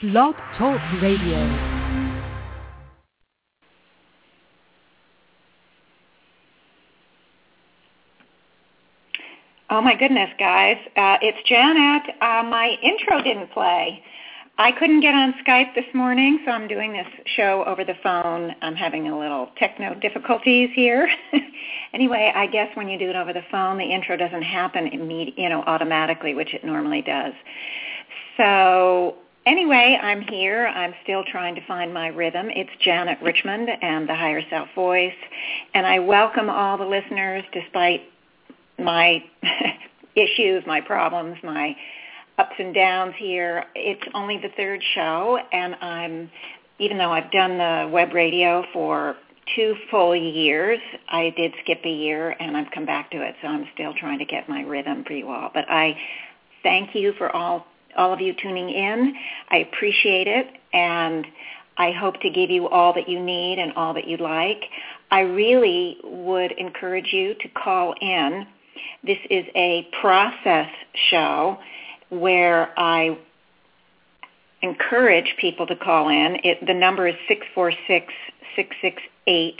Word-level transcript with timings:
Blog 0.00 0.36
Talk 0.56 0.80
Radio. 1.02 1.38
Oh 9.68 9.80
my 9.80 9.96
goodness, 9.98 10.30
guys. 10.38 10.76
Uh, 10.96 11.16
it's 11.20 11.38
Janet. 11.48 12.14
Uh, 12.20 12.44
my 12.44 12.76
intro 12.80 13.20
didn't 13.24 13.50
play. 13.50 14.04
I 14.56 14.70
couldn't 14.70 15.00
get 15.00 15.16
on 15.16 15.34
Skype 15.44 15.74
this 15.74 15.92
morning, 15.92 16.42
so 16.44 16.52
I'm 16.52 16.68
doing 16.68 16.92
this 16.92 17.08
show 17.34 17.64
over 17.64 17.84
the 17.84 17.96
phone. 18.00 18.54
I'm 18.62 18.76
having 18.76 19.08
a 19.08 19.18
little 19.18 19.50
techno 19.56 19.94
difficulties 19.94 20.70
here. 20.74 21.08
anyway, 21.92 22.32
I 22.36 22.46
guess 22.46 22.68
when 22.76 22.88
you 22.88 23.00
do 23.00 23.10
it 23.10 23.16
over 23.16 23.32
the 23.32 23.44
phone, 23.50 23.78
the 23.78 23.92
intro 23.92 24.16
doesn't 24.16 24.42
happen 24.42 24.86
immediately, 24.86 25.42
you 25.42 25.48
know, 25.48 25.62
automatically, 25.62 26.34
which 26.34 26.54
it 26.54 26.64
normally 26.64 27.02
does. 27.02 27.32
So 28.36 29.16
anyway, 29.48 29.98
I'm 30.00 30.20
here. 30.20 30.66
I'm 30.66 30.94
still 31.02 31.24
trying 31.24 31.54
to 31.54 31.66
find 31.66 31.92
my 31.92 32.08
rhythm. 32.08 32.50
It's 32.50 32.70
Janet 32.80 33.18
Richmond 33.22 33.70
and 33.80 34.06
the 34.06 34.14
Higher 34.14 34.42
Self 34.50 34.68
Voice, 34.74 35.14
and 35.72 35.86
I 35.86 35.98
welcome 36.00 36.50
all 36.50 36.76
the 36.76 36.84
listeners 36.84 37.42
despite 37.52 38.02
my 38.78 39.24
issues, 40.14 40.64
my 40.66 40.82
problems, 40.82 41.38
my 41.42 41.74
ups 42.36 42.56
and 42.58 42.74
downs 42.74 43.14
here. 43.16 43.64
It's 43.74 44.06
only 44.14 44.36
the 44.36 44.50
third 44.54 44.82
show, 44.94 45.38
and 45.50 45.74
I'm, 45.76 46.30
even 46.78 46.98
though 46.98 47.10
I've 47.10 47.30
done 47.30 47.56
the 47.56 47.88
web 47.90 48.12
radio 48.12 48.64
for 48.74 49.16
two 49.56 49.74
full 49.90 50.14
years, 50.14 50.78
I 51.08 51.32
did 51.38 51.54
skip 51.62 51.80
a 51.84 51.90
year, 51.90 52.36
and 52.38 52.54
I've 52.54 52.70
come 52.70 52.84
back 52.84 53.10
to 53.12 53.22
it, 53.22 53.34
so 53.40 53.48
I'm 53.48 53.66
still 53.72 53.94
trying 53.94 54.18
to 54.18 54.26
get 54.26 54.46
my 54.46 54.60
rhythm 54.60 55.04
for 55.04 55.14
you 55.14 55.30
all. 55.30 55.50
But 55.54 55.64
I 55.70 55.96
thank 56.62 56.94
you 56.94 57.14
for 57.16 57.34
all 57.34 57.66
all 57.96 58.12
of 58.12 58.20
you 58.20 58.34
tuning 58.40 58.70
in. 58.70 59.14
I 59.50 59.58
appreciate 59.58 60.26
it, 60.26 60.46
and 60.72 61.26
I 61.76 61.92
hope 61.92 62.20
to 62.20 62.30
give 62.30 62.50
you 62.50 62.68
all 62.68 62.92
that 62.94 63.08
you 63.08 63.20
need 63.20 63.58
and 63.58 63.72
all 63.74 63.94
that 63.94 64.06
you'd 64.06 64.20
like. 64.20 64.62
I 65.10 65.20
really 65.20 65.98
would 66.04 66.52
encourage 66.52 67.12
you 67.12 67.34
to 67.34 67.48
call 67.48 67.94
in. 68.00 68.46
This 69.04 69.18
is 69.30 69.44
a 69.54 69.88
process 70.00 70.68
show 71.10 71.58
where 72.10 72.72
I 72.78 73.18
encourage 74.62 75.34
people 75.40 75.66
to 75.66 75.76
call 75.76 76.08
in. 76.08 76.38
It, 76.42 76.66
the 76.66 76.74
number 76.74 77.06
is 77.06 77.14
646-668-8565. 77.56 79.58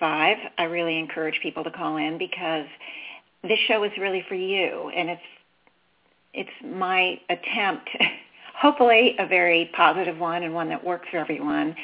I 0.00 0.64
really 0.64 0.98
encourage 0.98 1.38
people 1.42 1.64
to 1.64 1.70
call 1.70 1.96
in 1.96 2.18
because 2.18 2.66
this 3.42 3.58
show 3.68 3.84
is 3.84 3.92
really 3.98 4.24
for 4.28 4.34
you 4.34 4.90
and 4.94 5.10
it's 5.10 5.22
it's 6.36 6.50
my 6.62 7.18
attempt, 7.30 7.88
hopefully 8.60 9.16
a 9.18 9.26
very 9.26 9.70
positive 9.74 10.18
one 10.18 10.42
and 10.42 10.54
one 10.54 10.68
that 10.68 10.84
works 10.84 11.08
for 11.10 11.16
everyone, 11.18 11.74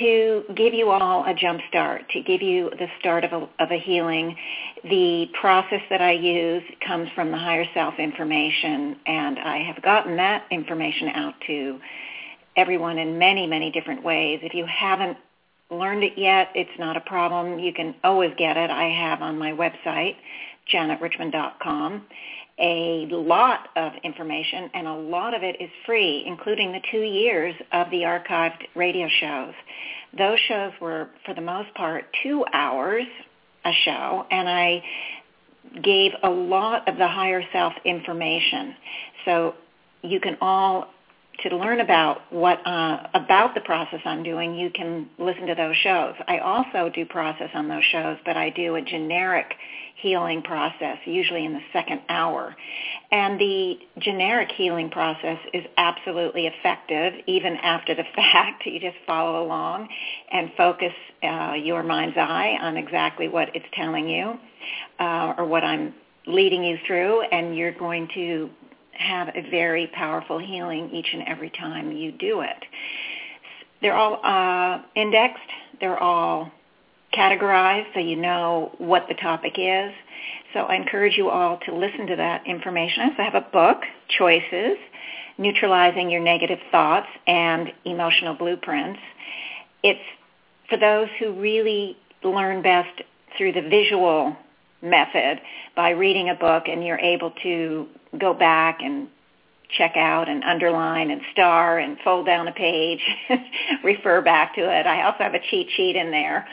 to 0.00 0.42
give 0.56 0.74
you 0.74 0.90
all 0.90 1.24
a 1.24 1.32
jump 1.32 1.60
start, 1.68 2.02
to 2.10 2.20
give 2.22 2.42
you 2.42 2.70
the 2.78 2.88
start 2.98 3.24
of 3.24 3.32
a, 3.32 3.48
of 3.62 3.70
a 3.70 3.78
healing. 3.78 4.36
The 4.84 5.26
process 5.40 5.80
that 5.88 6.02
I 6.02 6.12
use 6.12 6.62
comes 6.86 7.08
from 7.14 7.30
the 7.30 7.38
higher 7.38 7.64
self 7.72 7.94
information, 7.98 8.96
and 9.06 9.38
I 9.38 9.58
have 9.58 9.80
gotten 9.82 10.16
that 10.16 10.44
information 10.50 11.08
out 11.08 11.34
to 11.46 11.78
everyone 12.56 12.98
in 12.98 13.18
many, 13.18 13.46
many 13.46 13.70
different 13.70 14.02
ways. 14.02 14.40
If 14.42 14.54
you 14.54 14.66
haven't 14.66 15.16
learned 15.70 16.02
it 16.02 16.14
yet, 16.16 16.48
it's 16.54 16.78
not 16.78 16.96
a 16.96 17.00
problem. 17.02 17.58
You 17.58 17.72
can 17.72 17.94
always 18.02 18.32
get 18.36 18.56
it. 18.56 18.70
I 18.70 18.84
have 18.84 19.22
on 19.22 19.38
my 19.38 19.52
website, 19.52 20.16
janetrichmond.com 20.72 22.02
a 22.58 23.06
lot 23.10 23.68
of 23.76 23.92
information, 24.02 24.70
and 24.74 24.86
a 24.86 24.94
lot 24.94 25.34
of 25.34 25.42
it 25.42 25.60
is 25.60 25.68
free, 25.84 26.24
including 26.26 26.72
the 26.72 26.80
two 26.90 27.02
years 27.02 27.54
of 27.72 27.90
the 27.90 28.02
archived 28.02 28.62
radio 28.74 29.08
shows. 29.20 29.52
Those 30.16 30.38
shows 30.48 30.72
were, 30.80 31.08
for 31.24 31.34
the 31.34 31.42
most 31.42 31.74
part, 31.74 32.04
two 32.22 32.44
hours 32.52 33.04
a 33.64 33.72
show, 33.84 34.26
and 34.30 34.48
I 34.48 34.82
gave 35.82 36.12
a 36.22 36.30
lot 36.30 36.88
of 36.88 36.96
the 36.96 37.08
higher 37.08 37.42
self 37.52 37.74
information. 37.84 38.74
So 39.24 39.54
you 40.02 40.20
can 40.20 40.38
all 40.40 40.86
to 41.42 41.56
learn 41.56 41.80
about 41.80 42.20
what 42.32 42.66
uh, 42.66 43.06
about 43.14 43.54
the 43.54 43.60
process 43.60 44.00
I'm 44.04 44.22
doing, 44.22 44.54
you 44.54 44.70
can 44.70 45.08
listen 45.18 45.46
to 45.46 45.54
those 45.54 45.76
shows. 45.76 46.14
I 46.28 46.38
also 46.38 46.90
do 46.90 47.04
process 47.04 47.50
on 47.54 47.68
those 47.68 47.84
shows, 47.84 48.18
but 48.24 48.36
I 48.36 48.50
do 48.50 48.76
a 48.76 48.82
generic 48.82 49.54
healing 49.96 50.42
process, 50.42 50.98
usually 51.04 51.44
in 51.44 51.52
the 51.52 51.60
second 51.72 52.00
hour. 52.08 52.54
And 53.10 53.40
the 53.40 53.78
generic 53.98 54.50
healing 54.52 54.90
process 54.90 55.38
is 55.54 55.64
absolutely 55.76 56.46
effective, 56.46 57.14
even 57.26 57.56
after 57.56 57.94
the 57.94 58.04
fact. 58.14 58.64
You 58.66 58.78
just 58.80 58.98
follow 59.06 59.44
along 59.44 59.88
and 60.30 60.50
focus 60.56 60.92
uh, 61.22 61.54
your 61.54 61.82
mind's 61.82 62.16
eye 62.16 62.58
on 62.60 62.76
exactly 62.76 63.28
what 63.28 63.54
it's 63.54 63.66
telling 63.74 64.08
you 64.08 64.38
uh, 65.00 65.34
or 65.38 65.46
what 65.46 65.64
I'm 65.64 65.94
leading 66.26 66.64
you 66.64 66.76
through, 66.86 67.22
and 67.22 67.56
you're 67.56 67.72
going 67.72 68.08
to 68.14 68.50
have 68.98 69.28
a 69.28 69.48
very 69.50 69.86
powerful 69.88 70.38
healing 70.38 70.90
each 70.90 71.08
and 71.12 71.22
every 71.26 71.50
time 71.50 71.92
you 71.92 72.12
do 72.12 72.40
it. 72.40 72.64
They're 73.82 73.96
all 73.96 74.20
uh, 74.24 74.82
indexed. 74.94 75.40
They're 75.80 75.98
all 75.98 76.50
categorized 77.14 77.86
so 77.94 78.00
you 78.00 78.16
know 78.16 78.72
what 78.78 79.06
the 79.08 79.14
topic 79.14 79.54
is. 79.56 79.92
So 80.52 80.60
I 80.60 80.76
encourage 80.76 81.16
you 81.16 81.28
all 81.28 81.58
to 81.66 81.74
listen 81.74 82.06
to 82.06 82.16
that 82.16 82.46
information. 82.46 83.02
I 83.02 83.08
also 83.10 83.22
have 83.22 83.34
a 83.34 83.46
book, 83.52 83.82
Choices, 84.18 84.76
Neutralizing 85.38 86.10
Your 86.10 86.22
Negative 86.22 86.58
Thoughts 86.70 87.08
and 87.26 87.72
Emotional 87.84 88.34
Blueprints. 88.34 89.00
It's 89.82 90.00
for 90.68 90.78
those 90.78 91.08
who 91.18 91.32
really 91.40 91.96
learn 92.24 92.62
best 92.62 93.02
through 93.36 93.52
the 93.52 93.62
visual 93.62 94.36
method 94.82 95.40
by 95.74 95.90
reading 95.90 96.30
a 96.30 96.34
book 96.34 96.64
and 96.68 96.84
you're 96.84 96.98
able 96.98 97.32
to 97.42 97.86
go 98.18 98.34
back 98.34 98.80
and 98.82 99.08
check 99.76 99.96
out 99.96 100.28
and 100.28 100.44
underline 100.44 101.10
and 101.10 101.20
star 101.32 101.78
and 101.78 101.96
fold 102.04 102.26
down 102.26 102.48
a 102.48 102.52
page, 102.52 103.00
refer 103.84 104.22
back 104.22 104.54
to 104.54 104.60
it. 104.60 104.86
I 104.86 105.02
also 105.02 105.18
have 105.20 105.34
a 105.34 105.40
cheat 105.50 105.68
sheet 105.76 105.96
in 105.96 106.10
there 106.10 106.46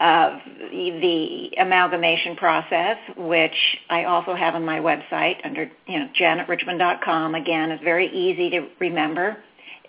of 0.00 0.40
the 0.60 1.50
amalgamation 1.58 2.34
process, 2.36 2.96
which 3.16 3.54
I 3.90 4.04
also 4.04 4.34
have 4.34 4.54
on 4.54 4.64
my 4.64 4.80
website 4.80 5.36
under 5.44 5.70
you 5.86 5.98
know 5.98 6.08
janetrichmond.com. 6.18 7.34
Again, 7.34 7.70
it's 7.70 7.84
very 7.84 8.08
easy 8.08 8.48
to 8.50 8.66
remember. 8.80 9.36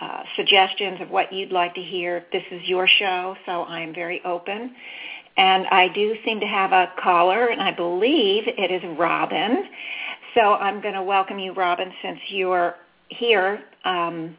uh, 0.00 0.22
suggestions 0.36 1.00
of 1.00 1.10
what 1.10 1.32
you'd 1.32 1.50
like 1.50 1.74
to 1.74 1.82
hear, 1.82 2.24
this 2.32 2.44
is 2.52 2.62
your 2.66 2.86
show, 2.86 3.36
so 3.46 3.62
I 3.62 3.80
am 3.80 3.92
very 3.92 4.22
open. 4.24 4.74
And 5.38 5.68
I 5.68 5.86
do 5.94 6.16
seem 6.24 6.40
to 6.40 6.46
have 6.46 6.72
a 6.72 6.92
caller, 7.00 7.46
and 7.46 7.62
I 7.62 7.70
believe 7.70 8.42
it 8.48 8.72
is 8.72 8.82
Robin. 8.98 9.64
So 10.34 10.40
I'm 10.40 10.82
going 10.82 10.94
to 10.94 11.02
welcome 11.02 11.38
you, 11.38 11.52
Robin, 11.54 11.92
since 12.02 12.18
you're 12.26 12.74
here. 13.08 13.62
Um, 13.84 14.36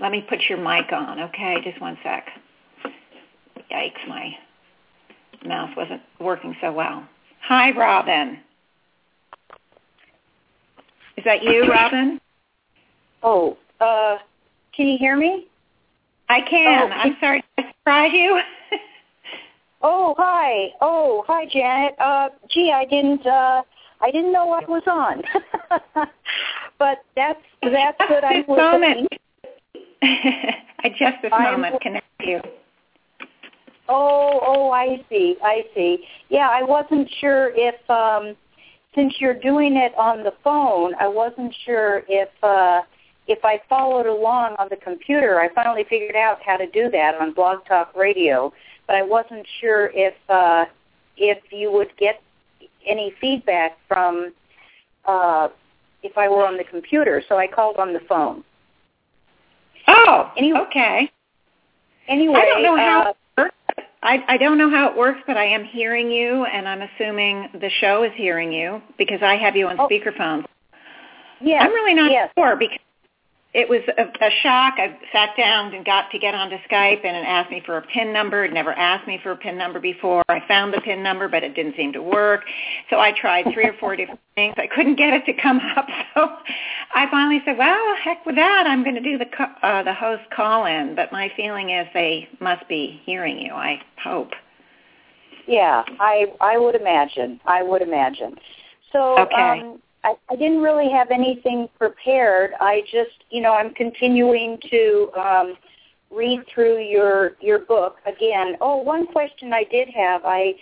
let 0.00 0.10
me 0.10 0.26
put 0.28 0.40
your 0.48 0.58
mic 0.58 0.92
on, 0.92 1.20
okay? 1.20 1.58
Just 1.62 1.80
one 1.80 1.96
sec. 2.02 2.26
Yikes, 3.70 4.08
my 4.08 4.30
mouse 5.46 5.70
wasn't 5.76 6.02
working 6.20 6.56
so 6.60 6.72
well. 6.72 7.06
Hi, 7.42 7.70
Robin. 7.70 8.40
Is 11.16 11.24
that 11.24 11.44
you, 11.44 11.70
Robin? 11.70 12.20
Oh, 13.22 13.56
uh, 13.80 14.16
can 14.74 14.88
you 14.88 14.98
hear 14.98 15.16
me? 15.16 15.46
I 16.28 16.40
can. 16.40 16.90
Oh, 16.90 16.94
I'm 16.94 17.16
sorry. 17.20 17.44
Did 17.56 17.66
I 17.66 17.72
surprise 17.78 18.10
you? 18.12 18.40
oh, 19.82 20.14
hi. 20.18 20.68
Oh, 20.80 21.24
hi, 21.26 21.46
Janet. 21.50 21.94
Uh, 21.98 22.28
gee, 22.50 22.72
I 22.74 22.84
didn't. 22.84 23.26
Uh, 23.26 23.62
I 24.00 24.10
didn't 24.10 24.32
know 24.32 24.50
I 24.50 24.64
was 24.68 24.82
on. 24.86 25.22
but 26.78 26.98
that's 27.14 27.40
that's 27.62 27.98
what 28.00 28.24
I'm 28.24 28.44
moment. 28.48 29.08
I 30.02 30.88
just 30.88 31.22
this 31.22 31.32
I'm- 31.32 31.60
moment 31.60 31.80
connect 31.80 32.06
you. 32.20 32.40
Oh, 33.88 34.40
oh, 34.46 34.70
I 34.70 35.04
see. 35.10 35.36
I 35.42 35.64
see. 35.74 36.04
Yeah, 36.28 36.48
I 36.50 36.62
wasn't 36.62 37.08
sure 37.20 37.52
if 37.54 37.74
um 37.90 38.36
since 38.94 39.14
you're 39.20 39.38
doing 39.38 39.76
it 39.76 39.92
on 39.96 40.22
the 40.22 40.32
phone, 40.44 40.94
I 41.00 41.08
wasn't 41.08 41.54
sure 41.64 42.02
if 42.08 42.28
uh 42.42 42.82
if 43.28 43.44
I 43.44 43.60
followed 43.68 44.06
along 44.06 44.56
on 44.58 44.68
the 44.70 44.76
computer. 44.76 45.40
I 45.40 45.52
finally 45.54 45.84
figured 45.88 46.16
out 46.16 46.38
how 46.44 46.56
to 46.56 46.66
do 46.70 46.90
that 46.90 47.14
on 47.20 47.32
Blog 47.32 47.64
Talk 47.66 47.94
Radio, 47.96 48.52
but 48.86 48.96
I 48.96 49.02
wasn't 49.02 49.46
sure 49.60 49.90
if 49.94 50.14
uh 50.28 50.66
if 51.16 51.38
you 51.50 51.70
would 51.72 51.96
get 51.98 52.20
any 52.86 53.12
feedback 53.20 53.76
from 53.88 54.32
uh 55.06 55.48
if 56.02 56.18
I 56.18 56.28
were 56.28 56.46
on 56.46 56.56
the 56.56 56.64
computer, 56.64 57.22
so 57.28 57.38
I 57.38 57.46
called 57.46 57.76
on 57.76 57.92
the 57.92 58.00
phone. 58.08 58.42
Oh, 59.88 60.32
Anyway- 60.36 60.60
okay. 60.60 61.10
Anyway, 62.08 62.34
I 62.36 62.44
don't 62.46 62.62
know 62.64 62.76
how 62.76 63.02
uh, 63.02 63.10
it 63.10 63.16
works. 63.38 63.54
I, 64.02 64.24
I 64.26 64.36
don't 64.36 64.58
know 64.58 64.68
how 64.68 64.90
it 64.90 64.96
works, 64.96 65.20
but 65.26 65.36
I 65.36 65.44
am 65.44 65.64
hearing 65.64 66.10
you, 66.10 66.44
and 66.46 66.68
I'm 66.68 66.82
assuming 66.82 67.48
the 67.54 67.70
show 67.80 68.02
is 68.02 68.10
hearing 68.16 68.52
you 68.52 68.82
because 68.98 69.20
I 69.22 69.36
have 69.36 69.54
you 69.54 69.68
on 69.68 69.78
Oh. 69.78 69.86
speakerphone. 69.88 70.44
Yeah, 71.40 71.58
I'm 71.62 71.72
really 71.72 71.94
not 71.94 72.10
yes. 72.10 72.30
sure 72.36 72.56
because 72.56 72.78
it 73.54 73.68
was 73.68 73.80
a, 73.98 74.02
a 74.02 74.30
shock. 74.42 74.74
I 74.78 74.98
sat 75.12 75.36
down 75.36 75.74
and 75.74 75.84
got 75.84 76.10
to 76.10 76.18
get 76.18 76.34
onto 76.34 76.56
Skype, 76.70 77.04
and 77.04 77.16
it 77.16 77.24
asked 77.26 77.50
me 77.50 77.62
for 77.66 77.76
a 77.76 77.82
PIN 77.82 78.10
number. 78.10 78.44
It 78.44 78.52
never 78.52 78.72
asked 78.72 79.06
me 79.06 79.20
for 79.22 79.32
a 79.32 79.36
PIN 79.36 79.58
number 79.58 79.78
before. 79.78 80.22
I 80.30 80.40
found 80.48 80.72
the 80.72 80.80
PIN 80.80 81.02
number, 81.02 81.28
but 81.28 81.42
it 81.42 81.54
didn't 81.54 81.76
seem 81.76 81.92
to 81.92 82.02
work. 82.02 82.44
So 82.88 82.98
I 82.98 83.12
tried 83.12 83.52
three 83.52 83.66
or 83.66 83.74
four 83.78 83.94
different 83.96 84.20
things. 84.36 84.54
I 84.56 84.66
couldn't 84.74 84.96
get 84.96 85.12
it 85.12 85.26
to 85.26 85.34
come 85.40 85.60
up. 85.76 85.86
So 86.14 86.28
I 86.94 87.06
finally 87.10 87.40
said, 87.46 87.56
"Well, 87.56 87.96
heck 88.04 88.26
with 88.26 88.34
that. 88.34 88.66
I'm 88.66 88.82
going 88.82 88.96
to 88.96 89.00
do 89.00 89.16
the 89.16 89.24
co- 89.24 89.54
uh, 89.62 89.82
the 89.82 89.94
host 89.94 90.24
call 90.30 90.66
in." 90.66 90.94
But 90.94 91.10
my 91.10 91.32
feeling 91.34 91.70
is 91.70 91.86
they 91.94 92.28
must 92.38 92.68
be 92.68 93.00
hearing 93.06 93.38
you. 93.38 93.52
I 93.54 93.80
hope. 94.02 94.32
Yeah, 95.46 95.84
I 96.00 96.26
I 96.42 96.58
would 96.58 96.74
imagine. 96.74 97.40
I 97.46 97.62
would 97.62 97.80
imagine. 97.80 98.36
So 98.92 99.18
Okay. 99.20 99.60
um, 99.62 99.80
I, 100.04 100.14
I 100.30 100.36
didn't 100.36 100.62
really 100.62 100.90
have 100.90 101.10
anything 101.10 101.68
prepared. 101.78 102.52
I 102.60 102.82
just, 102.90 103.24
you 103.30 103.40
know, 103.40 103.52
I'm 103.52 103.72
continuing 103.74 104.58
to 104.70 105.10
um, 105.16 105.54
read 106.10 106.40
through 106.52 106.80
your 106.80 107.32
your 107.40 107.60
book 107.60 107.96
again. 108.06 108.56
Oh, 108.60 108.76
one 108.76 109.06
question 109.06 109.52
I 109.52 109.64
did 109.70 109.88
have. 109.88 110.22
I 110.24 110.54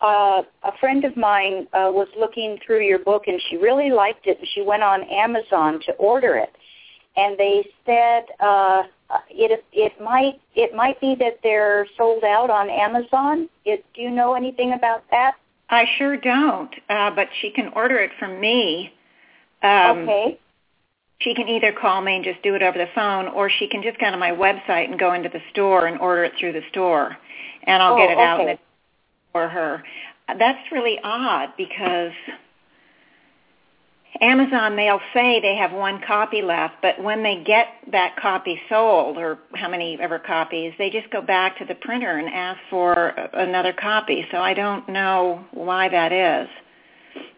uh, 0.00 0.42
a 0.64 0.76
friend 0.80 1.04
of 1.04 1.16
mine 1.16 1.68
uh, 1.72 1.90
was 1.92 2.08
looking 2.18 2.58
through 2.64 2.84
your 2.84 2.98
book 2.98 3.24
and 3.28 3.40
she 3.48 3.56
really 3.56 3.90
liked 3.90 4.26
it, 4.26 4.38
and 4.38 4.48
she 4.54 4.62
went 4.62 4.82
on 4.82 5.02
Amazon 5.04 5.80
to 5.86 5.92
order 5.92 6.36
it. 6.36 6.52
And 7.16 7.38
they 7.38 7.64
said 7.86 8.24
uh, 8.40 8.82
it 9.30 9.64
it 9.72 9.92
might 10.00 10.40
it 10.54 10.74
might 10.74 11.00
be 11.00 11.14
that 11.16 11.38
they're 11.42 11.86
sold 11.96 12.24
out 12.24 12.50
on 12.50 12.68
Amazon. 12.70 13.48
It, 13.64 13.84
do 13.94 14.02
you 14.02 14.10
know 14.10 14.34
anything 14.34 14.72
about 14.72 15.04
that? 15.10 15.34
I 15.72 15.86
sure 15.96 16.18
don't, 16.18 16.72
uh, 16.90 17.10
but 17.10 17.28
she 17.40 17.50
can 17.50 17.68
order 17.74 17.96
it 17.98 18.10
from 18.18 18.38
me. 18.38 18.92
Um, 19.62 20.00
okay. 20.00 20.38
She 21.20 21.34
can 21.34 21.48
either 21.48 21.72
call 21.72 22.02
me 22.02 22.16
and 22.16 22.24
just 22.24 22.42
do 22.42 22.54
it 22.54 22.62
over 22.62 22.76
the 22.76 22.88
phone, 22.94 23.28
or 23.28 23.48
she 23.48 23.68
can 23.68 23.82
just 23.82 23.98
go 23.98 24.10
to 24.10 24.16
my 24.18 24.32
website 24.32 24.90
and 24.90 24.98
go 24.98 25.14
into 25.14 25.30
the 25.30 25.40
store 25.50 25.86
and 25.86 25.98
order 25.98 26.24
it 26.24 26.34
through 26.38 26.52
the 26.52 26.62
store, 26.70 27.16
and 27.62 27.82
I'll 27.82 27.94
Oh, 27.94 27.96
get 27.96 28.10
it 28.10 28.18
out 28.18 28.40
okay. 28.40 28.52
the, 28.52 28.58
for 29.32 29.48
her. 29.48 29.82
That's 30.38 30.70
really 30.70 30.98
odd 31.02 31.54
because 31.56 32.12
Amazon 34.20 34.76
they'll 34.76 35.00
say 35.14 35.40
they 35.40 35.56
have 35.56 35.72
one 35.72 36.00
copy 36.06 36.42
left, 36.42 36.74
but 36.82 37.02
when 37.02 37.22
they 37.22 37.42
get 37.44 37.68
that 37.90 38.16
copy 38.16 38.60
sold 38.68 39.16
or 39.16 39.38
how 39.54 39.68
many 39.68 39.98
ever 40.00 40.18
copies, 40.18 40.72
they 40.78 40.90
just 40.90 41.10
go 41.10 41.22
back 41.22 41.58
to 41.58 41.64
the 41.64 41.74
printer 41.76 42.18
and 42.18 42.28
ask 42.28 42.60
for 42.68 43.08
another 43.32 43.72
copy. 43.72 44.26
So 44.30 44.38
I 44.38 44.54
don't 44.54 44.88
know 44.88 45.44
why 45.52 45.88
that 45.88 46.12
is. 46.12 46.48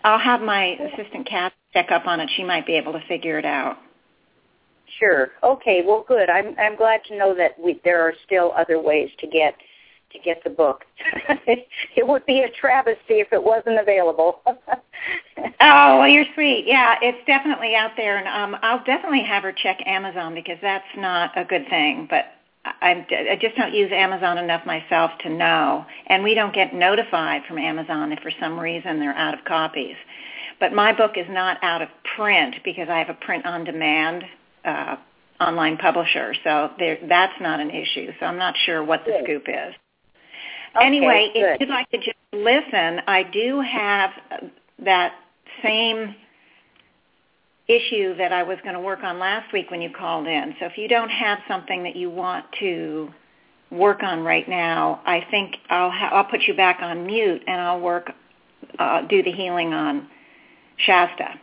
I'll 0.03 0.19
have 0.19 0.41
my 0.41 0.77
assistant 0.93 1.29
Kat 1.29 1.53
check 1.73 1.91
up 1.91 2.07
on 2.07 2.21
it. 2.21 2.29
She 2.37 2.45
might 2.45 2.67
be 2.67 2.75
able 2.75 2.93
to 2.93 3.03
figure 3.07 3.39
it 3.39 3.45
out. 3.45 3.79
Sure. 4.99 5.31
Okay. 5.43 5.83
Well, 5.85 6.05
good. 6.07 6.29
I'm 6.29 6.55
I'm 6.59 6.77
glad 6.77 7.01
to 7.09 7.17
know 7.17 7.35
that 7.35 7.59
we, 7.59 7.81
there 7.85 8.03
are 8.03 8.13
still 8.27 8.53
other 8.57 8.81
ways 8.81 9.11
to 9.21 9.27
get 9.27 9.55
to 10.15 10.19
get 10.21 10.43
the 10.43 10.51
book. 10.51 10.85
it 11.47 12.07
would 12.07 12.25
be 12.27 12.41
a 12.41 12.51
travesty 12.51 13.21
if 13.21 13.33
it 13.33 13.43
wasn't 13.43 13.79
available. 13.79 14.41
Oh, 15.61 15.99
well, 15.99 16.09
you're 16.09 16.25
sweet. 16.35 16.65
Yeah, 16.67 16.97
it's 17.03 17.19
definitely 17.27 17.75
out 17.75 17.93
there, 17.97 18.19
and 18.19 18.29
um, 18.29 18.59
I'll 18.63 18.83
definitely 18.85 19.23
have 19.23 19.43
her 19.43 19.53
check 19.53 19.79
Amazon 19.87 20.35
because 20.35 20.59
that's 20.63 20.85
not 20.97 21.31
a 21.37 21.45
good 21.45 21.67
thing. 21.69 22.07
But 22.09 22.27
I, 22.65 23.07
I 23.31 23.37
just 23.41 23.57
don't 23.57 23.75
use 23.75 23.91
Amazon 23.93 24.39
enough 24.39 24.65
myself 24.65 25.11
to 25.21 25.29
know, 25.29 25.85
and 26.07 26.23
we 26.25 26.35
don't 26.35 26.55
get 26.55 26.75
notified 26.75 27.43
from 27.47 27.59
Amazon 27.59 28.13
if 28.13 28.21
for 28.21 28.31
some 28.41 28.59
reason 28.59 28.99
they're 28.99 29.15
out 29.15 29.35
of 29.35 29.45
copies. 29.45 29.97
But 30.61 30.73
my 30.73 30.93
book 30.93 31.13
is 31.17 31.27
not 31.29 31.63
out 31.63 31.83
of 31.83 31.89
print 32.17 32.57
because 32.65 32.89
I 32.89 32.99
have 32.99 33.11
a 33.11 33.15
print-on-demand 33.15 34.25
uh, 34.65 34.97
online 35.41 35.77
publisher, 35.77 36.35
so 36.45 36.71
there, 36.79 36.99
that's 37.09 37.39
not 37.41 37.61
an 37.61 37.71
issue. 37.71 38.13
So 38.21 38.27
I'm 38.27 38.39
not 38.39 38.55
sure 38.65 38.83
what 38.83 39.05
the 39.05 39.21
scoop 39.25 39.45
is. 39.49 39.75
Okay, 40.77 40.87
anyway, 40.87 41.31
good. 41.33 41.43
if 41.43 41.61
you'd 41.61 41.69
like 41.69 41.89
to 41.91 41.99
just 41.99 42.17
listen, 42.33 43.01
I 43.07 43.23
do 43.33 43.61
have 43.61 44.11
that 44.85 45.15
same 45.63 46.15
issue 47.69 48.15
that 48.17 48.33
I 48.33 48.43
was 48.43 48.59
going 48.63 48.75
to 48.75 48.81
work 48.81 49.03
on 49.03 49.19
last 49.19 49.53
week 49.53 49.71
when 49.71 49.81
you 49.81 49.91
called 49.91 50.27
in. 50.27 50.55
So 50.61 50.67
if 50.67 50.77
you 50.77 50.89
don't 50.89 51.09
have 51.09 51.39
something 51.49 51.83
that 51.85 51.97
you 51.97 52.11
want 52.11 52.45
to 52.61 53.09
work 53.71 54.03
on 54.03 54.23
right 54.23 54.49
now, 54.49 55.01
I 55.07 55.25
think 55.31 55.57
I'll 55.71 55.91
ha- 55.91 56.11
I'll 56.13 56.25
put 56.25 56.43
you 56.43 56.55
back 56.55 56.79
on 56.83 57.07
mute 57.07 57.43
and 57.47 57.61
I'll 57.61 57.81
work 57.81 58.11
uh, 58.79 59.03
do 59.03 59.23
the 59.23 59.33
healing 59.33 59.73
on 59.73 60.09
Shasta. 60.79 61.39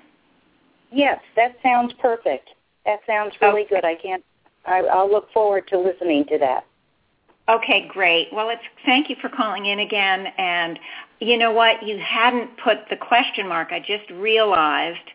yes, 0.91 1.19
that 1.35 1.55
sounds 1.63 1.93
perfect. 2.01 2.49
That 2.85 2.99
sounds 3.07 3.33
really 3.41 3.61
Okay. 3.61 3.75
good. 3.75 3.85
I 3.85 3.95
can't. 3.95 4.23
I, 4.65 4.79
I'll 4.81 5.09
look 5.09 5.31
forward 5.31 5.67
to 5.69 5.79
listening 5.79 6.25
to 6.25 6.37
that. 6.39 6.65
Okay, 7.49 7.87
great. 7.87 8.27
Well, 8.31 8.49
it's 8.49 8.61
thank 8.85 9.09
you 9.09 9.15
for 9.19 9.29
calling 9.29 9.65
in 9.65 9.79
again. 9.79 10.27
And 10.37 10.79
you 11.19 11.37
know 11.37 11.51
what? 11.51 11.85
You 11.85 11.97
hadn't 11.99 12.51
put 12.63 12.89
the 12.89 12.95
question 12.95 13.47
mark. 13.47 13.69
I 13.71 13.79
just 13.79 14.09
realized 14.11 15.09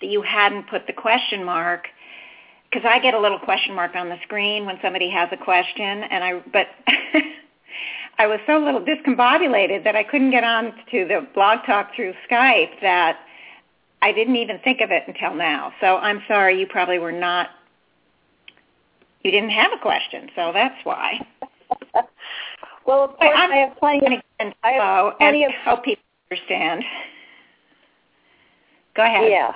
that 0.00 0.08
you 0.08 0.22
hadn't 0.22 0.68
put 0.68 0.86
the 0.86 0.92
question 0.92 1.44
mark 1.44 1.88
because 2.70 2.86
I 2.88 2.98
get 2.98 3.14
a 3.14 3.20
little 3.20 3.38
question 3.38 3.74
mark 3.74 3.94
on 3.94 4.08
the 4.08 4.16
screen 4.22 4.64
when 4.66 4.78
somebody 4.82 5.10
has 5.10 5.28
a 5.32 5.36
question, 5.36 6.04
and 6.04 6.24
I 6.24 6.42
but 6.52 6.68
I 8.18 8.26
was 8.26 8.38
so 8.46 8.58
little 8.58 8.80
discombobulated 8.80 9.84
that 9.84 9.96
I 9.96 10.04
couldn't 10.04 10.30
get 10.30 10.44
on 10.44 10.72
to 10.90 11.06
the 11.06 11.26
blog 11.34 11.64
talk 11.66 11.94
through 11.96 12.14
Skype 12.30 12.80
that 12.82 13.18
I 14.02 14.12
didn't 14.12 14.36
even 14.36 14.58
think 14.60 14.80
of 14.80 14.90
it 14.90 15.04
until 15.06 15.34
now. 15.34 15.72
So 15.80 15.96
I'm 15.96 16.22
sorry, 16.28 16.58
you 16.60 16.66
probably 16.66 16.98
were 16.98 17.12
not. 17.12 17.48
You 19.22 19.30
didn't 19.30 19.50
have 19.50 19.72
a 19.72 19.78
question, 19.78 20.28
so 20.34 20.50
that's 20.52 20.84
why. 20.84 21.24
Well, 22.86 23.04
of 23.04 23.16
course, 23.16 23.38
I 23.38 23.56
have 23.56 23.76
plenty 23.78 24.16
of 24.16 24.22
and 24.38 24.54
I 24.62 24.70
have 24.72 24.82
so 24.82 25.16
and 25.20 25.36
of- 25.44 25.52
help 25.64 25.84
people 25.84 26.02
understand. 26.30 26.84
Go 28.94 29.04
ahead. 29.04 29.30
Yeah. 29.30 29.54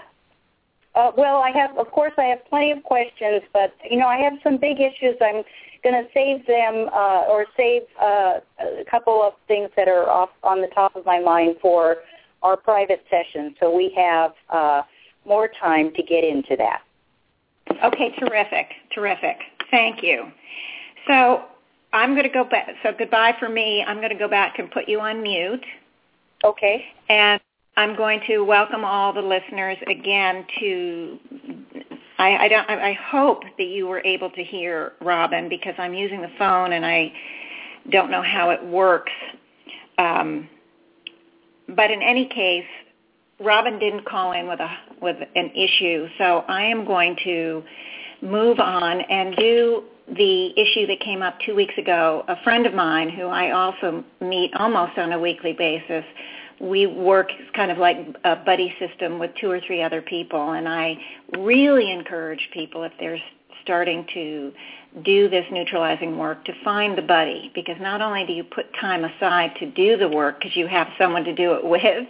Uh, 0.95 1.13
well, 1.17 1.43
I 1.43 1.51
have, 1.51 1.77
of 1.77 1.91
course, 1.91 2.15
I 2.17 2.25
have 2.25 2.45
plenty 2.49 2.71
of 2.71 2.83
questions, 2.83 3.43
but 3.53 3.75
you 3.91 3.99
know, 3.99 4.07
I 4.07 4.17
have 4.17 4.33
some 4.43 4.57
big 4.57 4.81
issues. 4.81 5.15
I'm 5.21 5.43
going 5.85 6.03
to 6.03 6.09
save 6.15 6.47
them 6.47 6.89
uh, 6.93 7.25
or 7.29 7.45
save 7.55 7.83
uh, 8.01 8.41
a 8.59 8.85
couple 8.91 9.23
of 9.23 9.35
things 9.47 9.69
that 9.77 9.89
are 9.89 10.09
off 10.09 10.31
on 10.43 10.63
the 10.63 10.69
top 10.69 10.97
of 10.97 11.05
my 11.05 11.21
mind 11.21 11.57
for 11.61 11.99
our 12.43 12.57
private 12.57 13.05
session, 13.11 13.55
so 13.61 13.75
we 13.75 13.93
have 13.95 14.33
uh, 14.49 14.83
more 15.27 15.49
time 15.61 15.93
to 15.95 16.03
get 16.03 16.25
into 16.25 16.57
that. 16.57 16.81
Okay, 17.85 18.15
terrific, 18.19 18.69
terrific. 18.95 19.37
Thank 19.71 20.03
you. 20.03 20.31
So 21.07 21.45
I'm 21.97 22.11
going 22.13 22.25
to 22.25 22.29
go 22.29 22.45
back. 22.45 22.69
So 22.83 22.93
goodbye 22.97 23.35
for 23.41 23.49
me. 23.49 23.83
I'm 23.87 23.97
going 23.97 24.11
to 24.11 24.19
go 24.19 24.29
back 24.29 24.59
and 24.59 24.71
put 24.71 24.87
you 24.87 25.01
on 25.01 25.23
mute, 25.23 25.65
Okay. 26.45 26.85
and 27.09 27.41
I'm 27.79 27.97
going 27.97 28.21
to 28.27 28.41
welcome 28.41 28.85
all 28.85 29.15
the 29.15 29.23
listeners 29.23 29.79
again 29.89 30.45
to. 30.61 31.19
I, 32.19 32.37
I 32.37 32.49
don't. 32.49 32.69
I 32.69 32.91
I 32.91 32.93
hope 32.93 33.45
that 33.57 33.69
you 33.69 33.87
were 33.87 34.01
able 34.05 34.31
to 34.31 34.45
hear 34.45 34.93
Robin 35.01 35.49
because 35.49 35.75
I'm 35.79 35.95
using 35.95 36.21
the 36.21 36.31
phone 36.39 36.73
and 36.73 36.85
I 36.85 37.13
don't 37.91 38.11
know 38.11 38.23
how 38.23 38.51
it 38.51 38.63
works. 38.65 39.13
Um, 39.97 40.49
but 41.69 41.91
in 41.91 42.03
any 42.03 42.27
case, 42.27 42.67
Robin 43.41 43.79
didn't 43.79 44.05
call 44.05 44.33
in 44.33 44.49
with 44.49 44.61
a 44.61 44.71
with 45.01 45.17
an 45.35 45.51
issue, 45.55 46.09
so 46.19 46.45
I 46.47 46.63
am 46.65 46.85
going 46.85 47.17
to 47.25 47.63
move 48.21 48.61
on 48.61 49.01
and 49.01 49.35
do 49.37 49.85
the 50.09 50.59
issue 50.59 50.87
that 50.87 51.01
came 51.01 51.23
up 51.23 51.39
two 51.45 51.55
weeks 51.55 51.75
ago, 51.79 52.25
a 52.29 52.41
friend 52.43 52.67
of 52.67 52.75
mine 52.75 53.11
who 53.11 53.27
I 53.27 53.51
also 53.51 54.05
meet 54.21 54.55
almost 54.55 54.99
on 54.99 55.13
a 55.13 55.19
weekly 55.19 55.53
basis, 55.53 56.05
we 56.61 56.87
work 56.87 57.31
kind 57.55 57.71
of 57.71 57.79
like 57.79 57.97
a 58.25 58.37
buddy 58.37 58.75
system 58.79 59.19
with 59.19 59.33
two 59.41 59.51
or 59.51 59.61
three 59.61 59.83
other 59.83 60.01
people, 60.01 60.53
and 60.53 60.69
I 60.69 60.97
really 61.39 61.91
encourage 61.91 62.49
people 62.53 62.83
if 62.85 62.93
they're 62.99 63.21
starting 63.63 64.07
to 64.15 64.53
do 65.05 65.29
this 65.29 65.45
neutralizing 65.51 66.17
work 66.17 66.45
to 66.45 66.53
find 66.65 66.97
the 66.97 67.03
buddy. 67.03 67.51
Because 67.55 67.77
not 67.81 68.01
only 68.01 68.25
do 68.25 68.33
you 68.33 68.45
put 68.45 68.67
time 68.81 69.05
aside 69.05 69.55
to 69.59 69.67
do 69.67 69.97
the 69.97 70.09
work 70.09 70.39
because 70.39 70.57
you 70.57 70.67
have 70.67 70.89
someone 70.99 71.25
to 71.25 71.35
do 71.35 71.53
it 71.55 71.65
with, 71.65 72.07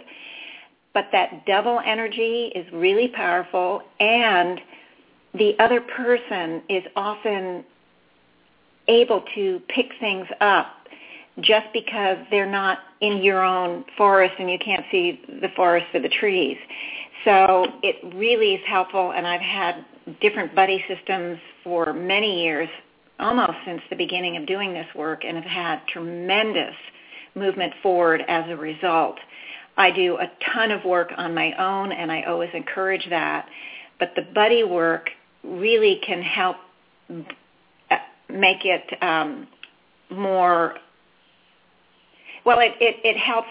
but 0.93 1.09
that 1.11 1.45
double 1.45 1.81
energy 1.85 2.51
is 2.55 2.65
really 2.71 3.07
powerful 3.09 3.81
and 3.99 4.61
the 5.33 5.55
other 5.59 5.81
person 5.81 6.61
is 6.69 6.83
often 6.95 7.63
able 8.87 9.23
to 9.35 9.61
pick 9.69 9.87
things 9.99 10.27
up 10.41 10.67
just 11.39 11.67
because 11.73 12.17
they're 12.31 12.49
not 12.49 12.79
in 13.01 13.21
your 13.21 13.43
own 13.43 13.85
forest 13.95 14.33
and 14.39 14.49
you 14.49 14.57
can't 14.57 14.85
see 14.91 15.21
the 15.41 15.49
forest 15.55 15.85
for 15.91 15.99
the 15.99 16.09
trees. 16.09 16.57
So 17.25 17.67
it 17.83 17.97
really 18.15 18.55
is 18.55 18.61
helpful 18.65 19.11
and 19.11 19.27
I've 19.27 19.41
had 19.41 19.85
different 20.21 20.55
buddy 20.55 20.83
systems 20.87 21.37
for 21.63 21.93
many 21.93 22.43
years, 22.43 22.69
almost 23.19 23.53
since 23.65 23.81
the 23.89 23.95
beginning 23.95 24.37
of 24.37 24.45
doing 24.45 24.73
this 24.73 24.87
work 24.95 25.25
and 25.25 25.37
have 25.37 25.45
had 25.45 25.87
tremendous 25.87 26.75
movement 27.35 27.73
forward 27.83 28.23
as 28.27 28.49
a 28.49 28.55
result. 28.55 29.17
I 29.77 29.91
do 29.91 30.17
a 30.17 30.31
ton 30.53 30.71
of 30.71 30.83
work 30.85 31.11
on 31.17 31.35
my 31.35 31.53
own, 31.53 31.91
and 31.91 32.11
I 32.11 32.23
always 32.23 32.49
encourage 32.53 33.07
that. 33.09 33.47
But 33.99 34.13
the 34.15 34.23
buddy 34.33 34.63
work 34.63 35.09
really 35.43 36.01
can 36.05 36.21
help 36.21 36.57
make 38.29 38.65
it 38.65 39.01
um, 39.01 39.47
more. 40.09 40.75
Well, 42.45 42.59
it, 42.59 42.73
it, 42.79 42.95
it 43.03 43.17
helps 43.17 43.49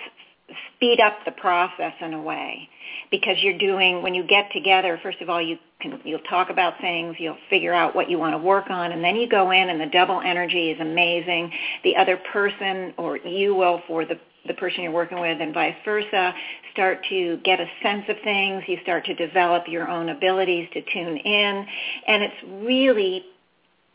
speed 0.77 1.01
up 1.01 1.15
the 1.25 1.33
process 1.33 1.93
in 2.01 2.15
a 2.15 2.23
way 2.23 2.69
because 3.11 3.37
you're 3.41 3.59
doing 3.59 4.01
when 4.03 4.15
you 4.15 4.25
get 4.25 4.49
together 4.53 4.99
first 5.03 5.21
of 5.21 5.29
all 5.29 5.43
you 5.43 5.59
can 5.81 6.01
you'll 6.05 6.21
talk 6.21 6.51
about 6.51 6.81
things 6.81 7.17
you'll 7.19 7.37
figure 7.51 7.75
out 7.75 7.97
what 7.97 8.09
you 8.09 8.17
want 8.17 8.33
to 8.33 8.39
work 8.39 8.71
on 8.71 8.93
and 8.93 9.03
then 9.03 9.17
you 9.17 9.29
go 9.29 9.51
in 9.51 9.71
and 9.71 9.81
the 9.81 9.87
double 9.87 10.21
energy 10.21 10.71
is 10.71 10.81
amazing 10.81 11.51
the 11.83 11.97
other 11.97 12.17
person 12.33 12.95
or 12.97 13.17
you 13.17 13.57
will 13.57 13.83
for 13.89 14.05
the 14.05 14.17
the 14.47 14.55
person 14.55 14.83
you're 14.83 14.93
working 14.93 15.21
with 15.21 15.41
and 15.41 15.53
vice 15.53 15.75
versa, 15.85 16.35
start 16.73 17.05
to 17.09 17.39
get 17.39 17.61
a 17.61 17.67
sense 17.83 18.05
of 18.09 18.17
things. 18.23 18.63
You 18.67 18.79
start 18.83 19.05
to 19.07 19.15
develop 19.15 19.65
your 19.69 19.89
own 19.89 20.09
abilities 20.09 20.69
to 20.73 20.83
tune 20.83 21.17
in. 21.17 21.67
And 22.07 22.23
it's 22.23 22.65
really 22.65 23.25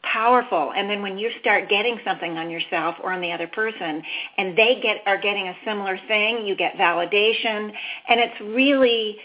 powerful 0.04 0.74
and 0.76 0.90
then 0.90 1.02
when 1.02 1.18
you 1.18 1.30
start 1.40 1.70
getting 1.70 2.00
something 2.04 2.38
on 2.38 2.50
yourself 2.50 2.96
or 3.04 3.12
on 3.14 3.22
the 3.22 3.32
other 3.32 3.48
person 3.48 4.02
and 4.38 4.58
they 4.58 4.80
get 4.82 4.98
are 5.06 5.20
getting 5.20 5.48
a 5.48 5.56
similar 5.66 6.00
thing 6.08 6.46
you 6.46 6.56
get 6.56 6.76
validation 6.76 7.72
and 8.10 8.20
it's 8.20 8.42
really 8.42 9.18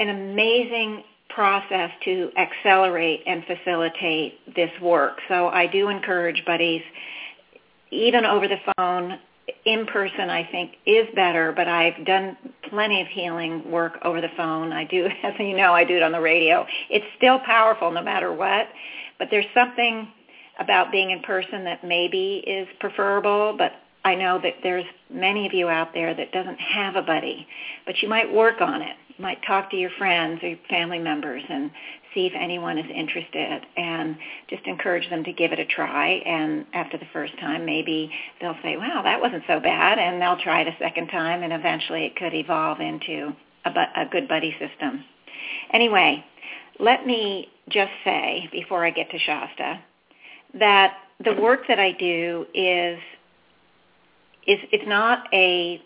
an 0.00 0.10
amazing 0.10 1.02
process 1.30 1.90
to 2.04 2.30
accelerate 2.36 3.22
and 3.26 3.44
facilitate 3.44 4.38
this 4.54 4.70
work 4.82 5.18
so 5.28 5.48
i 5.48 5.66
do 5.66 5.88
encourage 5.88 6.44
buddies 6.44 6.82
even 7.90 8.24
over 8.24 8.46
the 8.46 8.58
phone 8.76 9.18
in 9.64 9.86
person 9.86 10.30
I 10.30 10.48
think 10.50 10.72
is 10.86 11.06
better, 11.14 11.52
but 11.52 11.68
I've 11.68 12.04
done 12.04 12.36
plenty 12.68 13.00
of 13.00 13.08
healing 13.08 13.70
work 13.70 13.98
over 14.02 14.20
the 14.20 14.30
phone. 14.36 14.72
I 14.72 14.84
do, 14.84 15.06
as 15.22 15.34
you 15.38 15.56
know, 15.56 15.72
I 15.72 15.84
do 15.84 15.96
it 15.96 16.02
on 16.02 16.12
the 16.12 16.20
radio. 16.20 16.66
It's 16.90 17.04
still 17.16 17.38
powerful 17.40 17.90
no 17.90 18.02
matter 18.02 18.32
what, 18.32 18.68
but 19.18 19.28
there's 19.30 19.46
something 19.54 20.08
about 20.58 20.92
being 20.92 21.10
in 21.10 21.20
person 21.20 21.64
that 21.64 21.84
maybe 21.84 22.42
is 22.46 22.68
preferable, 22.80 23.54
but 23.56 23.72
I 24.04 24.14
know 24.14 24.38
that 24.42 24.54
there's 24.62 24.84
many 25.10 25.46
of 25.46 25.54
you 25.54 25.68
out 25.68 25.94
there 25.94 26.14
that 26.14 26.30
doesn't 26.32 26.60
have 26.60 26.96
a 26.96 27.02
buddy, 27.02 27.46
but 27.86 28.02
you 28.02 28.08
might 28.08 28.32
work 28.32 28.60
on 28.60 28.82
it. 28.82 28.96
You 29.16 29.22
might 29.22 29.42
talk 29.46 29.70
to 29.70 29.76
your 29.76 29.90
friends 29.96 30.42
or 30.42 30.48
your 30.48 30.58
family 30.68 30.98
members 30.98 31.42
and 31.48 31.70
see 32.12 32.26
if 32.26 32.32
anyone 32.38 32.78
is 32.78 32.86
interested 32.94 33.62
and 33.76 34.16
just 34.50 34.64
encourage 34.66 35.08
them 35.08 35.24
to 35.24 35.32
give 35.32 35.52
it 35.52 35.58
a 35.58 35.64
try. 35.64 36.10
And 36.26 36.66
after 36.74 36.98
the 36.98 37.06
first 37.12 37.32
time, 37.40 37.64
maybe 37.64 38.10
they'll 38.40 38.56
say, 38.62 38.76
wow, 38.76 39.02
that 39.02 39.20
wasn't 39.20 39.42
so 39.48 39.58
bad. 39.58 39.98
And 39.98 40.20
they'll 40.20 40.40
try 40.42 40.60
it 40.60 40.68
a 40.68 40.76
second 40.78 41.08
time 41.08 41.42
and 41.42 41.52
eventually 41.52 42.04
it 42.04 42.16
could 42.16 42.34
evolve 42.34 42.80
into 42.80 43.32
a, 43.64 43.70
bu- 43.70 44.00
a 44.00 44.06
good 44.10 44.28
buddy 44.28 44.54
system. 44.60 45.04
Anyway, 45.72 46.24
let 46.78 47.06
me 47.06 47.48
just 47.68 47.92
say 48.04 48.48
before 48.52 48.84
I 48.84 48.90
get 48.90 49.10
to 49.10 49.18
Shasta 49.18 49.80
that 50.58 50.94
the 51.24 51.34
work 51.34 51.60
that 51.68 51.78
I 51.78 51.92
do 51.92 52.46
is 52.54 52.98
is 54.46 54.58
it's 54.72 54.86
not 54.86 55.26
a 55.32 55.80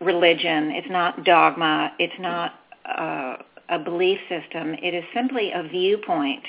religion, 0.00 0.70
it's 0.72 0.90
not 0.90 1.24
dogma, 1.24 1.92
it's 1.98 2.18
not 2.18 2.54
uh, 2.86 3.36
a 3.68 3.78
belief 3.78 4.18
system. 4.28 4.74
It 4.74 4.94
is 4.94 5.04
simply 5.14 5.52
a 5.52 5.62
viewpoint. 5.62 6.42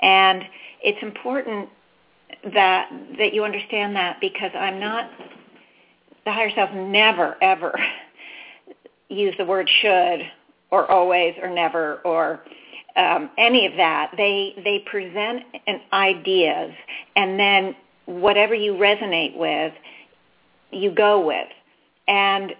And 0.00 0.44
it's 0.82 0.98
important 1.02 1.68
that 2.52 2.90
that 3.18 3.34
you 3.34 3.44
understand 3.44 3.96
that 3.96 4.20
because 4.20 4.50
I'm 4.54 4.78
not 4.78 5.10
the 6.24 6.32
higher 6.32 6.50
self 6.54 6.70
never 6.72 7.36
ever 7.42 7.78
use 9.08 9.34
the 9.38 9.44
word 9.44 9.68
should 9.80 10.20
or 10.70 10.90
always 10.90 11.34
or 11.42 11.50
never 11.50 11.96
or 12.04 12.40
um, 12.96 13.30
any 13.38 13.66
of 13.66 13.72
that. 13.76 14.12
They 14.16 14.54
they 14.64 14.84
present 14.90 15.44
an 15.66 15.80
ideas 15.92 16.72
and 17.16 17.38
then 17.38 17.76
whatever 18.06 18.54
you 18.54 18.72
resonate 18.72 19.36
with, 19.36 19.72
you 20.70 20.90
go 20.90 21.24
with. 21.24 21.48
And 22.06 22.54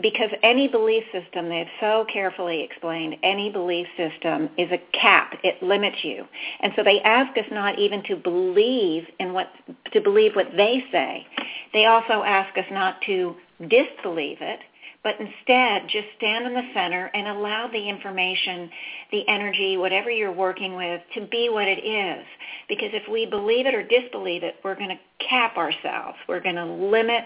because 0.00 0.30
any 0.42 0.66
belief 0.66 1.04
system, 1.12 1.48
they've 1.48 1.66
so 1.80 2.04
carefully 2.12 2.62
explained, 2.62 3.16
any 3.22 3.50
belief 3.50 3.86
system 3.96 4.50
is 4.58 4.70
a 4.72 4.78
cap. 4.92 5.38
It 5.44 5.62
limits 5.62 5.98
you. 6.02 6.24
And 6.60 6.72
so 6.74 6.82
they 6.82 7.00
ask 7.02 7.36
us 7.38 7.44
not 7.52 7.78
even 7.78 8.02
to 8.04 8.16
believe 8.16 9.04
in 9.20 9.32
what, 9.32 9.50
to 9.92 10.00
believe 10.00 10.34
what 10.34 10.48
they 10.56 10.84
say. 10.90 11.26
They 11.72 11.86
also 11.86 12.22
ask 12.24 12.56
us 12.58 12.66
not 12.72 13.00
to 13.06 13.36
disbelieve 13.68 14.38
it, 14.40 14.60
but 15.04 15.20
instead 15.20 15.82
just 15.88 16.06
stand 16.16 16.46
in 16.46 16.54
the 16.54 16.66
center 16.72 17.10
and 17.14 17.28
allow 17.28 17.68
the 17.68 17.88
information, 17.88 18.70
the 19.12 19.28
energy, 19.28 19.76
whatever 19.76 20.10
you're 20.10 20.32
working 20.32 20.74
with 20.74 21.02
to 21.14 21.26
be 21.26 21.50
what 21.50 21.68
it 21.68 21.84
is. 21.84 22.24
Because 22.68 22.88
if 22.94 23.06
we 23.08 23.26
believe 23.26 23.66
it 23.66 23.74
or 23.74 23.86
disbelieve 23.86 24.42
it, 24.42 24.56
we're 24.64 24.74
going 24.74 24.88
to 24.88 25.26
cap 25.28 25.58
ourselves. 25.58 26.16
We're 26.26 26.40
going 26.40 26.56
to 26.56 26.64
limit 26.64 27.24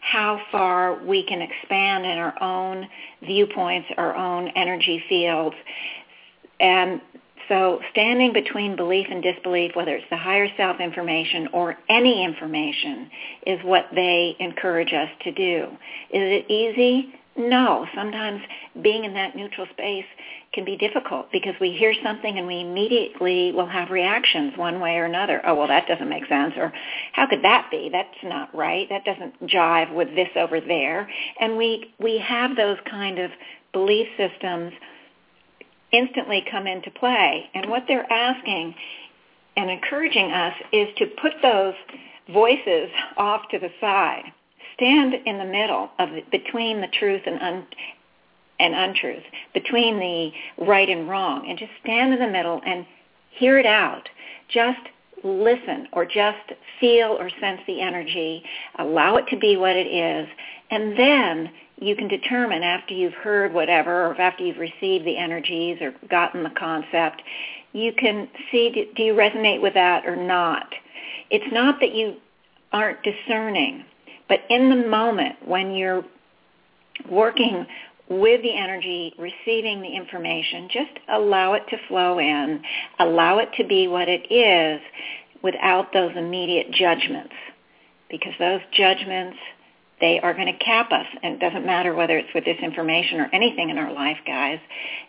how 0.00 0.40
far 0.50 1.02
we 1.04 1.24
can 1.24 1.40
expand 1.40 2.04
in 2.04 2.18
our 2.18 2.42
own 2.42 2.88
viewpoints, 3.22 3.88
our 3.96 4.16
own 4.16 4.48
energy 4.48 5.02
fields. 5.08 5.54
And 6.58 7.00
so 7.48 7.80
standing 7.92 8.32
between 8.32 8.76
belief 8.76 9.06
and 9.10 9.22
disbelief, 9.22 9.72
whether 9.76 9.94
it's 9.94 10.06
the 10.10 10.16
higher 10.16 10.48
self 10.56 10.80
information 10.80 11.48
or 11.52 11.76
any 11.88 12.24
information, 12.24 13.10
is 13.46 13.60
what 13.64 13.86
they 13.94 14.36
encourage 14.40 14.92
us 14.92 15.10
to 15.24 15.32
do. 15.32 15.66
Is 16.10 16.44
it 16.44 16.50
easy? 16.50 17.14
No. 17.36 17.86
Sometimes 17.94 18.40
being 18.82 19.04
in 19.04 19.14
that 19.14 19.36
neutral 19.36 19.66
space 19.72 20.04
can 20.52 20.64
be 20.64 20.76
difficult 20.76 21.30
because 21.30 21.54
we 21.60 21.72
hear 21.72 21.94
something 22.02 22.38
and 22.38 22.46
we 22.46 22.60
immediately 22.60 23.52
will 23.52 23.68
have 23.68 23.90
reactions 23.90 24.52
one 24.56 24.80
way 24.80 24.96
or 24.96 25.04
another. 25.04 25.40
Oh, 25.46 25.54
well, 25.54 25.68
that 25.68 25.86
doesn't 25.86 26.08
make 26.08 26.26
sense. 26.26 26.54
Or 26.56 26.72
how 27.12 27.26
could 27.28 27.42
that 27.42 27.68
be? 27.70 27.88
That's 27.90 28.08
not 28.24 28.54
right. 28.54 28.88
That 28.88 29.04
doesn't 29.04 29.46
jive 29.46 29.94
with 29.94 30.14
this 30.14 30.28
over 30.36 30.60
there. 30.60 31.08
And 31.40 31.56
we, 31.56 31.94
we 32.00 32.18
have 32.18 32.56
those 32.56 32.78
kind 32.90 33.18
of 33.18 33.30
belief 33.72 34.08
systems 34.16 34.72
instantly 35.92 36.44
come 36.50 36.66
into 36.66 36.90
play. 36.90 37.48
And 37.54 37.70
what 37.70 37.84
they're 37.86 38.10
asking 38.12 38.74
and 39.56 39.70
encouraging 39.70 40.30
us 40.32 40.54
is 40.72 40.88
to 40.98 41.06
put 41.20 41.32
those 41.42 41.74
voices 42.32 42.90
off 43.16 43.42
to 43.50 43.58
the 43.58 43.70
side. 43.80 44.24
Stand 44.80 45.14
in 45.26 45.36
the 45.36 45.44
middle 45.44 45.90
of 45.98 46.08
between 46.32 46.80
the 46.80 46.88
truth 46.88 47.20
and 47.26 47.38
un, 47.42 47.66
and 48.58 48.74
untruth, 48.74 49.24
between 49.52 49.98
the 49.98 50.32
right 50.64 50.88
and 50.88 51.06
wrong, 51.06 51.46
and 51.46 51.58
just 51.58 51.72
stand 51.82 52.14
in 52.14 52.18
the 52.18 52.26
middle 52.26 52.62
and 52.64 52.86
hear 53.30 53.58
it 53.58 53.66
out. 53.66 54.08
Just 54.48 54.80
listen 55.22 55.86
or 55.92 56.06
just 56.06 56.52
feel 56.80 57.16
or 57.20 57.28
sense 57.40 57.60
the 57.66 57.82
energy, 57.82 58.42
allow 58.78 59.16
it 59.16 59.26
to 59.28 59.36
be 59.36 59.58
what 59.58 59.76
it 59.76 59.86
is, 59.86 60.26
and 60.70 60.98
then 60.98 61.50
you 61.78 61.94
can 61.94 62.08
determine 62.08 62.62
after 62.62 62.94
you've 62.94 63.12
heard 63.14 63.52
whatever 63.52 64.06
or 64.06 64.18
after 64.18 64.44
you've 64.44 64.56
received 64.56 65.04
the 65.04 65.16
energies 65.18 65.78
or 65.82 65.94
gotten 66.08 66.42
the 66.42 66.50
concept, 66.50 67.22
you 67.72 67.92
can 67.92 68.28
see 68.50 68.90
do 68.96 69.02
you 69.02 69.14
resonate 69.14 69.60
with 69.60 69.74
that 69.74 70.06
or 70.06 70.16
not. 70.16 70.72
It's 71.30 71.52
not 71.52 71.80
that 71.80 71.94
you 71.94 72.16
aren't 72.72 73.02
discerning, 73.02 73.84
but 74.30 74.40
in 74.48 74.70
the 74.70 74.88
moment 74.88 75.36
when 75.44 75.72
you're 75.72 76.04
working 77.10 77.66
with 78.08 78.40
the 78.42 78.56
energy, 78.56 79.12
receiving 79.18 79.82
the 79.82 79.94
information, 79.94 80.68
just 80.72 80.98
allow 81.08 81.54
it 81.54 81.64
to 81.70 81.76
flow 81.88 82.20
in, 82.20 82.62
allow 83.00 83.38
it 83.38 83.48
to 83.58 83.66
be 83.66 83.88
what 83.88 84.08
it 84.08 84.32
is. 84.32 84.80
without 85.42 85.90
those 85.94 86.12
immediate 86.16 86.70
judgments. 86.70 87.32
Because 88.10 88.34
those 88.38 88.60
judgments 88.72 89.38
they 90.00 90.18
are 90.20 90.34
going 90.34 90.46
to 90.46 90.64
cap 90.64 90.92
us 90.92 91.06
and 91.22 91.34
it 91.34 91.40
doesn't 91.40 91.64
matter 91.66 91.94
whether 91.94 92.16
it's 92.16 92.32
with 92.34 92.44
this 92.44 92.56
information 92.62 93.20
or 93.20 93.28
anything 93.32 93.70
in 93.70 93.78
our 93.78 93.92
life 93.92 94.16
guys. 94.26 94.58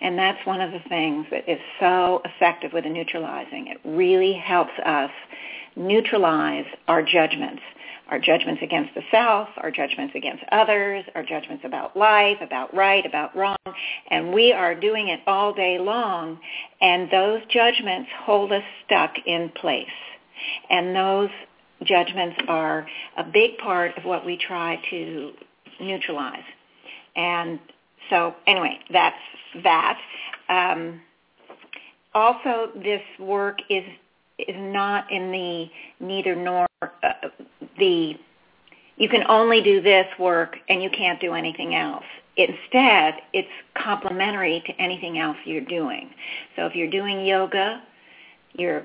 And 0.02 0.18
that's 0.18 0.46
one 0.46 0.62
of 0.62 0.72
the 0.72 0.82
things 0.90 1.26
that 1.32 1.48
is 1.50 1.60
so 1.80 2.22
effective 2.26 2.74
with 2.74 2.84
the 2.84 2.90
neutralizing. 2.90 3.68
It 3.68 3.80
really 3.86 4.34
helps 4.34 4.74
us 4.86 5.12
neutralize 5.76 6.66
our 6.88 7.02
judgments 7.04 7.62
our 8.12 8.20
judgments 8.20 8.62
against 8.62 8.94
the 8.94 9.02
self, 9.10 9.48
our 9.58 9.72
judgments 9.72 10.14
against 10.16 10.44
others, 10.52 11.06
our 11.16 11.24
judgments 11.24 11.64
about 11.66 11.96
life, 11.96 12.38
about 12.42 12.74
right, 12.76 13.06
about 13.06 13.36
wrong, 13.36 13.56
and 14.10 14.34
we 14.34 14.52
are 14.52 14.76
doing 14.76 15.08
it 15.08 15.22
all 15.26 15.54
day 15.54 15.80
long, 15.80 16.38
and 16.82 17.10
those 17.10 17.42
judgments 17.50 18.10
hold 18.24 18.52
us 18.52 18.64
stuck 18.86 19.14
in 19.26 19.50
place. 19.56 19.88
And 20.70 20.96
those 20.96 21.30
judgments 21.84 22.38
are 22.48 22.86
a 23.18 23.24
big 23.24 23.58
part 23.58 23.98
of 23.98 24.04
what 24.04 24.26
we 24.26 24.38
try 24.38 24.80
to 24.90 25.32
neutralize. 25.80 26.44
And 27.16 27.60
so 28.10 28.36
anyway, 28.46 28.80
that's 28.92 29.16
that. 29.64 30.00
Um, 30.50 31.02
also, 32.14 32.72
this 32.76 33.02
work 33.20 33.60
is 33.70 33.84
is 34.48 34.56
not 34.58 35.12
in 35.12 35.32
the 35.32 35.70
neither 36.00 36.36
nor 36.36 36.68
uh, 36.82 36.88
the 37.78 38.16
you 38.98 39.10
can 39.10 39.24
only 39.30 39.64
do 39.64 39.82
this 39.82 40.06
work 40.20 40.58
and 40.70 40.84
you 40.84 40.90
can't 40.90 41.20
do 41.20 41.34
anything 41.34 41.74
else. 41.74 42.04
Instead, 42.38 43.16
it's 43.34 43.50
complementary 43.76 44.62
to 44.68 44.74
anything 44.80 45.18
else 45.18 45.38
you're 45.44 45.62
doing. 45.62 46.12
So 46.56 46.68
if 46.68 46.76
you're 46.76 46.90
doing 46.90 47.26
yoga, 47.26 47.82
you're 48.54 48.78
a 48.78 48.84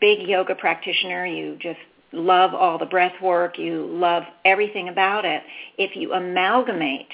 big 0.00 0.28
yoga 0.28 0.54
practitioner, 0.54 1.24
you 1.24 1.56
just 1.60 1.78
love 2.12 2.52
all 2.52 2.78
the 2.78 2.86
breath 2.86 3.14
work, 3.22 3.58
you 3.58 3.86
love 3.86 4.24
everything 4.44 4.90
about 4.90 5.24
it. 5.24 5.42
If 5.78 5.96
you 5.96 6.12
amalgamate 6.12 7.08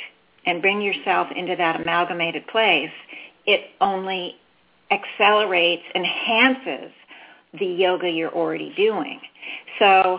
and 0.45 0.61
bring 0.61 0.83
yourself 0.83 1.29
into 1.35 1.55
that 1.57 1.81
amalgamated 1.81 2.47
place, 2.49 2.91
it 3.47 3.71
only 3.81 4.35
accelerates, 4.91 5.85
enhances 5.95 6.91
the 7.59 7.67
yoga 7.67 8.09
you're 8.09 8.35
already 8.35 8.73
doing. 8.77 9.21
So 9.79 10.19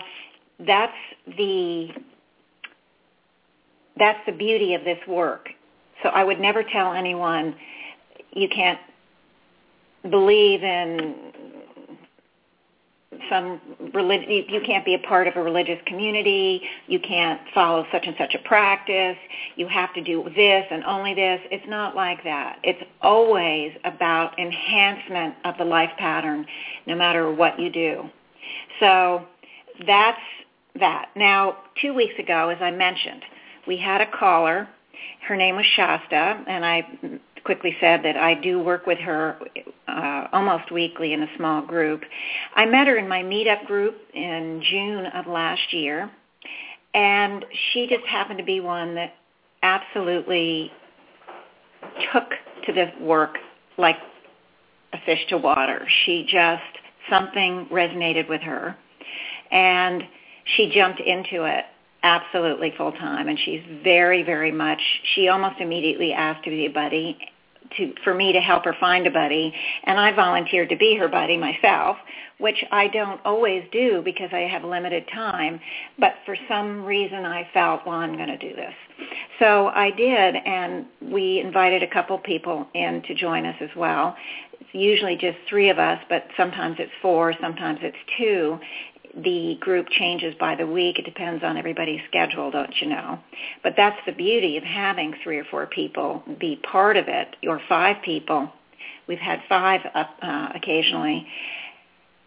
that's 0.59 0.93
the 1.37 1.89
that's 3.97 4.19
the 4.25 4.31
beauty 4.31 4.73
of 4.73 4.83
this 4.83 4.99
work. 5.07 5.49
So 6.01 6.09
I 6.09 6.23
would 6.23 6.39
never 6.39 6.63
tell 6.63 6.93
anyone 6.93 7.55
you 8.31 8.47
can't 8.47 8.79
believe 10.09 10.63
in 10.63 11.33
some 13.29 13.61
religion 13.93 14.29
you 14.29 14.61
can't 14.65 14.85
be 14.85 14.95
a 14.95 14.99
part 14.99 15.27
of 15.27 15.35
a 15.35 15.41
religious 15.41 15.79
community 15.85 16.61
you 16.87 16.99
can't 16.99 17.39
follow 17.53 17.85
such 17.91 18.05
and 18.05 18.15
such 18.17 18.35
a 18.35 18.39
practice 18.39 19.17
you 19.55 19.67
have 19.67 19.93
to 19.93 20.01
do 20.01 20.23
this 20.35 20.65
and 20.71 20.83
only 20.83 21.13
this. 21.13 21.39
It's 21.51 21.67
not 21.67 21.95
like 21.95 22.23
that. 22.23 22.59
It's 22.63 22.81
always 23.01 23.71
about 23.83 24.37
enhancement 24.39 25.35
of 25.45 25.57
the 25.57 25.65
life 25.65 25.91
pattern 25.97 26.45
no 26.87 26.95
matter 26.95 27.31
what 27.31 27.59
you 27.59 27.69
do. 27.69 28.09
So 28.79 29.25
that's 29.85 30.21
that. 30.79 31.09
Now 31.15 31.57
2 31.81 31.93
weeks 31.93 32.17
ago 32.19 32.49
as 32.49 32.57
i 32.61 32.71
mentioned 32.71 33.23
we 33.67 33.77
had 33.77 34.01
a 34.01 34.11
caller. 34.11 34.67
Her 35.27 35.35
name 35.35 35.55
was 35.55 35.65
shasta 35.65 36.43
and 36.47 36.65
i 36.65 36.87
quickly 37.43 37.75
said 37.79 38.03
that 38.03 38.17
I 38.17 38.33
do 38.33 38.59
work 38.61 38.85
with 38.85 38.99
her 38.99 39.39
uh, 39.87 40.27
almost 40.31 40.71
weekly 40.71 41.13
in 41.13 41.23
a 41.23 41.27
small 41.37 41.61
group. 41.61 42.03
I 42.55 42.65
met 42.65 42.87
her 42.87 42.97
in 42.97 43.07
my 43.07 43.21
meetup 43.23 43.65
group 43.65 43.95
in 44.13 44.61
June 44.69 45.05
of 45.07 45.27
last 45.27 45.73
year, 45.73 46.09
and 46.93 47.45
she 47.71 47.87
just 47.87 48.05
happened 48.05 48.39
to 48.39 48.45
be 48.45 48.59
one 48.59 48.95
that 48.95 49.13
absolutely 49.63 50.71
took 52.11 52.29
to 52.65 52.73
the 52.73 52.91
work 53.03 53.37
like 53.77 53.97
a 54.93 54.97
fish 55.05 55.19
to 55.29 55.37
water. 55.37 55.87
She 56.05 56.23
just, 56.23 56.63
something 57.09 57.67
resonated 57.71 58.27
with 58.29 58.41
her, 58.41 58.75
and 59.51 60.03
she 60.55 60.71
jumped 60.73 60.99
into 60.99 61.45
it 61.45 61.65
absolutely 62.03 62.73
full 62.77 62.91
time 62.93 63.27
and 63.27 63.37
she's 63.43 63.61
very 63.83 64.23
very 64.23 64.51
much 64.51 64.81
she 65.15 65.27
almost 65.27 65.59
immediately 65.59 66.13
asked 66.13 66.43
to 66.43 66.49
be 66.49 66.65
a 66.65 66.69
buddy 66.69 67.17
to 67.77 67.93
for 68.03 68.13
me 68.13 68.31
to 68.33 68.39
help 68.39 68.65
her 68.65 68.75
find 68.79 69.05
a 69.05 69.11
buddy 69.11 69.53
and 69.83 69.99
I 69.99 70.11
volunteered 70.13 70.69
to 70.69 70.77
be 70.77 70.95
her 70.95 71.07
buddy 71.07 71.37
myself 71.37 71.97
which 72.39 72.63
I 72.71 72.87
don't 72.87 73.19
always 73.25 73.63
do 73.71 74.01
because 74.03 74.29
I 74.31 74.39
have 74.39 74.63
limited 74.63 75.05
time 75.13 75.59
but 75.97 76.15
for 76.25 76.35
some 76.47 76.85
reason 76.85 77.25
I 77.25 77.47
felt 77.53 77.81
well 77.85 77.97
I'm 77.97 78.15
going 78.15 78.29
to 78.29 78.37
do 78.37 78.55
this. 78.55 78.73
So 79.39 79.67
I 79.67 79.91
did 79.91 80.35
and 80.35 80.85
we 81.01 81.39
invited 81.39 81.83
a 81.83 81.87
couple 81.87 82.17
people 82.17 82.67
in 82.73 83.01
to 83.07 83.13
join 83.13 83.45
us 83.45 83.55
as 83.61 83.69
well. 83.75 84.15
It's 84.53 84.69
usually 84.73 85.15
just 85.15 85.37
three 85.49 85.69
of 85.69 85.79
us 85.79 85.99
but 86.09 86.27
sometimes 86.37 86.77
it's 86.79 86.91
four 87.01 87.33
sometimes 87.41 87.79
it's 87.81 87.97
two 88.17 88.57
the 89.15 89.57
group 89.59 89.87
changes 89.89 90.35
by 90.39 90.55
the 90.55 90.67
week. 90.67 90.99
It 90.99 91.05
depends 91.05 91.43
on 91.43 91.57
everybody's 91.57 92.01
schedule, 92.07 92.51
don't 92.51 92.73
you 92.81 92.87
know? 92.87 93.19
But 93.63 93.73
that's 93.75 93.99
the 94.05 94.11
beauty 94.11 94.57
of 94.57 94.63
having 94.63 95.13
three 95.23 95.37
or 95.37 95.45
four 95.45 95.65
people 95.67 96.23
be 96.39 96.57
part 96.57 96.97
of 96.97 97.07
it, 97.07 97.35
or 97.47 97.61
five 97.67 97.97
people. 98.03 98.51
We've 99.07 99.19
had 99.19 99.41
five 99.49 99.81
up, 99.93 100.09
uh, 100.21 100.49
occasionally. 100.55 101.27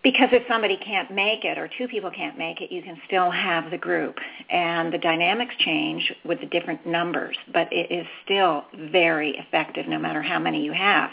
Because 0.02 0.30
if 0.32 0.42
somebody 0.48 0.76
can't 0.84 1.12
make 1.12 1.44
it 1.44 1.58
or 1.58 1.70
two 1.78 1.86
people 1.86 2.10
can't 2.10 2.36
make 2.36 2.60
it, 2.60 2.72
you 2.72 2.82
can 2.82 3.00
still 3.06 3.30
have 3.30 3.70
the 3.70 3.78
group. 3.78 4.16
And 4.50 4.92
the 4.92 4.98
dynamics 4.98 5.54
change 5.60 6.12
with 6.24 6.40
the 6.40 6.46
different 6.46 6.84
numbers, 6.84 7.36
but 7.52 7.68
it 7.72 7.92
is 7.92 8.04
still 8.24 8.64
very 8.90 9.36
effective 9.38 9.86
no 9.86 10.00
matter 10.00 10.20
how 10.20 10.40
many 10.40 10.64
you 10.64 10.72
have. 10.72 11.10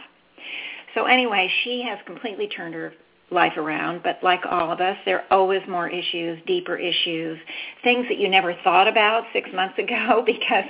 So 0.96 1.06
anyway, 1.06 1.52
she 1.64 1.84
has 1.84 2.00
completely 2.08 2.48
turned 2.48 2.74
her 2.74 2.94
life 3.32 3.58
around, 3.58 4.02
but 4.04 4.20
like 4.24 4.42
all 4.50 4.72
of 4.72 4.80
us, 4.82 4.98
there 5.06 5.20
are 5.20 5.26
always 5.32 5.62
more 5.68 5.88
issues, 5.88 6.40
deeper 6.46 6.76
issues, 6.76 7.38
things 7.84 8.06
that 8.10 8.18
you 8.18 8.30
never 8.30 8.56
thought 8.64 8.88
about 8.88 9.24
six 9.34 9.50
months 9.54 9.78
ago 9.78 10.24
because 10.26 10.66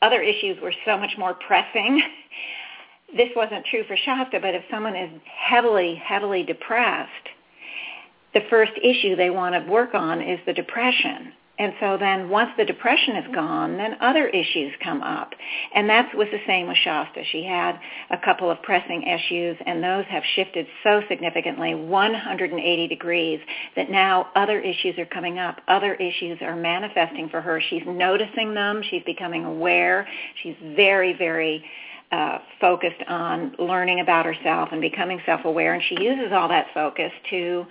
other 0.00 0.20
issues 0.20 0.60
were 0.60 0.74
so 0.84 0.96
much 0.96 1.12
more 1.18 1.34
pressing. 1.34 2.02
This 3.16 3.28
wasn't 3.36 3.66
true 3.66 3.84
for 3.86 3.96
Shasta, 3.96 4.40
but 4.40 4.54
if 4.54 4.64
someone 4.70 4.96
is 4.96 5.10
heavily, 5.26 5.94
heavily 6.02 6.42
depressed, 6.42 7.28
the 8.34 8.40
first 8.48 8.72
issue 8.82 9.16
they 9.16 9.30
want 9.30 9.54
to 9.54 9.70
work 9.70 9.94
on 9.94 10.22
is 10.22 10.40
the 10.46 10.52
depression. 10.54 11.32
And 11.62 11.74
so 11.78 11.96
then 11.96 12.28
once 12.28 12.50
the 12.56 12.64
depression 12.64 13.14
is 13.14 13.32
gone, 13.32 13.76
then 13.76 13.96
other 14.00 14.26
issues 14.26 14.72
come 14.82 15.00
up. 15.00 15.32
And 15.72 15.88
that 15.88 16.12
was 16.12 16.26
the 16.32 16.40
same 16.44 16.66
with 16.66 16.76
Shasta. 16.76 17.22
She 17.30 17.44
had 17.44 17.78
a 18.10 18.18
couple 18.18 18.50
of 18.50 18.60
pressing 18.62 19.04
issues, 19.04 19.56
and 19.64 19.80
those 19.80 20.04
have 20.06 20.24
shifted 20.34 20.66
so 20.82 21.02
significantly, 21.08 21.76
180 21.76 22.88
degrees, 22.88 23.38
that 23.76 23.92
now 23.92 24.26
other 24.34 24.58
issues 24.58 24.98
are 24.98 25.06
coming 25.06 25.38
up. 25.38 25.60
Other 25.68 25.94
issues 25.94 26.38
are 26.42 26.56
manifesting 26.56 27.28
for 27.28 27.40
her. 27.40 27.60
She's 27.70 27.84
noticing 27.86 28.54
them. 28.54 28.82
She's 28.90 29.04
becoming 29.04 29.44
aware. 29.44 30.08
She's 30.42 30.56
very, 30.74 31.12
very 31.12 31.64
uh, 32.10 32.38
focused 32.60 33.04
on 33.06 33.54
learning 33.60 34.00
about 34.00 34.26
herself 34.26 34.70
and 34.72 34.80
becoming 34.80 35.20
self-aware. 35.24 35.74
And 35.74 35.82
she 35.88 36.02
uses 36.02 36.32
all 36.32 36.48
that 36.48 36.66
focus 36.74 37.12
to 37.30 37.66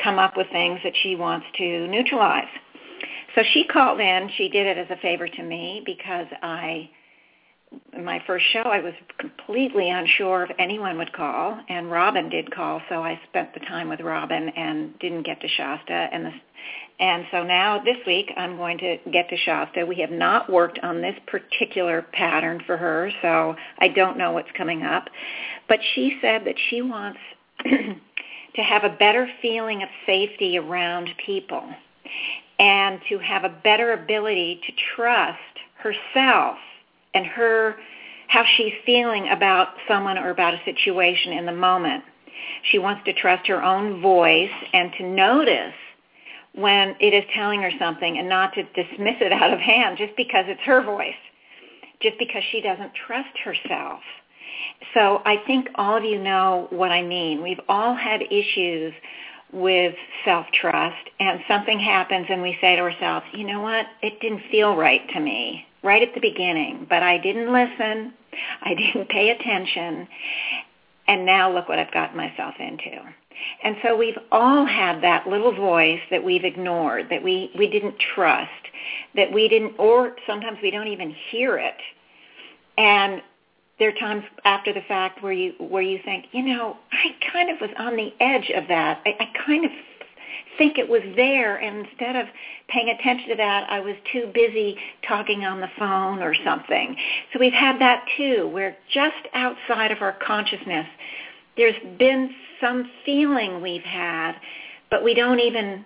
come 0.00 0.20
up 0.20 0.36
with 0.36 0.46
things 0.52 0.78
that 0.84 0.92
she 1.02 1.16
wants 1.16 1.46
to 1.58 1.88
neutralize. 1.88 2.46
So 3.34 3.42
she 3.52 3.64
called 3.64 4.00
in. 4.00 4.28
She 4.36 4.48
did 4.48 4.66
it 4.66 4.78
as 4.78 4.90
a 4.90 5.00
favor 5.00 5.26
to 5.26 5.42
me 5.42 5.82
because 5.86 6.26
I, 6.42 6.90
in 7.94 8.04
my 8.04 8.22
first 8.26 8.44
show, 8.52 8.60
I 8.60 8.80
was 8.80 8.92
completely 9.18 9.88
unsure 9.88 10.44
if 10.44 10.50
anyone 10.58 10.98
would 10.98 11.12
call, 11.14 11.58
and 11.68 11.90
Robin 11.90 12.28
did 12.28 12.54
call, 12.54 12.82
so 12.90 13.02
I 13.02 13.18
spent 13.30 13.54
the 13.54 13.60
time 13.60 13.88
with 13.88 14.00
Robin 14.00 14.50
and 14.50 14.98
didn't 14.98 15.22
get 15.22 15.40
to 15.40 15.48
Shasta. 15.48 15.92
And 16.12 16.26
the, 16.26 16.32
and 17.00 17.24
so 17.30 17.42
now 17.42 17.82
this 17.82 17.96
week 18.06 18.30
I'm 18.36 18.58
going 18.58 18.76
to 18.78 18.98
get 19.10 19.30
to 19.30 19.36
Shasta. 19.36 19.86
We 19.86 19.96
have 19.96 20.10
not 20.10 20.52
worked 20.52 20.78
on 20.82 21.00
this 21.00 21.16
particular 21.26 22.02
pattern 22.12 22.62
for 22.66 22.76
her, 22.76 23.10
so 23.22 23.56
I 23.78 23.88
don't 23.88 24.18
know 24.18 24.32
what's 24.32 24.50
coming 24.58 24.82
up. 24.82 25.08
But 25.68 25.80
she 25.94 26.18
said 26.20 26.44
that 26.44 26.56
she 26.68 26.82
wants 26.82 27.18
to 27.64 28.62
have 28.62 28.84
a 28.84 28.90
better 28.90 29.26
feeling 29.40 29.82
of 29.82 29.88
safety 30.04 30.58
around 30.58 31.08
people 31.24 31.64
and 32.62 33.00
to 33.08 33.18
have 33.18 33.42
a 33.42 33.48
better 33.48 33.92
ability 33.92 34.60
to 34.64 34.72
trust 34.94 35.38
herself 35.82 36.56
and 37.12 37.26
her 37.26 37.74
how 38.28 38.44
she's 38.56 38.72
feeling 38.86 39.28
about 39.28 39.74
someone 39.88 40.16
or 40.16 40.30
about 40.30 40.54
a 40.54 40.60
situation 40.64 41.32
in 41.32 41.44
the 41.44 41.52
moment. 41.52 42.04
She 42.70 42.78
wants 42.78 43.04
to 43.04 43.12
trust 43.12 43.48
her 43.48 43.62
own 43.62 44.00
voice 44.00 44.52
and 44.72 44.92
to 44.96 45.02
notice 45.02 45.74
when 46.54 46.94
it 47.00 47.12
is 47.12 47.24
telling 47.34 47.60
her 47.62 47.72
something 47.80 48.16
and 48.16 48.28
not 48.28 48.54
to 48.54 48.62
dismiss 48.62 49.16
it 49.20 49.32
out 49.42 49.52
of 49.52 49.58
hand 49.58 49.98
just 49.98 50.16
because 50.16 50.44
it's 50.46 50.60
her 50.62 50.82
voice, 50.82 51.20
just 52.00 52.16
because 52.18 52.44
she 52.52 52.60
doesn't 52.60 52.92
trust 52.94 53.36
herself. 53.44 54.00
So 54.94 55.20
I 55.24 55.42
think 55.48 55.68
all 55.74 55.96
of 55.96 56.04
you 56.04 56.22
know 56.22 56.68
what 56.70 56.92
I 56.92 57.02
mean. 57.02 57.42
We've 57.42 57.60
all 57.68 57.94
had 57.94 58.22
issues 58.22 58.94
with 59.52 59.94
self-trust 60.24 61.10
and 61.20 61.40
something 61.46 61.78
happens 61.78 62.26
and 62.30 62.40
we 62.42 62.56
say 62.60 62.76
to 62.76 62.82
ourselves, 62.82 63.26
you 63.32 63.44
know 63.44 63.60
what, 63.60 63.86
it 64.02 64.20
didn't 64.20 64.42
feel 64.50 64.76
right 64.76 65.06
to 65.10 65.20
me 65.20 65.66
right 65.82 66.02
at 66.02 66.14
the 66.14 66.20
beginning, 66.20 66.86
but 66.88 67.02
I 67.02 67.18
didn't 67.18 67.52
listen, 67.52 68.14
I 68.62 68.74
didn't 68.74 69.08
pay 69.08 69.30
attention, 69.30 70.08
and 71.08 71.26
now 71.26 71.52
look 71.52 71.68
what 71.68 71.78
I've 71.78 71.92
gotten 71.92 72.16
myself 72.16 72.54
into. 72.58 73.02
And 73.64 73.76
so 73.82 73.96
we've 73.96 74.18
all 74.30 74.64
had 74.64 75.02
that 75.02 75.26
little 75.26 75.54
voice 75.54 76.00
that 76.10 76.22
we've 76.22 76.44
ignored, 76.44 77.08
that 77.10 77.22
we, 77.22 77.50
we 77.58 77.68
didn't 77.68 77.96
trust, 78.14 78.50
that 79.16 79.32
we 79.32 79.48
didn't, 79.48 79.74
or 79.78 80.14
sometimes 80.26 80.58
we 80.62 80.70
don't 80.70 80.86
even 80.86 81.14
hear 81.30 81.56
it. 81.56 81.74
And 82.78 83.20
there 83.82 83.88
are 83.88 83.98
times 83.98 84.22
after 84.44 84.72
the 84.72 84.82
fact 84.86 85.24
where 85.24 85.32
you 85.32 85.54
where 85.58 85.82
you 85.82 85.98
think, 86.04 86.26
you 86.30 86.40
know, 86.44 86.76
I 86.92 87.32
kind 87.32 87.50
of 87.50 87.60
was 87.60 87.70
on 87.76 87.96
the 87.96 88.12
edge 88.20 88.48
of 88.54 88.68
that. 88.68 89.02
I, 89.04 89.16
I 89.18 89.28
kind 89.44 89.64
of 89.64 89.72
think 90.56 90.78
it 90.78 90.88
was 90.88 91.02
there 91.16 91.56
and 91.56 91.84
instead 91.84 92.14
of 92.14 92.26
paying 92.68 92.90
attention 92.90 93.30
to 93.30 93.34
that 93.34 93.68
I 93.68 93.80
was 93.80 93.96
too 94.12 94.30
busy 94.32 94.76
talking 95.08 95.44
on 95.44 95.60
the 95.60 95.66
phone 95.76 96.22
or 96.22 96.32
something. 96.44 96.94
So 97.32 97.40
we've 97.40 97.52
had 97.52 97.80
that 97.80 98.04
too 98.16 98.48
where 98.52 98.76
just 98.94 99.16
outside 99.34 99.90
of 99.90 100.00
our 100.00 100.16
consciousness 100.24 100.86
there's 101.56 101.74
been 101.98 102.30
some 102.60 102.88
feeling 103.04 103.60
we've 103.60 103.82
had 103.82 104.34
but 104.92 105.02
we 105.02 105.12
don't 105.12 105.40
even 105.40 105.84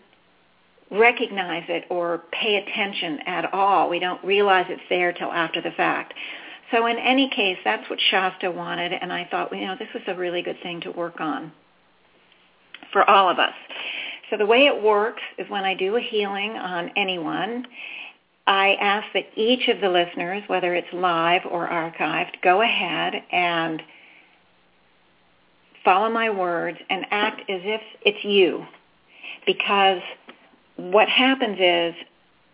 recognize 0.90 1.64
it 1.70 1.85
or 1.88 2.24
pay 2.30 2.56
attention 2.56 3.20
at 3.26 3.54
all. 3.54 3.88
We 3.88 4.00
don't 4.00 4.22
realize 4.22 4.66
it's 4.68 4.82
there 4.90 5.14
till 5.14 5.32
after 5.32 5.62
the 5.62 5.70
fact. 5.70 6.12
So 6.72 6.87
in 6.87 6.98
any 6.98 7.29
case, 7.29 7.59
that's 7.64 7.88
what 7.88 8.00
Shasta 8.11 8.50
wanted, 8.50 8.92
and 8.92 9.12
I 9.12 9.26
thought, 9.31 9.57
you 9.57 9.66
know, 9.66 9.76
this 9.79 9.88
was 9.94 10.02
a 10.09 10.14
really 10.14 10.42
good 10.42 10.61
thing 10.62 10.81
to 10.83 10.90
work 10.90 11.20
on 11.20 11.52
for 12.92 13.09
all 13.09 13.29
of 13.29 13.38
us. 13.38 13.55
So 14.31 14.37
the 14.37 14.46
way 14.46 14.66
it 14.66 14.83
works 14.83 15.22
is 15.38 15.48
when 15.48 15.64
I 15.64 15.74
do 15.74 15.96
a 15.96 16.00
healing 16.00 16.52
on 16.52 16.90
anyone, 16.96 17.66
I 18.48 18.76
ask 18.81 19.07
that 19.14 19.26
each 19.37 19.68
of 19.68 19.81
the 19.81 19.88
listeners, 19.88 20.42
whether 20.48 20.74
it's 20.74 20.92
live 20.92 21.42
or 21.48 21.68
archived, 21.68 22.40
go 22.42 22.62
ahead 22.62 23.14
and 23.31 23.83
follow 25.85 26.11
my 26.11 26.31
words 26.31 26.79
and 26.90 27.07
act 27.11 27.40
as 27.48 27.61
if 27.64 27.81
it's 28.02 28.24
you. 28.24 28.64
Because 29.46 30.00
what 30.76 31.09
happens 31.09 31.59
is 31.61 31.94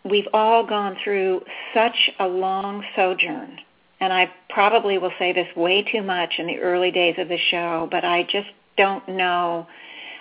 we've 0.04 0.28
all 0.34 0.66
gone 0.66 0.96
through 1.02 1.42
such 1.74 2.10
a 2.18 2.26
long 2.26 2.84
sojourn 2.94 3.58
and 4.02 4.12
I 4.12 4.32
probably 4.50 4.98
will 4.98 5.12
say 5.16 5.32
this 5.32 5.46
way 5.54 5.84
too 5.84 6.02
much 6.02 6.34
in 6.38 6.48
the 6.48 6.58
early 6.58 6.90
days 6.90 7.14
of 7.18 7.28
the 7.28 7.38
show, 7.38 7.86
but 7.88 8.04
I 8.04 8.24
just 8.24 8.48
don't 8.76 9.08
know. 9.08 9.68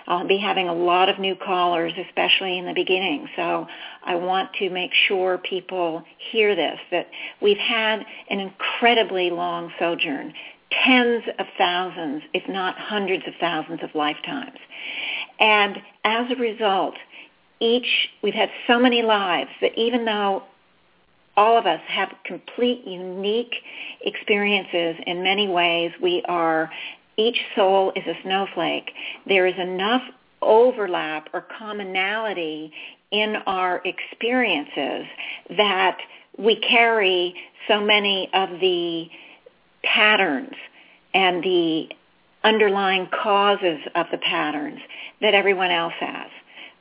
I'll 0.06 0.28
be 0.28 0.38
having 0.38 0.68
a 0.68 0.72
lot 0.72 1.08
of 1.08 1.18
new 1.18 1.34
callers, 1.34 1.92
especially 2.06 2.58
in 2.58 2.64
the 2.64 2.74
beginning. 2.74 3.26
So 3.34 3.66
I 4.04 4.14
want 4.14 4.50
to 4.60 4.70
make 4.70 4.92
sure 5.08 5.36
people 5.38 6.04
hear 6.30 6.54
this, 6.54 6.78
that 6.92 7.08
we've 7.40 7.58
had 7.58 8.04
an 8.30 8.38
incredibly 8.38 9.30
long 9.30 9.72
sojourn, 9.80 10.32
tens 10.84 11.24
of 11.40 11.46
thousands, 11.58 12.22
if 12.32 12.48
not 12.48 12.78
hundreds 12.78 13.24
of 13.26 13.34
thousands 13.40 13.80
of 13.82 13.90
lifetimes. 13.96 14.58
And 15.40 15.78
as 16.04 16.30
a 16.30 16.36
result, 16.36 16.94
each, 17.58 18.10
we've 18.22 18.32
had 18.32 18.50
so 18.68 18.78
many 18.78 19.02
lives 19.02 19.50
that 19.60 19.76
even 19.76 20.04
though 20.04 20.44
all 21.36 21.56
of 21.56 21.66
us 21.66 21.80
have 21.88 22.12
complete 22.24 22.86
unique 22.86 23.54
experiences 24.02 24.96
in 25.06 25.22
many 25.22 25.48
ways. 25.48 25.92
We 26.02 26.22
are, 26.28 26.70
each 27.16 27.38
soul 27.56 27.92
is 27.96 28.04
a 28.06 28.14
snowflake. 28.22 28.90
There 29.26 29.46
is 29.46 29.54
enough 29.58 30.02
overlap 30.42 31.28
or 31.32 31.46
commonality 31.58 32.72
in 33.10 33.36
our 33.46 33.82
experiences 33.84 35.06
that 35.56 35.98
we 36.38 36.56
carry 36.56 37.34
so 37.68 37.80
many 37.80 38.28
of 38.34 38.48
the 38.60 39.06
patterns 39.84 40.54
and 41.14 41.42
the 41.42 41.88
underlying 42.44 43.08
causes 43.22 43.78
of 43.94 44.06
the 44.10 44.18
patterns 44.18 44.80
that 45.20 45.34
everyone 45.34 45.70
else 45.70 45.92
has. 46.00 46.28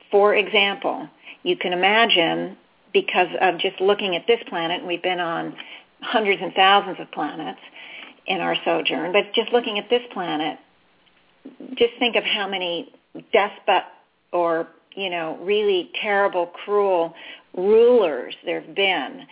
For 0.10 0.36
example, 0.36 1.08
you 1.44 1.56
can 1.56 1.74
imagine 1.74 2.58
because 2.94 3.28
of 3.40 3.60
just 3.60 3.80
looking 3.80 4.16
at 4.16 4.28
this 4.28 4.40
planet, 4.48 4.80
and 4.80 4.88
we've 4.88 5.04
been 5.04 5.20
on 5.20 5.56
hundreds 6.02 6.42
and 6.42 6.54
thousands 6.54 6.98
of 7.00 7.12
planets 7.12 7.60
in 8.28 8.40
our 8.40 8.56
sojourn, 8.66 9.12
but 9.12 9.34
just 9.34 9.52
looking 9.52 9.78
at 9.80 9.90
this 9.90 10.02
planet, 10.14 10.58
just 11.76 11.94
think 12.00 12.16
of 12.16 12.24
how 12.24 12.48
many 12.48 12.94
despot 13.34 13.84
or, 14.32 14.68
you 14.96 15.10
know, 15.10 15.38
really 15.42 15.92
terrible, 16.02 16.48
cruel 16.48 17.14
rulers 17.56 18.36
there 18.46 18.62
have 18.62 18.76
been. 18.76 19.26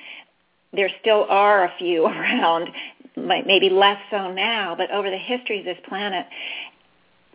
There 0.74 0.90
still 1.02 1.26
are 1.30 1.66
a 1.66 1.72
few 1.78 2.06
around, 2.06 2.70
maybe 3.16 3.70
less 3.70 4.00
so 4.12 4.32
now, 4.32 4.76
but 4.76 4.92
over 4.92 5.10
the 5.10 5.18
history 5.18 5.60
of 5.60 5.66
this 5.66 5.78
planet, 5.88 6.26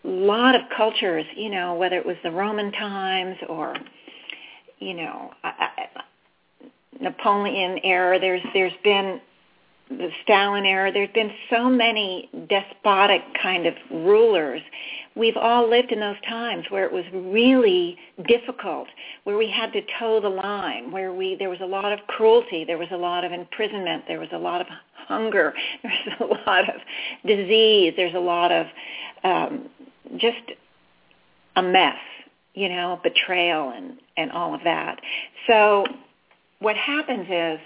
a 0.04 0.08
lot 0.08 0.54
of 0.54 0.62
cultures, 0.76 1.24
you 1.34 1.50
know, 1.50 1.74
whether 1.74 1.96
it 1.96 2.06
was 2.06 2.16
the 2.22 2.30
Roman 2.30 2.72
times 2.72 3.36
or, 3.48 3.74
you 4.78 4.94
know, 4.94 5.32
Napoleon 7.00 7.78
era. 7.82 8.18
There's 8.18 8.42
there's 8.52 8.72
been 8.82 9.20
the 9.90 10.10
Stalin 10.22 10.64
era. 10.64 10.92
There's 10.92 11.12
been 11.12 11.32
so 11.50 11.68
many 11.68 12.30
despotic 12.48 13.22
kind 13.40 13.66
of 13.66 13.74
rulers. 13.90 14.62
We've 15.14 15.36
all 15.36 15.68
lived 15.68 15.92
in 15.92 16.00
those 16.00 16.20
times 16.28 16.66
where 16.70 16.84
it 16.84 16.92
was 16.92 17.04
really 17.12 17.96
difficult, 18.26 18.88
where 19.24 19.36
we 19.36 19.48
had 19.50 19.72
to 19.74 19.82
toe 19.98 20.20
the 20.20 20.28
line, 20.28 20.90
where 20.90 21.12
we 21.12 21.36
there 21.36 21.50
was 21.50 21.60
a 21.60 21.66
lot 21.66 21.92
of 21.92 22.00
cruelty, 22.08 22.64
there 22.64 22.78
was 22.78 22.88
a 22.90 22.96
lot 22.96 23.24
of 23.24 23.32
imprisonment, 23.32 24.04
there 24.08 24.20
was 24.20 24.30
a 24.32 24.38
lot 24.38 24.60
of 24.60 24.66
hunger, 25.06 25.54
there's 25.82 26.20
a 26.20 26.24
lot 26.24 26.68
of 26.68 26.80
disease, 27.26 27.92
there's 27.96 28.14
a 28.14 28.18
lot 28.18 28.50
of 28.50 28.66
um, 29.22 29.68
just 30.16 30.52
a 31.56 31.62
mess, 31.62 31.98
you 32.54 32.68
know, 32.68 32.98
betrayal 33.02 33.70
and 33.70 33.98
and 34.16 34.32
all 34.32 34.54
of 34.54 34.62
that. 34.64 35.00
So 35.46 35.84
what 36.60 36.76
happens 36.76 37.26
is 37.30 37.58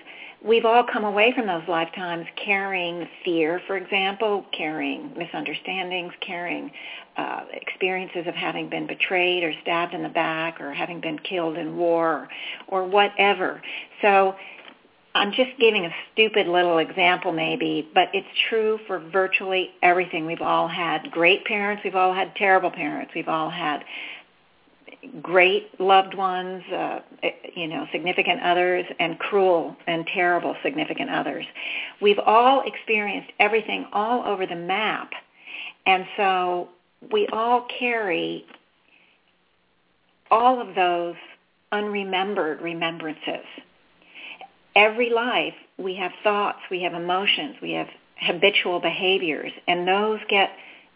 we've 0.44 0.64
all 0.64 0.85
come 0.85 1.05
away 1.05 1.33
from 1.35 1.46
those 1.46 1.62
lifetimes 1.68 2.27
carrying 2.42 3.09
fear, 3.24 3.61
for 3.66 3.77
example, 3.77 4.44
carrying 4.57 5.12
misunderstandings, 5.16 6.12
carrying 6.20 6.70
uh, 7.16 7.44
experiences 7.53 8.27
of 8.27 8.35
having 8.35 8.68
been 8.68 8.87
betrayed 8.87 9.42
or 9.42 9.53
stabbed 9.62 9.94
in 9.94 10.03
the 10.03 10.09
back 10.09 10.61
or 10.61 10.72
having 10.72 11.01
been 11.01 11.18
killed 11.18 11.57
in 11.57 11.77
war 11.77 12.29
or, 12.68 12.83
or 12.83 12.88
whatever. 12.88 13.61
So 14.03 14.37
I'm 15.14 15.33
just 15.33 15.51
giving 15.59 15.85
a 15.85 15.90
stupid 16.12 16.46
little 16.46 16.79
example 16.79 17.33
maybe, 17.33 17.88
but 17.92 18.09
it's 18.12 18.29
true 18.48 18.79
for 18.87 19.01
virtually 19.01 19.70
everything. 19.83 20.27
We've 20.27 20.42
all 20.42 20.68
had 20.68 21.11
great 21.11 21.44
parents. 21.44 21.83
We've 21.83 21.96
all 21.96 22.14
had 22.14 22.35
terrible 22.37 22.70
parents. 22.70 23.11
We've 23.14 23.29
all 23.29 23.51
had 23.51 23.85
great 25.22 25.78
loved 25.80 26.14
ones, 26.14 26.62
uh, 26.72 27.00
you 27.54 27.68
know, 27.68 27.87
significant 27.92 28.42
others, 28.42 28.84
and 28.98 29.18
cruel 29.18 29.76
and 29.87 30.06
terrible 30.06 30.56
significant 30.62 31.11
others. 31.11 31.44
We've 32.00 32.18
all 32.18 32.62
experienced 32.66 33.30
everything 33.38 33.87
all 33.92 34.26
over 34.26 34.46
the 34.46 34.56
map. 34.56 35.11
And 35.87 36.04
so 36.16 36.68
we 37.12 37.26
all 37.28 37.66
carry 37.78 38.44
all 40.30 40.61
of 40.61 40.74
those 40.74 41.14
unremembered 41.72 42.61
remembrances. 42.61 43.46
Every 44.74 45.11
life 45.11 45.54
we 45.78 45.94
have 45.96 46.12
thoughts, 46.22 46.58
we 46.70 46.82
have 46.82 46.94
emotions, 46.94 47.56
we 47.62 47.72
have 47.72 47.88
habitual 48.20 48.80
behaviors, 48.80 49.52
and 49.66 49.87
those 49.87 50.20
get 50.28 50.50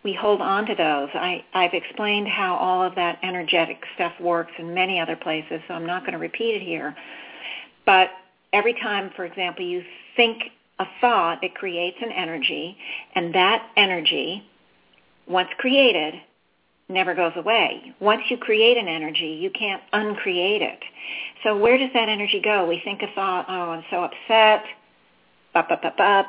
we 0.05 0.13
hold 0.13 0.41
on 0.41 0.67
to 0.67 0.75
those. 0.75 1.09
I, 1.15 1.45
I've 1.55 1.75
explained 1.75 2.27
how 2.29 2.57
all 2.57 2.83
of 2.83 2.95
that 2.97 3.19
energetic 3.23 3.79
stuff 3.95 4.13
works 4.21 4.53
in 4.59 4.75
many 4.75 4.99
other 4.99 5.17
places, 5.17 5.61
so 5.69 5.75
I'm 5.75 5.87
not 5.87 6.03
going 6.03 6.13
to 6.13 6.19
repeat 6.19 6.57
it 6.57 6.63
here. 6.63 6.95
But 7.87 8.11
every 8.53 8.75
time, 8.75 9.11
for 9.15 9.25
example, 9.25 9.65
you 9.65 9.83
think 10.17 10.43
a 10.79 10.87
thought, 11.01 11.45
it 11.45 11.55
creates 11.55 11.99
an 12.01 12.11
energy, 12.11 12.77
and 13.15 13.35
that 13.35 13.69
energy, 13.77 14.43
once 15.29 15.51
created, 15.59 16.15
never 16.89 17.15
goes 17.15 17.33
away. 17.37 17.95
Once 18.01 18.23
you 18.29 18.37
create 18.37 18.77
an 18.77 18.89
energy, 18.89 19.39
you 19.41 19.51
can't 19.51 19.83
uncreate 19.93 20.63
it. 20.63 20.81
So 21.45 21.57
where 21.57 21.79
does 21.79 21.91
that 21.95 22.09
energy 22.09 22.41
go? 22.43 22.67
We 22.67 22.81
think 22.85 23.03
a 23.03 23.15
thought, 23.15 23.47
oh, 23.49 23.71
I'm 23.71 23.85
so 23.91 24.03
upset, 24.03 24.65
up, 25.55 25.71
up, 25.71 25.85
up, 25.85 26.01
up 26.01 26.27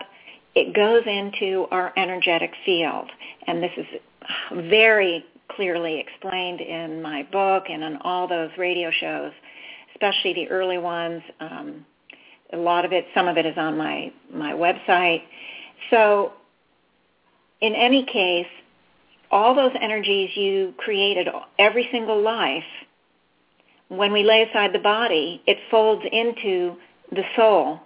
it 0.56 0.74
goes 0.76 1.04
into 1.06 1.66
our 1.72 1.94
energetic 1.98 2.52
field. 2.66 3.10
And 3.48 3.62
this 3.62 3.72
is 3.78 3.86
very 4.70 5.26
clearly 5.50 6.00
explained 6.00 6.62
in 6.62 7.02
my 7.02 7.24
book 7.32 7.66
and 7.70 7.84
on 7.84 7.98
all 8.02 8.28
those 8.28 8.50
radio 8.58 8.92
shows, 8.92 9.32
especially 9.94 10.34
the 10.34 10.50
early 10.50 10.78
ones. 10.78 11.22
Um, 11.40 11.86
a 12.52 12.58
lot 12.58 12.86
of 12.86 12.94
it, 12.94 13.06
some 13.14 13.28
of 13.28 13.38
it 13.38 13.46
is 13.46 13.58
on 13.58 13.78
my, 13.78 14.12
my 14.32 14.54
website. 14.54 15.24
So 15.90 16.34
in 17.62 17.74
any 17.76 18.06
case, 18.06 18.48
all 19.32 19.56
those 19.56 19.72
energies 19.82 20.30
you 20.36 20.74
created 20.78 21.28
every 21.58 21.90
single 21.92 22.22
life, 22.22 22.64
when 23.88 24.12
we 24.14 24.24
lay 24.24 24.44
aside 24.44 24.74
the 24.74 24.80
body, 24.80 25.42
it 25.48 25.58
folds 25.72 26.04
into 26.12 26.76
the 27.12 27.24
soul. 27.36 27.80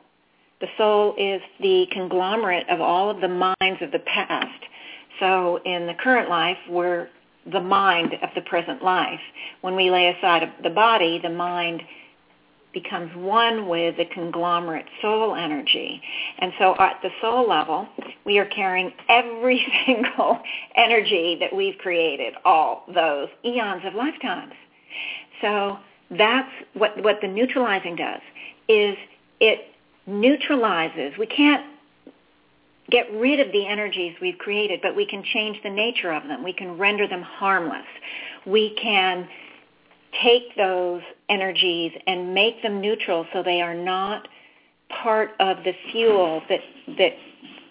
The 0.60 0.68
soul 0.78 1.14
is 1.18 1.42
the 1.60 1.86
conglomerate 1.92 2.68
of 2.70 2.82
all 2.82 3.10
of 3.10 3.22
the 3.22 3.28
minds 3.28 3.82
of 3.82 3.92
the 3.92 4.00
past. 4.00 4.64
So 5.20 5.60
in 5.66 5.88
the 5.88 5.94
current 5.94 6.30
life, 6.30 6.58
we're 6.70 7.10
the 7.52 7.62
mind 7.62 8.14
of 8.22 8.30
the 8.36 8.42
present 8.42 8.84
life. 8.84 9.20
When 9.62 9.76
we 9.76 9.90
lay 9.90 10.10
aside 10.10 10.52
the 10.64 10.70
body, 10.70 11.20
the 11.22 11.30
mind 11.30 11.84
becomes 12.74 13.16
one 13.16 13.68
with 13.68 13.98
the 13.98 14.06
conglomerate 14.06 14.86
soul 15.02 15.36
energy. 15.36 16.02
And 16.40 16.52
so 16.60 16.76
at 16.80 17.00
the 17.02 17.10
soul 17.22 17.48
level, 17.48 17.88
we 18.26 18.38
are 18.40 18.46
carrying 18.46 18.92
every 19.10 19.66
single 19.86 20.40
energy 20.76 21.38
that 21.40 21.56
we've 21.56 21.78
created, 21.78 22.34
all 22.46 22.84
those 22.94 23.30
eons 23.46 23.84
of 23.86 23.96
lifetimes. 23.96 24.54
So 25.42 25.78
that's 26.12 26.52
what, 26.74 27.02
what 27.04 27.20
the 27.22 27.28
neutralizing 27.28 27.96
does, 27.96 28.22
is 28.68 28.96
it 29.40 29.74
neutralizes. 30.08 31.14
We 31.20 31.28
can't 31.28 31.66
get 32.90 33.12
rid 33.14 33.40
of 33.40 33.52
the 33.52 33.68
energies 33.68 34.16
we've 34.22 34.38
created, 34.38 34.80
but 34.82 34.96
we 34.96 35.06
can 35.06 35.24
change 35.34 35.58
the 35.64 35.70
nature 35.70 36.12
of 36.12 36.24
them. 36.24 36.44
We 36.44 36.54
can 36.54 36.78
render 36.78 37.08
them 37.08 37.22
harmless. 37.22 37.86
We 38.46 38.76
can 38.82 39.28
take 40.24 40.56
those 40.56 41.02
energies 41.30 41.92
and 42.08 42.34
make 42.34 42.62
them 42.64 42.80
neutral 42.82 43.26
so 43.34 43.44
they 43.44 43.62
are 43.62 43.76
not 43.76 44.28
part 45.04 45.32
of 45.40 45.58
the 45.66 45.74
fuel 45.92 46.42
that 46.50 46.62
that 46.98 47.12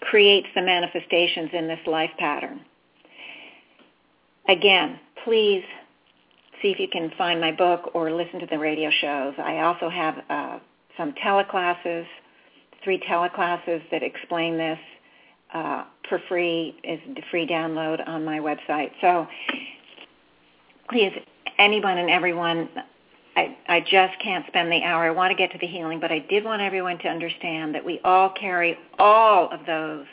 creates 0.01 0.47
the 0.55 0.61
manifestations 0.61 1.49
in 1.53 1.67
this 1.67 1.79
life 1.87 2.11
pattern. 2.19 2.61
Again, 4.47 4.99
please 5.25 5.63
see 6.61 6.69
if 6.69 6.79
you 6.79 6.87
can 6.87 7.11
find 7.17 7.41
my 7.41 7.51
book 7.51 7.91
or 7.93 8.11
listen 8.11 8.39
to 8.39 8.45
the 8.45 8.57
radio 8.57 8.89
shows. 9.01 9.33
I 9.37 9.59
also 9.59 9.89
have 9.89 10.15
uh, 10.29 10.59
some 10.95 11.13
teleclasses, 11.13 12.05
three 12.87 12.99
teleclasses 12.99 13.81
that 13.91 14.01
explain 14.01 14.57
this 14.57 14.79
uh, 15.53 15.83
for 16.07 16.21
free 16.29 16.73
is 16.85 17.01
the 17.17 17.21
free 17.29 17.45
download 17.45 17.99
on 18.07 18.23
my 18.23 18.39
website. 18.39 18.91
So 19.01 19.27
please, 20.89 21.11
anyone 21.59 21.97
and 21.97 22.09
everyone, 22.09 22.69
I, 23.35 23.57
I 23.67 23.81
just 23.81 24.17
can't 24.23 24.47
spend 24.47 24.71
the 24.71 24.83
hour. 24.83 25.03
I 25.03 25.09
want 25.09 25.31
to 25.31 25.35
get 25.35 25.51
to 25.51 25.57
the 25.57 25.67
healing, 25.67 25.99
but 25.99 26.13
I 26.13 26.19
did 26.29 26.45
want 26.45 26.61
everyone 26.61 26.97
to 26.99 27.09
understand 27.09 27.75
that 27.75 27.83
we 27.83 27.99
all 28.05 28.29
carry 28.29 28.77
all 28.97 29.51
of 29.51 29.65
those 29.65 30.05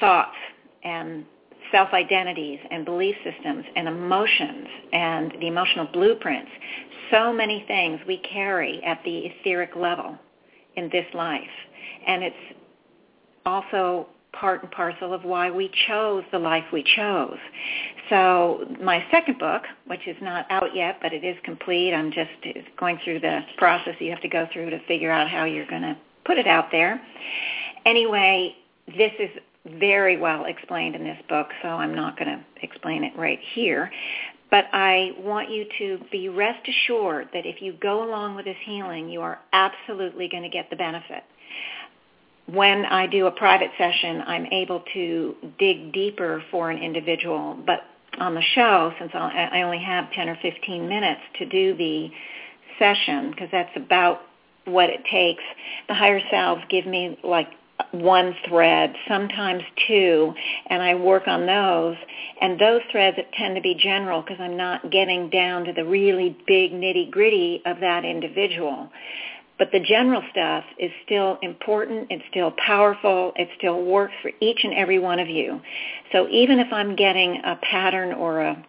thoughts 0.00 0.36
and 0.84 1.24
self-identities 1.72 2.58
and 2.70 2.84
belief 2.84 3.16
systems 3.24 3.64
and 3.74 3.88
emotions 3.88 4.66
and 4.92 5.32
the 5.40 5.46
emotional 5.46 5.86
blueprints. 5.94 6.50
So 7.10 7.32
many 7.32 7.64
things 7.66 8.00
we 8.06 8.18
carry 8.18 8.84
at 8.84 9.02
the 9.02 9.30
etheric 9.30 9.74
level 9.74 10.18
in 10.78 10.88
this 10.90 11.06
life. 11.12 11.42
And 12.06 12.22
it's 12.22 12.36
also 13.44 14.06
part 14.32 14.62
and 14.62 14.70
parcel 14.70 15.12
of 15.12 15.24
why 15.24 15.50
we 15.50 15.70
chose 15.88 16.22
the 16.30 16.38
life 16.38 16.64
we 16.72 16.84
chose. 16.96 17.38
So 18.08 18.64
my 18.80 19.04
second 19.10 19.38
book, 19.38 19.62
which 19.86 20.06
is 20.06 20.16
not 20.22 20.46
out 20.50 20.74
yet, 20.74 20.98
but 21.02 21.12
it 21.12 21.24
is 21.24 21.36
complete, 21.44 21.92
I'm 21.92 22.12
just 22.12 22.30
going 22.78 22.98
through 23.04 23.20
the 23.20 23.40
process 23.56 23.94
you 23.98 24.10
have 24.10 24.22
to 24.22 24.28
go 24.28 24.46
through 24.52 24.70
to 24.70 24.78
figure 24.86 25.10
out 25.10 25.28
how 25.28 25.44
you're 25.44 25.66
going 25.66 25.82
to 25.82 25.96
put 26.24 26.38
it 26.38 26.46
out 26.46 26.70
there. 26.70 27.00
Anyway, 27.84 28.54
this 28.86 29.12
is 29.18 29.30
very 29.78 30.16
well 30.16 30.44
explained 30.44 30.94
in 30.94 31.04
this 31.04 31.18
book, 31.28 31.48
so 31.62 31.68
I'm 31.68 31.94
not 31.94 32.18
going 32.18 32.38
to 32.38 32.44
explain 32.62 33.04
it 33.04 33.12
right 33.16 33.40
here. 33.54 33.90
But 34.50 34.66
I 34.72 35.12
want 35.18 35.50
you 35.50 35.66
to 35.78 35.98
be 36.10 36.28
rest 36.28 36.66
assured 36.66 37.28
that 37.34 37.44
if 37.44 37.60
you 37.60 37.74
go 37.74 38.02
along 38.08 38.34
with 38.34 38.46
this 38.46 38.56
healing, 38.64 39.08
you 39.08 39.20
are 39.20 39.38
absolutely 39.52 40.28
going 40.28 40.42
to 40.42 40.48
get 40.48 40.70
the 40.70 40.76
benefit 40.76 41.22
when 42.52 42.86
I 42.86 43.06
do 43.06 43.26
a 43.26 43.30
private 43.30 43.70
session, 43.76 44.22
I'm 44.26 44.46
able 44.46 44.82
to 44.94 45.34
dig 45.58 45.92
deeper 45.92 46.42
for 46.50 46.70
an 46.70 46.78
individual. 46.78 47.58
But 47.66 47.80
on 48.18 48.34
the 48.34 48.42
show, 48.54 48.92
since 48.98 49.10
I 49.14 49.62
only 49.62 49.78
have 49.80 50.10
10 50.12 50.28
or 50.28 50.38
15 50.40 50.88
minutes 50.88 51.20
to 51.38 51.46
do 51.46 51.76
the 51.76 52.10
session, 52.78 53.30
because 53.30 53.48
that's 53.52 53.76
about 53.76 54.22
what 54.64 54.88
it 54.88 55.04
takes, 55.10 55.42
the 55.88 55.94
higher 55.94 56.20
selves 56.30 56.62
give 56.70 56.86
me 56.86 57.18
like 57.22 57.48
one 57.92 58.34
thread, 58.48 58.92
sometimes 59.06 59.62
two, 59.86 60.34
and 60.66 60.82
I 60.82 60.94
work 60.94 61.26
on 61.26 61.46
those. 61.46 61.96
And 62.40 62.60
those 62.60 62.80
threads 62.90 63.16
tend 63.36 63.56
to 63.56 63.62
be 63.62 63.74
general 63.74 64.22
because 64.22 64.38
I'm 64.40 64.56
not 64.56 64.90
getting 64.90 65.30
down 65.30 65.64
to 65.64 65.72
the 65.72 65.84
really 65.84 66.36
big 66.46 66.72
nitty 66.72 67.10
gritty 67.10 67.62
of 67.66 67.80
that 67.80 68.04
individual. 68.04 68.90
But 69.58 69.72
the 69.72 69.80
general 69.80 70.22
stuff 70.30 70.64
is 70.78 70.90
still 71.04 71.38
important. 71.42 72.06
It's 72.10 72.24
still 72.30 72.52
powerful. 72.64 73.32
It 73.36 73.48
still 73.58 73.84
works 73.84 74.14
for 74.22 74.30
each 74.40 74.60
and 74.62 74.72
every 74.74 75.00
one 75.00 75.18
of 75.18 75.28
you. 75.28 75.60
So 76.12 76.28
even 76.28 76.60
if 76.60 76.72
I'm 76.72 76.94
getting 76.94 77.40
a 77.44 77.56
pattern 77.56 78.12
or 78.12 78.40
a, 78.42 78.66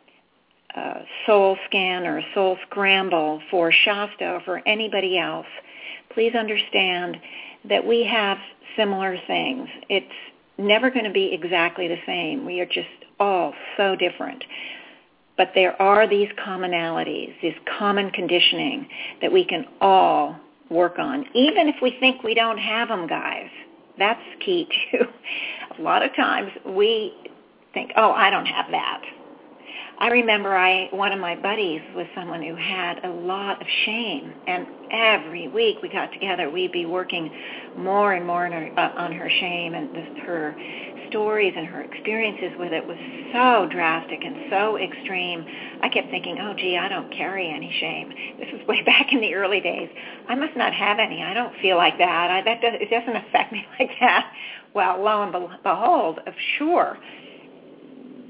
a 0.76 0.94
soul 1.28 1.58
scan 1.68 2.08
or 2.08 2.18
a 2.18 2.26
soul 2.34 2.58
scramble 2.68 3.40
for 3.52 3.72
Shasta 3.72 4.32
or 4.32 4.42
for 4.42 4.68
anybody 4.68 5.20
else, 5.20 5.46
please 6.12 6.34
understand 6.34 7.18
that 7.66 7.86
we 7.86 8.04
have 8.06 8.38
similar 8.76 9.18
things. 9.28 9.68
It's 9.90 10.06
never 10.58 10.90
going 10.90 11.06
to 11.06 11.12
be 11.12 11.34
exactly 11.34 11.88
the 11.88 12.00
same. 12.06 12.46
We 12.46 12.60
are 12.60 12.66
just 12.66 12.88
all 13.20 13.54
so 13.78 13.96
different. 13.96 14.44
But 15.38 15.52
there 15.56 15.82
are 15.82 16.08
these 16.08 16.28
commonalities, 16.46 17.34
this 17.42 17.56
common 17.78 18.12
conditioning 18.12 18.88
that 19.22 19.32
we 19.32 19.46
can 19.46 19.66
all 19.80 20.36
work 20.70 21.00
on, 21.00 21.26
even 21.34 21.70
if 21.70 21.76
we 21.82 21.96
think 22.00 22.24
we 22.24 22.34
don't 22.34 22.58
have 22.58 22.90
them, 22.90 23.08
guys. 23.08 23.50
That's 23.98 24.22
key 24.44 24.68
too. 24.92 25.06
A 25.78 25.82
lot 25.82 26.04
of 26.04 26.14
times 26.16 26.52
we 26.66 27.14
think, 27.74 27.92
oh, 27.96 28.12
I 28.12 28.30
don't 28.30 28.46
have 28.46 28.66
that. 28.72 29.02
I 30.02 30.08
remember 30.08 30.56
I 30.56 30.88
one 30.92 31.12
of 31.12 31.20
my 31.20 31.36
buddies 31.36 31.82
was 31.94 32.08
someone 32.16 32.42
who 32.42 32.56
had 32.56 33.04
a 33.04 33.10
lot 33.10 33.62
of 33.62 33.68
shame, 33.86 34.34
and 34.48 34.66
every 34.92 35.50
week 35.50 35.78
we 35.82 35.90
got 35.90 36.14
together, 36.14 36.50
we'd 36.50 36.72
be 36.72 36.86
working 36.86 37.30
more 37.76 38.14
and 38.14 38.26
more 38.26 38.46
on 38.46 38.52
her, 38.54 38.70
uh, 38.78 38.94
on 38.96 39.12
her 39.12 39.30
shame 39.30 39.74
and 39.74 39.94
this, 39.94 40.08
her 40.26 40.56
stories 41.10 41.54
and 41.58 41.68
her 41.68 41.82
experiences 41.82 42.52
with 42.58 42.72
it 42.72 42.86
was 42.88 42.98
so 43.34 43.68
drastic 43.70 44.24
and 44.24 44.38
so 44.50 44.78
extreme. 44.78 45.46
I 45.82 45.90
kept 45.90 46.10
thinking, 46.12 46.38
oh, 46.40 46.54
gee, 46.54 46.78
I 46.78 46.88
don't 46.88 47.12
carry 47.12 47.50
any 47.50 47.72
shame. 47.80 48.10
This 48.40 48.48
is 48.54 48.66
way 48.68 48.82
back 48.84 49.12
in 49.12 49.20
the 49.20 49.34
early 49.34 49.60
days. 49.60 49.90
I 50.30 50.36
must 50.36 50.56
not 50.56 50.74
have 50.74 51.00
any. 51.00 51.22
I 51.24 51.34
don't 51.34 51.54
feel 51.62 51.76
like 51.76 51.98
that. 51.98 52.32
I, 52.32 52.42
that 52.44 52.62
does, 52.62 52.74
it 52.80 52.90
doesn't 52.90 53.16
affect 53.28 53.52
me 53.52 53.66
like 53.80 53.92
that. 54.00 54.32
Well, 54.74 55.02
lo 55.04 55.24
and 55.24 55.32
behold, 55.64 56.20
of 56.26 56.34
sure, 56.58 56.98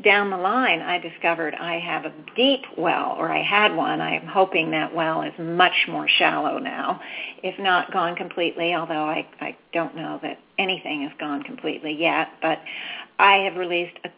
down 0.03 0.29
the 0.29 0.37
line, 0.37 0.81
I 0.81 0.97
discovered 0.97 1.55
I 1.55 1.79
have 1.79 2.05
a 2.05 2.13
deep 2.35 2.61
well, 2.77 3.15
or 3.17 3.31
I 3.31 3.43
had 3.43 3.75
one. 3.75 3.99
I 3.99 4.15
am 4.15 4.27
hoping 4.27 4.71
that 4.71 4.93
well 4.93 5.21
is 5.21 5.33
much 5.37 5.87
more 5.87 6.07
shallow 6.07 6.57
now, 6.57 7.01
if 7.43 7.59
not 7.59 7.91
gone 7.91 8.15
completely, 8.15 8.73
although 8.73 9.05
I, 9.05 9.27
I 9.41 9.57
don't 9.73 9.95
know 9.95 10.19
that 10.21 10.39
anything 10.57 11.01
has 11.03 11.11
gone 11.19 11.43
completely 11.43 11.95
yet. 11.99 12.29
But 12.41 12.59
I 13.17 13.37
have 13.39 13.57
released 13.57 13.97
a 14.05 14.09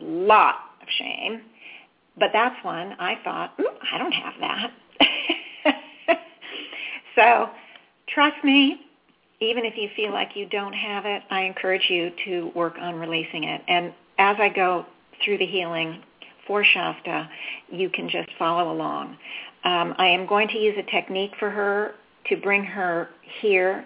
lot 0.00 0.56
of 0.82 0.88
shame. 0.98 1.40
But 2.18 2.30
that's 2.32 2.62
one 2.64 2.94
I 2.98 3.18
thought, 3.24 3.52
hmm, 3.58 3.76
I 3.92 3.98
don't 3.98 4.12
have 4.12 4.34
that. 4.40 4.72
so 7.14 7.50
trust 8.08 8.42
me, 8.44 8.80
even 9.40 9.64
if 9.64 9.76
you 9.76 9.88
feel 9.94 10.12
like 10.12 10.30
you 10.34 10.46
don't 10.48 10.72
have 10.72 11.04
it, 11.04 11.22
I 11.30 11.42
encourage 11.42 11.90
you 11.90 12.10
to 12.24 12.52
work 12.54 12.74
on 12.80 12.94
releasing 12.94 13.44
it. 13.44 13.62
And 13.68 13.92
as 14.18 14.36
I 14.38 14.48
go 14.48 14.86
through 15.24 15.38
the 15.38 15.46
healing 15.46 16.02
for 16.46 16.64
Shasta, 16.64 17.28
you 17.70 17.90
can 17.90 18.08
just 18.08 18.28
follow 18.38 18.72
along. 18.72 19.16
Um, 19.64 19.94
I 19.98 20.06
am 20.06 20.26
going 20.26 20.48
to 20.48 20.58
use 20.58 20.76
a 20.78 20.90
technique 20.90 21.32
for 21.38 21.50
her 21.50 21.94
to 22.28 22.36
bring 22.36 22.64
her 22.64 23.08
here 23.40 23.84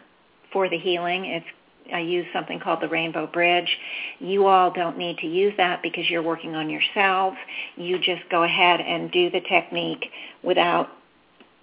for 0.52 0.68
the 0.68 0.78
healing. 0.78 1.24
It's 1.26 1.46
I 1.92 2.00
use 2.00 2.26
something 2.32 2.60
called 2.60 2.80
the 2.80 2.88
Rainbow 2.88 3.26
Bridge. 3.26 3.78
You 4.20 4.46
all 4.46 4.70
don't 4.70 4.96
need 4.96 5.18
to 5.18 5.26
use 5.26 5.52
that 5.56 5.82
because 5.82 6.08
you're 6.08 6.22
working 6.22 6.54
on 6.54 6.70
yourselves. 6.70 7.36
You 7.76 7.98
just 7.98 8.22
go 8.30 8.44
ahead 8.44 8.80
and 8.80 9.10
do 9.10 9.28
the 9.30 9.40
technique 9.40 10.06
without 10.44 10.88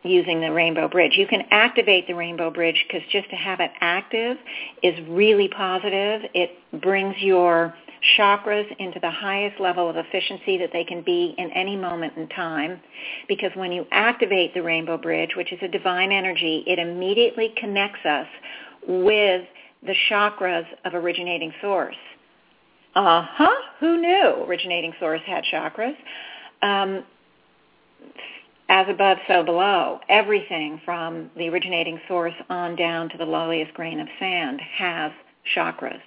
using 0.03 0.41
the 0.41 0.51
Rainbow 0.51 0.87
Bridge. 0.87 1.13
You 1.17 1.27
can 1.27 1.43
activate 1.51 2.07
the 2.07 2.13
Rainbow 2.13 2.49
Bridge 2.49 2.85
because 2.87 3.07
just 3.09 3.29
to 3.29 3.35
have 3.35 3.59
it 3.59 3.71
active 3.79 4.37
is 4.83 4.95
really 5.07 5.47
positive. 5.47 6.21
It 6.33 6.57
brings 6.81 7.15
your 7.19 7.73
chakras 8.17 8.65
into 8.79 8.99
the 8.99 9.11
highest 9.11 9.59
level 9.59 9.89
of 9.89 9.95
efficiency 9.97 10.57
that 10.57 10.71
they 10.73 10.83
can 10.83 11.01
be 11.01 11.35
in 11.37 11.51
any 11.51 11.75
moment 11.75 12.13
in 12.17 12.27
time. 12.29 12.79
Because 13.27 13.51
when 13.55 13.71
you 13.71 13.85
activate 13.91 14.53
the 14.53 14.61
rainbow 14.61 14.97
bridge, 14.97 15.35
which 15.35 15.51
is 15.51 15.59
a 15.61 15.67
divine 15.67 16.11
energy, 16.11 16.63
it 16.67 16.79
immediately 16.79 17.53
connects 17.57 18.05
us 18.05 18.27
with 18.87 19.45
the 19.85 19.95
chakras 20.09 20.65
of 20.85 20.93
originating 20.95 21.53
source 21.61 21.95
Uh-huh. 22.95 23.61
Who 23.79 24.01
knew 24.01 24.43
originating 24.47 24.93
source 24.99 25.21
had 25.25 25.43
chakras? 25.53 25.95
Um, 26.61 27.03
as 28.69 28.87
above, 28.89 29.17
so 29.27 29.43
below. 29.43 29.99
Everything 30.09 30.81
from 30.83 31.29
the 31.37 31.47
originating 31.49 31.99
source 32.07 32.33
on 32.49 32.75
down 32.75 33.09
to 33.09 33.17
the 33.17 33.25
lowliest 33.25 33.73
grain 33.73 33.99
of 33.99 34.07
sand 34.19 34.59
has 34.77 35.11
chakras. 35.55 36.01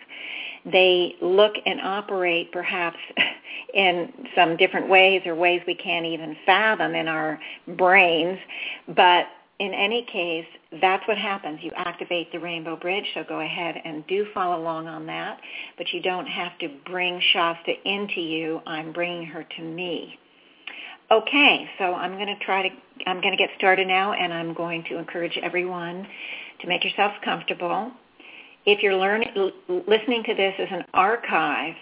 They 0.64 1.16
look 1.20 1.54
and 1.64 1.80
operate 1.80 2.52
perhaps 2.52 2.98
in 3.74 4.12
some 4.34 4.56
different 4.56 4.88
ways 4.88 5.22
or 5.26 5.34
ways 5.34 5.62
we 5.66 5.74
can't 5.74 6.06
even 6.06 6.36
fathom 6.44 6.94
in 6.94 7.08
our 7.08 7.38
brains, 7.76 8.38
but 8.88 9.26
in 9.60 9.74
any 9.74 10.06
case, 10.10 10.46
that's 10.80 11.06
what 11.06 11.18
happens. 11.18 11.60
You 11.62 11.70
activate 11.76 12.32
the 12.32 12.38
rainbow 12.38 12.76
bridge, 12.76 13.04
so 13.12 13.22
go 13.28 13.40
ahead 13.40 13.76
and 13.84 14.06
do 14.06 14.26
follow 14.32 14.60
along 14.60 14.88
on 14.88 15.04
that, 15.06 15.38
but 15.76 15.92
you 15.92 16.00
don't 16.00 16.26
have 16.26 16.58
to 16.60 16.68
bring 16.86 17.20
Shasta 17.32 17.72
into 17.84 18.22
you. 18.22 18.62
I'm 18.66 18.90
bringing 18.92 19.26
her 19.26 19.44
to 19.44 19.62
me. 19.62 20.18
Okay, 21.10 21.68
so 21.78 21.94
I'm 21.94 22.14
going 22.14 22.28
to 22.28 22.38
try 22.44 22.68
to, 22.68 22.74
I'm 23.06 23.20
going 23.20 23.32
to 23.32 23.36
get 23.36 23.50
started 23.58 23.86
now, 23.86 24.14
and 24.14 24.32
I'm 24.32 24.54
going 24.54 24.84
to 24.84 24.96
encourage 24.96 25.38
everyone 25.42 26.06
to 26.60 26.66
make 26.66 26.82
yourselves 26.82 27.14
comfortable. 27.22 27.90
If 28.66 28.82
you're 28.82 28.96
learning, 28.96 29.30
listening 29.68 30.22
to 30.24 30.34
this 30.34 30.54
as 30.58 30.68
an 30.70 30.84
archive, 30.92 31.74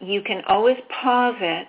you 0.00 0.22
can 0.22 0.42
always 0.46 0.76
pause 1.02 1.36
it 1.40 1.68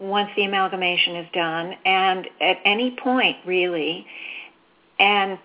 once 0.00 0.30
the 0.36 0.44
amalgamation 0.44 1.16
is 1.16 1.26
done 1.32 1.74
and 1.84 2.28
at 2.40 2.58
any 2.64 2.96
point 3.02 3.36
really 3.44 4.06
and 4.98 5.38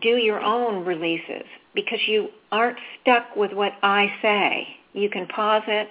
do 0.00 0.16
your 0.16 0.40
own 0.40 0.84
releases 0.84 1.44
because 1.74 2.00
you 2.06 2.28
aren't 2.52 2.78
stuck 3.00 3.36
with 3.36 3.52
what 3.52 3.72
I 3.82 4.12
say. 4.22 4.66
You 4.92 5.08
can 5.08 5.26
pause 5.26 5.62
it 5.68 5.88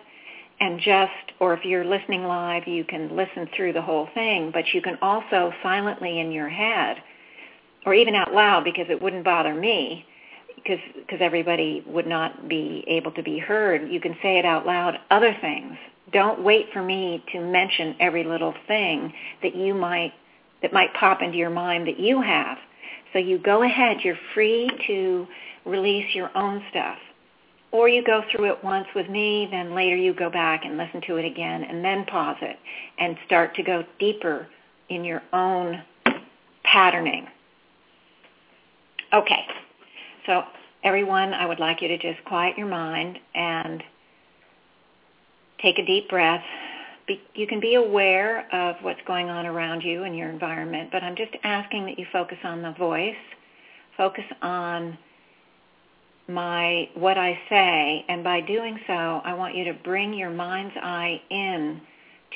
and 0.59 0.79
just, 0.79 1.11
or 1.39 1.53
if 1.53 1.63
you're 1.63 1.85
listening 1.85 2.23
live, 2.23 2.67
you 2.67 2.83
can 2.83 3.15
listen 3.15 3.47
through 3.55 3.73
the 3.73 3.81
whole 3.81 4.09
thing, 4.13 4.51
but 4.51 4.73
you 4.73 4.81
can 4.81 4.97
also 5.01 5.53
silently 5.63 6.19
in 6.19 6.31
your 6.31 6.49
head, 6.49 6.97
or 7.85 7.93
even 7.93 8.13
out 8.13 8.33
loud 8.33 8.65
because 8.65 8.87
it 8.89 9.01
wouldn't 9.01 9.23
bother 9.23 9.53
me, 9.53 10.05
because 10.63 11.19
everybody 11.19 11.83
would 11.87 12.07
not 12.07 12.47
be 12.47 12.83
able 12.87 13.11
to 13.13 13.23
be 13.23 13.39
heard. 13.39 13.89
You 13.89 13.99
can 13.99 14.15
say 14.21 14.37
it 14.37 14.45
out 14.45 14.65
loud. 14.65 14.99
Other 15.11 15.35
things. 15.41 15.75
Don't 16.11 16.43
wait 16.43 16.67
for 16.73 16.81
me 16.83 17.23
to 17.33 17.39
mention 17.39 17.95
every 17.99 18.23
little 18.23 18.53
thing 18.67 19.13
that 19.43 19.55
you 19.55 19.73
might 19.73 20.13
that 20.61 20.73
might 20.73 20.93
pop 20.93 21.21
into 21.21 21.37
your 21.37 21.49
mind 21.49 21.87
that 21.87 21.99
you 21.99 22.21
have. 22.21 22.57
So 23.13 23.19
you 23.19 23.37
go 23.37 23.63
ahead. 23.63 23.97
You're 24.03 24.17
free 24.33 24.69
to 24.87 25.27
release 25.65 26.13
your 26.13 26.35
own 26.35 26.63
stuff. 26.69 26.97
Or 27.71 27.87
you 27.87 28.03
go 28.03 28.23
through 28.31 28.51
it 28.51 28.63
once 28.63 28.87
with 28.95 29.09
me, 29.09 29.47
then 29.51 29.75
later 29.75 29.95
you 29.95 30.13
go 30.13 30.29
back 30.29 30.65
and 30.65 30.75
listen 30.77 31.01
to 31.07 31.17
it 31.17 31.25
again 31.25 31.63
and 31.63 31.85
then 31.85 32.03
pause 32.05 32.37
it 32.41 32.57
and 32.97 33.15
start 33.25 33.55
to 33.55 33.63
go 33.63 33.83
deeper 33.99 34.47
in 34.89 35.03
your 35.03 35.21
own 35.33 35.81
patterning. 36.63 37.27
Okay. 39.13 39.45
So 40.29 40.43
everyone, 40.83 41.33
I 41.33 41.47
would 41.47 41.59
like 41.59 41.81
you 41.81 41.87
to 41.87 41.97
just 41.97 42.23
quiet 42.25 42.55
your 42.55 42.67
mind 42.67 43.17
and 43.33 43.81
take 45.59 45.79
a 45.79 45.85
deep 45.85 46.07
breath. 46.07 46.43
Be, 47.07 47.19
you 47.33 47.47
can 47.47 47.59
be 47.59 47.73
aware 47.73 48.47
of 48.53 48.75
what's 48.83 48.99
going 49.07 49.31
on 49.31 49.47
around 49.47 49.81
you 49.81 50.03
and 50.03 50.15
your 50.15 50.29
environment, 50.29 50.89
but 50.91 51.01
I'm 51.01 51.15
just 51.15 51.31
asking 51.43 51.87
that 51.87 51.97
you 51.97 52.05
focus 52.13 52.37
on 52.43 52.61
the 52.61 52.73
voice, 52.73 53.15
focus 53.97 54.23
on 54.43 54.99
my 56.27 56.87
what 56.93 57.17
I 57.17 57.39
say, 57.49 58.05
and 58.07 58.23
by 58.23 58.41
doing 58.41 58.79
so, 58.85 58.93
I 58.93 59.33
want 59.33 59.55
you 59.55 59.63
to 59.63 59.73
bring 59.83 60.13
your 60.13 60.29
mind's 60.29 60.75
eye 60.79 61.19
in 61.31 61.81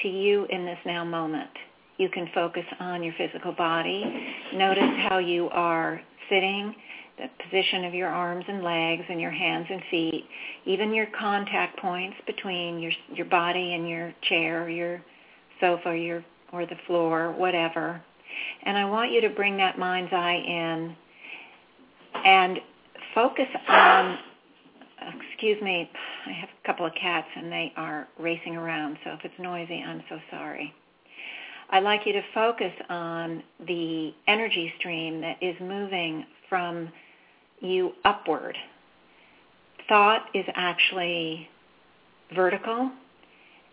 to 0.02 0.08
you 0.08 0.48
in 0.50 0.66
this 0.66 0.80
now 0.84 1.06
moment. 1.06 1.52
You 2.00 2.10
can 2.10 2.28
focus 2.34 2.66
on 2.80 3.04
your 3.04 3.14
physical 3.20 3.52
body. 3.52 4.34
Notice 4.56 4.90
how 5.08 5.20
you 5.20 5.48
are 5.50 6.02
sitting, 6.28 6.74
the 7.18 7.28
position 7.44 7.86
of 7.86 7.94
your 7.94 8.10
arms 8.10 8.46
and 8.48 8.64
legs 8.64 9.04
and 9.10 9.22
your 9.22 9.32
hands 9.32 9.68
and 9.70 9.82
feet, 9.92 10.26
even 10.66 10.94
your 10.94 11.08
contact 11.18 11.80
points 11.80 12.18
between 12.26 12.80
your 12.80 12.92
your 13.14 13.26
body 13.26 13.74
and 13.74 13.88
your 13.88 14.14
chair, 14.24 14.70
your 14.70 15.02
sofa, 15.60 15.96
your 15.96 16.24
or 16.52 16.66
the 16.66 16.76
floor, 16.88 17.32
whatever. 17.32 18.02
And 18.64 18.78
I 18.78 18.86
want 18.86 19.12
you 19.12 19.22
to 19.22 19.30
bring 19.30 19.58
that 19.58 19.78
mind's 19.78 20.12
eye 20.14 20.44
in 20.46 20.96
and 22.26 22.60
focus 23.14 23.48
on, 23.68 24.18
excuse 25.30 25.62
me, 25.62 25.90
I 26.26 26.32
have 26.32 26.50
a 26.50 26.68
couple 26.68 26.86
of 26.86 26.94
cats 27.00 27.28
and 27.36 27.52
they 27.52 27.74
are 27.76 28.08
racing 28.20 28.56
around, 28.56 28.98
so 29.04 29.12
if 29.12 29.20
it's 29.24 29.34
noisy, 29.40 29.84
I'm 29.86 30.04
so 30.10 30.18
sorry. 30.32 30.74
I'd 31.74 31.82
like 31.82 32.06
you 32.06 32.14
to 32.14 32.22
focus 32.36 32.72
on 32.88 33.42
the 33.66 34.14
energy 34.28 34.72
stream 34.78 35.22
that 35.22 35.42
is 35.42 35.56
moving 35.60 36.24
from 36.48 36.88
you 37.62 37.94
upward. 38.06 38.56
Thought 39.90 40.30
is 40.36 40.46
actually 40.54 41.50
vertical 42.36 42.92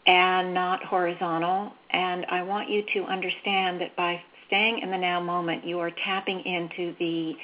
and 0.07 0.55
not 0.55 0.83
horizontal, 0.83 1.75
and 1.91 2.25
I 2.31 2.43
want 2.43 2.71
you 2.71 2.83
to 2.95 3.01
understand 3.05 3.83
that 3.83 3.95
by 3.97 4.23
staying 4.47 4.79
in 4.79 4.91
the 4.91 4.97
now 4.97 5.21
moment, 5.21 5.67
you 5.67 5.79
are 5.81 5.91
tapping 6.03 6.41
into 6.41 6.95
the 6.99 7.35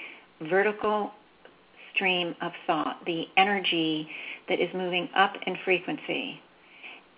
vertical 0.48 1.10
stream 1.94 2.34
of 2.40 2.52
thought, 2.66 3.04
the 3.04 3.24
energy 3.36 4.08
that 4.48 4.58
is 4.58 4.70
moving 4.72 5.10
up 5.14 5.34
in 5.46 5.58
frequency. 5.66 6.40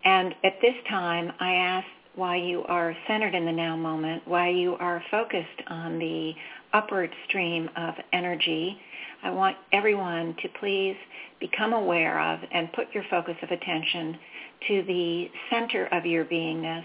And 0.05 0.35
at 0.43 0.61
this 0.61 0.75
time, 0.89 1.31
I 1.39 1.53
ask 1.55 1.87
why 2.19 2.35
you 2.35 2.65
are 2.65 2.97
centered 3.07 3.33
in 3.33 3.45
the 3.45 3.53
now 3.53 3.77
moment, 3.77 4.21
why 4.27 4.49
you 4.49 4.75
are 4.81 5.01
focused 5.09 5.63
on 5.69 6.01
the 6.01 6.33
upward 6.73 7.11
stream 7.29 7.71
of 7.77 7.95
energy. 8.13 8.77
I 9.23 9.31
want 9.31 9.57
everyone 9.73 10.35
to 10.43 10.49
please 10.59 10.97
become 11.39 11.73
aware 11.73 12.21
of 12.21 12.41
and 12.53 12.73
put 12.73 12.93
your 12.93 13.05
focus 13.09 13.37
of 13.41 13.51
attention 13.51 14.19
to 14.67 14.83
the 14.83 15.27
center 15.49 15.87
of 15.93 16.05
your 16.05 16.25
beingness 16.25 16.85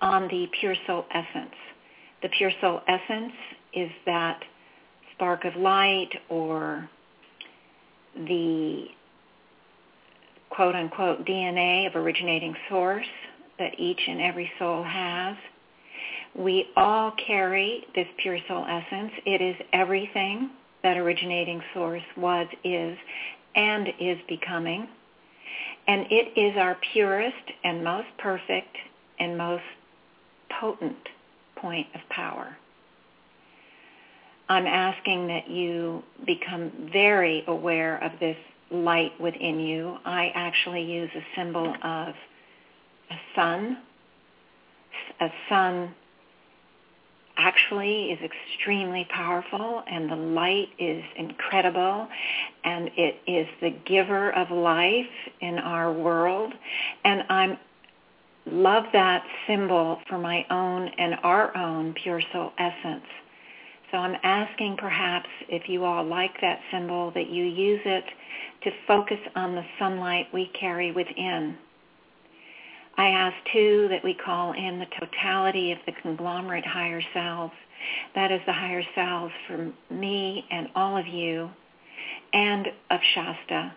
on 0.00 0.28
the 0.28 0.46
pure 0.58 0.76
soul 0.86 1.04
essence. 1.10 1.54
The 2.22 2.30
pure 2.30 2.52
soul 2.62 2.80
essence 2.88 3.34
is 3.74 3.90
that 4.06 4.40
spark 5.14 5.44
of 5.44 5.54
light 5.56 6.08
or 6.30 6.88
the 8.16 8.86
quote 10.48 10.74
unquote 10.74 11.26
DNA 11.26 11.86
of 11.86 11.96
originating 11.96 12.54
source 12.70 13.04
that 13.58 13.78
each 13.78 14.00
and 14.06 14.20
every 14.20 14.50
soul 14.58 14.82
has. 14.82 15.36
We 16.34 16.66
all 16.76 17.12
carry 17.26 17.84
this 17.94 18.08
pure 18.18 18.38
soul 18.48 18.64
essence. 18.68 19.12
It 19.24 19.40
is 19.40 19.56
everything 19.72 20.50
that 20.82 20.96
originating 20.96 21.62
source 21.72 22.02
was, 22.16 22.46
is, 22.64 22.98
and 23.54 23.88
is 24.00 24.18
becoming. 24.28 24.88
And 25.86 26.06
it 26.10 26.38
is 26.38 26.56
our 26.58 26.76
purest 26.92 27.36
and 27.62 27.84
most 27.84 28.08
perfect 28.18 28.76
and 29.18 29.38
most 29.38 29.62
potent 30.60 30.96
point 31.56 31.86
of 31.94 32.00
power. 32.10 32.56
I'm 34.48 34.66
asking 34.66 35.28
that 35.28 35.48
you 35.48 36.02
become 36.26 36.90
very 36.92 37.44
aware 37.46 38.02
of 38.02 38.12
this 38.20 38.36
light 38.70 39.12
within 39.20 39.60
you. 39.60 39.96
I 40.04 40.32
actually 40.34 40.82
use 40.82 41.10
a 41.14 41.24
symbol 41.36 41.74
of 41.82 42.14
a 43.10 43.16
sun. 43.34 43.78
A 45.20 45.28
sun 45.48 45.94
actually 47.36 48.12
is 48.12 48.18
extremely 48.22 49.06
powerful 49.10 49.82
and 49.90 50.10
the 50.10 50.16
light 50.16 50.68
is 50.78 51.02
incredible 51.16 52.06
and 52.64 52.90
it 52.96 53.16
is 53.26 53.46
the 53.60 53.70
giver 53.86 54.32
of 54.34 54.50
life 54.50 55.06
in 55.40 55.58
our 55.58 55.92
world 55.92 56.52
and 57.04 57.22
I'm 57.28 57.58
love 58.46 58.84
that 58.92 59.24
symbol 59.46 59.98
for 60.08 60.18
my 60.18 60.44
own 60.50 60.88
and 60.98 61.14
our 61.22 61.56
own 61.56 61.94
pure 61.94 62.20
soul 62.32 62.52
essence. 62.58 63.06
So 63.90 63.98
I'm 63.98 64.16
asking 64.22 64.76
perhaps 64.78 65.28
if 65.48 65.68
you 65.68 65.84
all 65.84 66.04
like 66.04 66.40
that 66.40 66.60
symbol 66.70 67.10
that 67.12 67.30
you 67.30 67.44
use 67.44 67.80
it 67.84 68.04
to 68.64 68.70
focus 68.86 69.18
on 69.34 69.54
the 69.54 69.64
sunlight 69.78 70.26
we 70.32 70.50
carry 70.58 70.92
within. 70.92 71.56
I 72.96 73.08
ask 73.08 73.36
too 73.52 73.88
that 73.90 74.04
we 74.04 74.14
call 74.14 74.52
in 74.52 74.78
the 74.78 74.86
totality 75.00 75.72
of 75.72 75.78
the 75.86 75.92
conglomerate 76.02 76.66
higher 76.66 77.02
selves. 77.12 77.52
That 78.14 78.30
is 78.30 78.40
the 78.46 78.52
higher 78.52 78.82
selves 78.94 79.32
for 79.46 79.72
me 79.92 80.44
and 80.50 80.68
all 80.74 80.96
of 80.96 81.06
you 81.06 81.50
and 82.32 82.68
of 82.90 83.00
Shasta. 83.14 83.72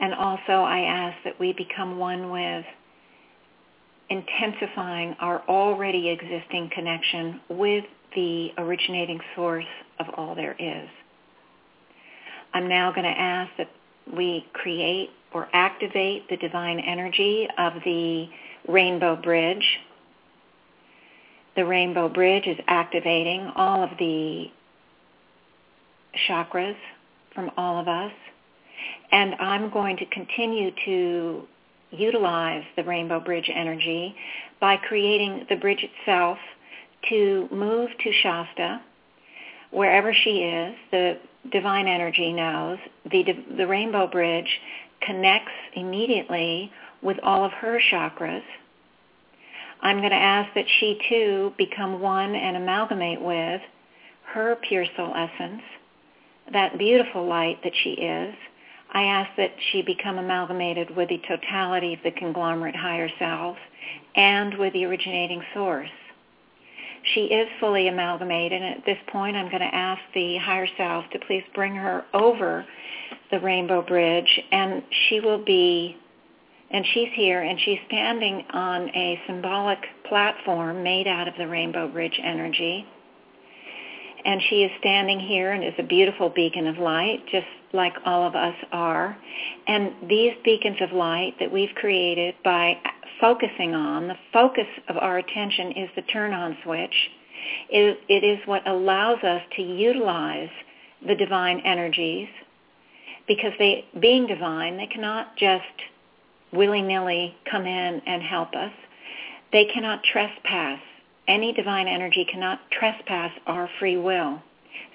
And 0.00 0.14
also 0.14 0.52
I 0.52 0.80
ask 0.80 1.16
that 1.24 1.38
we 1.38 1.52
become 1.52 1.98
one 1.98 2.30
with 2.30 2.64
intensifying 4.10 5.16
our 5.20 5.42
already 5.48 6.08
existing 6.10 6.70
connection 6.74 7.40
with 7.48 7.84
the 8.14 8.48
originating 8.58 9.20
source 9.34 9.64
of 9.98 10.06
all 10.16 10.34
there 10.34 10.56
is. 10.58 10.88
I'm 12.52 12.68
now 12.68 12.90
going 12.90 13.04
to 13.04 13.20
ask 13.20 13.50
that 13.56 13.70
we 14.14 14.44
create 14.52 15.10
or 15.34 15.48
activate 15.52 16.28
the 16.28 16.36
divine 16.36 16.78
energy 16.80 17.48
of 17.58 17.74
the 17.84 18.28
rainbow 18.68 19.16
bridge. 19.16 19.64
The 21.56 21.64
rainbow 21.64 22.08
bridge 22.08 22.46
is 22.46 22.56
activating 22.66 23.50
all 23.56 23.82
of 23.82 23.90
the 23.98 24.46
chakras 26.28 26.76
from 27.34 27.50
all 27.56 27.80
of 27.80 27.88
us. 27.88 28.12
And 29.10 29.34
I'm 29.34 29.70
going 29.70 29.96
to 29.98 30.06
continue 30.06 30.70
to 30.86 31.42
utilize 31.90 32.64
the 32.76 32.84
rainbow 32.84 33.20
bridge 33.20 33.50
energy 33.54 34.14
by 34.60 34.76
creating 34.76 35.46
the 35.48 35.56
bridge 35.56 35.84
itself 35.84 36.38
to 37.08 37.48
move 37.50 37.90
to 38.02 38.12
Shasta, 38.22 38.80
wherever 39.70 40.14
she 40.14 40.44
is. 40.44 40.74
The 40.90 41.18
divine 41.50 41.88
energy 41.88 42.32
knows 42.32 42.78
the 43.10 43.24
the 43.56 43.66
rainbow 43.66 44.06
bridge 44.06 44.60
connects 45.06 45.52
immediately 45.74 46.70
with 47.02 47.18
all 47.22 47.44
of 47.44 47.52
her 47.52 47.80
chakras. 47.90 48.42
I'm 49.80 49.98
going 49.98 50.10
to 50.10 50.16
ask 50.16 50.54
that 50.54 50.66
she 50.78 51.00
too 51.08 51.52
become 51.58 52.00
one 52.00 52.34
and 52.34 52.56
amalgamate 52.56 53.20
with 53.20 53.60
her 54.32 54.56
pure 54.68 54.86
soul 54.96 55.12
essence, 55.14 55.62
that 56.52 56.78
beautiful 56.78 57.26
light 57.26 57.58
that 57.64 57.72
she 57.82 57.90
is. 57.90 58.34
I 58.92 59.04
ask 59.04 59.30
that 59.36 59.52
she 59.70 59.82
become 59.82 60.18
amalgamated 60.18 60.94
with 60.94 61.08
the 61.08 61.20
totality 61.26 61.94
of 61.94 62.00
the 62.04 62.12
conglomerate 62.12 62.76
higher 62.76 63.08
selves 63.18 63.58
and 64.14 64.56
with 64.58 64.72
the 64.74 64.84
originating 64.84 65.42
source. 65.54 65.88
She 67.14 67.22
is 67.22 67.48
fully 67.58 67.88
amalgamated, 67.88 68.62
and 68.62 68.76
at 68.76 68.84
this 68.86 68.98
point 69.08 69.36
I'm 69.36 69.50
going 69.50 69.60
to 69.60 69.74
ask 69.74 70.00
the 70.14 70.36
higher 70.38 70.68
self 70.76 71.04
to 71.12 71.18
please 71.26 71.42
bring 71.54 71.74
her 71.74 72.04
over 72.14 72.64
the 73.30 73.40
rainbow 73.40 73.82
bridge, 73.82 74.40
and 74.52 74.82
she 75.08 75.20
will 75.20 75.44
be, 75.44 75.96
and 76.70 76.84
she's 76.94 77.08
here, 77.14 77.42
and 77.42 77.58
she's 77.60 77.78
standing 77.86 78.44
on 78.52 78.88
a 78.90 79.20
symbolic 79.26 79.78
platform 80.08 80.82
made 80.82 81.08
out 81.08 81.26
of 81.26 81.34
the 81.38 81.48
rainbow 81.48 81.88
bridge 81.88 82.20
energy. 82.22 82.86
And 84.24 84.40
she 84.48 84.62
is 84.62 84.70
standing 84.78 85.18
here 85.18 85.50
and 85.52 85.64
is 85.64 85.74
a 85.78 85.82
beautiful 85.82 86.30
beacon 86.30 86.68
of 86.68 86.78
light, 86.78 87.26
just 87.32 87.46
like 87.72 87.94
all 88.04 88.24
of 88.24 88.36
us 88.36 88.54
are. 88.70 89.16
And 89.66 89.92
these 90.08 90.34
beacons 90.44 90.76
of 90.80 90.92
light 90.92 91.34
that 91.40 91.50
we've 91.50 91.74
created 91.74 92.36
by 92.44 92.76
focusing 93.22 93.72
on, 93.72 94.08
the 94.08 94.16
focus 94.32 94.66
of 94.88 94.96
our 94.96 95.18
attention 95.18 95.72
is 95.72 95.88
the 95.94 96.02
turn-on 96.02 96.58
switch. 96.64 97.08
It, 97.70 98.00
it 98.08 98.24
is 98.24 98.40
what 98.46 98.66
allows 98.66 99.22
us 99.22 99.42
to 99.56 99.62
utilize 99.62 100.50
the 101.06 101.14
divine 101.14 101.60
energies 101.60 102.28
because 103.28 103.52
they, 103.60 103.84
being 104.00 104.26
divine, 104.26 104.76
they 104.76 104.88
cannot 104.88 105.36
just 105.36 105.62
willy-nilly 106.52 107.36
come 107.48 107.62
in 107.64 108.02
and 108.06 108.22
help 108.22 108.54
us. 108.54 108.72
They 109.52 109.66
cannot 109.66 110.02
trespass. 110.02 110.80
Any 111.28 111.52
divine 111.52 111.86
energy 111.86 112.26
cannot 112.30 112.58
trespass 112.72 113.30
our 113.46 113.70
free 113.78 113.96
will. 113.96 114.42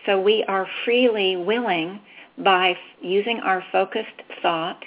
So 0.05 0.19
we 0.19 0.43
are 0.49 0.67
freely 0.83 1.37
willing 1.37 2.01
by 2.37 2.75
using 3.01 3.39
our 3.39 3.63
focused 3.71 4.21
thought 4.41 4.83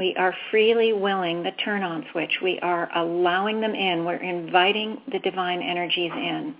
we 0.00 0.14
are 0.16 0.34
freely 0.50 0.94
willing 0.94 1.42
the 1.42 1.50
turn 1.62 1.82
on 1.82 2.06
switch. 2.10 2.38
We 2.42 2.58
are 2.60 2.88
allowing 2.96 3.60
them 3.60 3.74
in. 3.74 4.06
We're 4.06 4.16
inviting 4.16 4.96
the 5.12 5.18
divine 5.18 5.60
energies 5.60 6.10
in. 6.10 6.54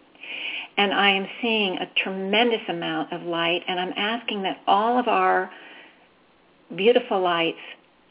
And 0.76 0.93
I 0.93 1.09
am 1.12 1.26
seeing 1.41 1.78
a 1.78 1.91
tremendous 2.05 2.61
amount 2.68 3.14
of 3.14 3.22
light 3.22 3.62
and 3.66 3.80
I'm 3.80 3.95
asking 3.97 4.43
that 4.43 4.59
all 4.66 4.99
of 4.99 5.09
our 5.09 5.51
beautiful 6.76 7.18
lights 7.22 7.59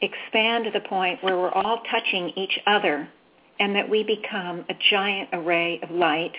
expand 0.00 0.64
to 0.64 0.72
the 0.72 0.80
point 0.80 1.22
where 1.22 1.38
we're 1.38 1.52
all 1.52 1.80
touching 1.88 2.32
each 2.34 2.58
other 2.66 3.08
and 3.60 3.76
that 3.76 3.88
we 3.88 4.02
become 4.02 4.64
a 4.68 4.74
giant 4.90 5.28
array 5.32 5.78
of 5.84 5.92
light 5.92 6.32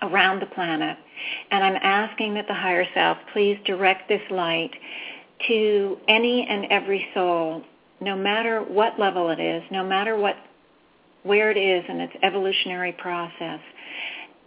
around 0.00 0.40
the 0.40 0.46
planet. 0.46 0.96
And 1.50 1.64
I'm 1.64 1.80
asking 1.82 2.34
that 2.34 2.46
the 2.46 2.54
higher 2.54 2.86
self 2.94 3.18
please 3.32 3.58
direct 3.64 4.08
this 4.08 4.22
light 4.30 4.70
to 5.46 5.98
any 6.08 6.46
and 6.48 6.66
every 6.70 7.06
soul, 7.14 7.62
no 8.00 8.16
matter 8.16 8.60
what 8.60 8.98
level 8.98 9.30
it 9.30 9.40
is, 9.40 9.62
no 9.70 9.84
matter 9.84 10.16
what 10.16 10.36
where 11.22 11.50
it 11.50 11.56
is 11.56 11.84
in 11.88 12.00
its 12.00 12.12
evolutionary 12.22 12.92
process, 12.92 13.60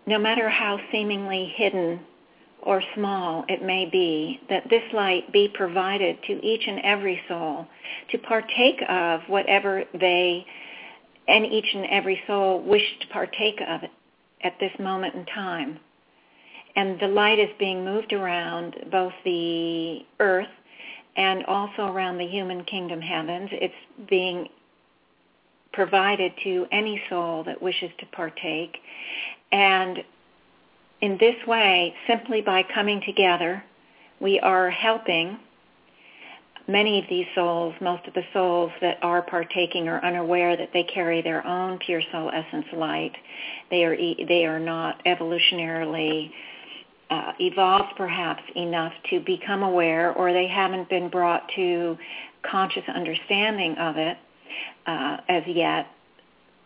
no 0.08 0.18
matter 0.18 0.50
how 0.50 0.80
seemingly 0.92 1.54
hidden 1.56 2.00
or 2.64 2.82
small 2.96 3.44
it 3.50 3.64
may 3.64 3.88
be, 3.92 4.40
that 4.50 4.64
this 4.70 4.84
light 4.94 5.32
be 5.34 5.48
provided 5.54 6.18
to 6.24 6.34
each 6.46 6.62
and 6.68 6.80
every 6.84 7.20
soul 7.28 7.68
to 8.10 8.18
partake 8.20 8.82
of 8.88 9.22
whatever 9.28 9.84
they 10.00 10.46
and 11.28 11.46
each 11.46 11.68
and 11.74 11.86
every 11.86 12.22
soul 12.28 12.62
wish 12.62 12.84
to 13.00 13.08
partake 13.08 13.62
of 13.68 13.84
it 13.84 13.92
at 14.44 14.54
this 14.60 14.72
moment 14.80 15.14
in 15.16 15.26
time. 15.26 15.80
And 16.76 17.00
the 17.00 17.08
light 17.08 17.40
is 17.40 17.50
being 17.60 17.84
moved 17.84 18.14
around 18.14 18.76
both 18.92 19.14
the 19.24 20.00
earth 20.20 20.48
and 21.16 21.44
also 21.46 21.88
around 21.88 22.18
the 22.18 22.28
human 22.28 22.64
kingdom 22.64 23.02
heavens. 23.02 23.50
It's 23.54 24.10
being 24.10 24.48
provided 25.74 26.34
to 26.44 26.68
any 26.72 27.02
soul 27.10 27.44
that 27.46 27.62
wishes 27.62 27.92
to 28.00 28.06
partake. 28.08 28.78
And 29.52 30.04
in 31.02 31.18
this 31.18 31.36
way, 31.48 31.94
simply 32.08 32.42
by 32.42 32.64
coming 32.74 33.02
together, 33.06 33.64
we 34.20 34.40
are 34.40 34.70
helping 34.70 35.40
many 36.68 37.00
of 37.00 37.06
these 37.10 37.26
souls, 37.36 37.74
most 37.82 38.08
of 38.08 38.14
the 38.14 38.24
souls 38.34 38.72
that 38.82 38.98
are 39.02 39.22
partaking 39.22 39.88
are 39.88 40.04
unaware 40.06 40.56
that 40.56 40.70
they 40.74 40.84
carry 40.84 41.22
their 41.22 41.46
own 41.46 41.80
pure 41.80 42.02
soul 42.12 42.32
essence 42.34 42.68
light. 42.74 43.14
They 43.70 43.84
are 43.84 43.96
they 43.98 44.46
are 44.46 44.60
not 44.60 45.04
evolutionarily 45.06 46.32
uh, 47.12 47.34
evolved 47.40 47.94
perhaps 47.98 48.42
enough 48.56 48.94
to 49.10 49.20
become 49.20 49.64
aware 49.64 50.14
or 50.14 50.32
they 50.32 50.48
haven't 50.48 50.90
been 50.90 51.10
brought 51.10 51.44
to 51.56 51.98
conscious 52.50 52.84
understanding 52.88 53.76
of 53.78 53.98
it 53.98 54.18
uh, 54.88 55.18
as 55.28 55.44
yet. 55.46 55.88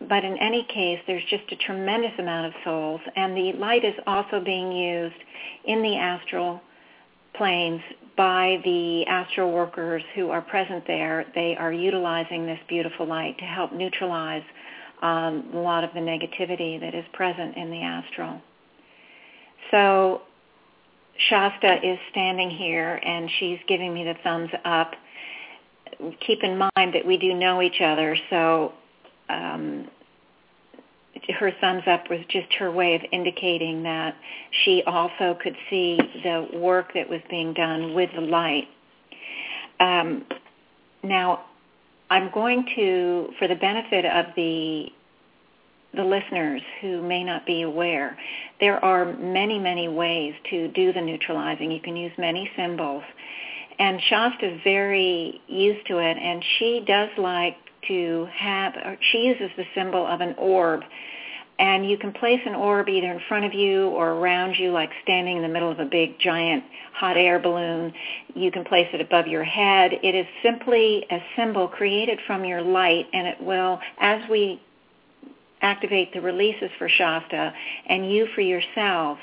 But 0.08 0.24
in 0.24 0.38
any 0.38 0.64
case, 0.72 1.00
there's 1.08 1.24
just 1.30 1.52
a 1.52 1.56
tremendous 1.56 2.12
amount 2.20 2.48
of 2.48 2.54
souls, 2.64 3.02
and 3.16 3.36
the 3.36 3.54
light 3.54 3.84
is 3.84 3.96
also 4.06 4.40
being 4.44 4.72
used 4.72 5.16
in 5.66 5.82
the 5.82 5.96
astral 5.96 6.62
planes 7.34 7.82
by 8.16 8.60
the 8.64 9.06
astral 9.08 9.52
workers 9.52 10.04
who 10.14 10.30
are 10.30 10.42
present 10.42 10.86
there. 10.86 11.26
They 11.34 11.56
are 11.58 11.72
utilizing 11.72 12.46
this 12.46 12.60
beautiful 12.68 13.08
light 13.08 13.38
to 13.40 13.46
help 13.46 13.74
neutralize 13.74 14.44
um, 15.02 15.50
a 15.54 15.60
lot 15.60 15.84
of 15.84 15.94
the 15.94 16.00
negativity 16.00 16.80
that 16.80 16.94
is 16.94 17.06
present 17.14 17.58
in 17.58 17.72
the 17.72 17.82
astral. 17.82 18.42
So 19.72 20.22
Shasta 21.18 21.78
is 21.84 21.98
standing 22.12 22.50
here 22.50 23.00
and 23.04 23.30
she's 23.40 23.60
giving 23.68 23.94
me 23.94 24.04
the 24.04 24.16
thumbs 24.24 24.50
up. 24.64 24.92
Keep 26.26 26.44
in 26.44 26.58
mind 26.58 26.94
that 26.94 27.06
we 27.06 27.18
do 27.18 27.34
know 27.34 27.62
each 27.62 27.80
other, 27.80 28.18
so 28.30 28.74
um, 29.30 29.88
her 31.40 31.52
thumbs 31.62 31.84
up 31.88 32.10
was 32.10 32.20
just 32.28 32.52
her 32.54 32.72
way 32.72 32.96
of 32.96 33.02
indicating 33.12 33.84
that 33.84 34.16
she 34.64 34.84
also 34.86 35.38
could 35.42 35.56
see 35.70 35.98
the 36.24 36.48
work 36.54 36.94
that 36.94 37.10
was 37.10 37.22
being 37.30 37.54
done 37.54 37.94
with 37.94 38.10
the 38.14 38.22
light. 38.22 38.68
Um, 39.80 40.26
now, 41.04 41.46
I'm 42.10 42.30
going 42.32 42.66
to, 42.76 43.30
for 43.40 43.48
the 43.48 43.56
benefit 43.56 44.06
of 44.06 44.26
the 44.36 44.88
the 45.96 46.04
listeners 46.04 46.62
who 46.82 47.02
may 47.02 47.24
not 47.24 47.46
be 47.46 47.64
aware, 47.64 48.18
there 48.60 48.84
are 48.84 49.14
many, 49.18 49.60
many 49.60 49.88
ways 49.88 50.34
to 50.50 50.68
do 50.70 50.94
the 50.94 51.02
neutralizing. 51.02 51.72
You 51.72 51.82
can 51.82 51.96
use 51.96 52.12
many 52.18 52.50
symbols. 52.56 53.04
And 53.78 54.00
Shasta 54.10 54.56
is 54.56 54.62
very 54.64 55.42
used 55.48 55.86
to 55.88 55.98
it, 55.98 56.18
and 56.18 56.44
she 56.58 56.84
does 56.88 57.10
like 57.18 57.58
to 57.88 58.28
have, 58.34 58.74
she 59.12 59.20
uses 59.20 59.50
the 59.58 59.66
symbol 59.76 60.06
of 60.06 60.22
an 60.22 60.36
orb. 60.38 60.82
And 61.58 61.90
you 61.90 61.98
can 61.98 62.12
place 62.12 62.42
an 62.46 62.54
orb 62.54 62.90
either 62.90 63.12
in 63.12 63.22
front 63.30 63.46
of 63.46 63.54
you 63.54 63.88
or 63.88 64.12
around 64.12 64.56
you, 64.56 64.72
like 64.72 64.90
standing 65.04 65.38
in 65.38 65.44
the 65.44 65.48
middle 65.48 65.72
of 65.72 65.80
a 65.80 65.86
big, 65.86 66.20
giant 66.20 66.66
hot 66.94 67.16
air 67.16 67.40
balloon. 67.40 67.94
You 68.34 68.52
can 68.52 68.66
place 68.66 68.88
it 68.94 69.00
above 69.00 69.28
your 69.28 69.46
head. 69.46 69.92
It 70.04 70.16
is 70.16 70.26
simply 70.44 71.06
a 71.10 71.20
symbol 71.38 71.70
created 71.70 72.20
from 72.28 72.44
your 72.44 72.62
light, 72.62 73.08
and 73.14 73.26
it 73.26 73.42
will, 73.42 73.80
as 74.00 74.22
we 74.30 74.62
activate 75.62 76.14
the 76.14 76.22
releases 76.22 76.70
for 76.78 76.90
Shasta 76.90 77.54
and 77.88 78.12
you 78.12 78.28
for 78.36 78.42
yourself, 78.42 79.18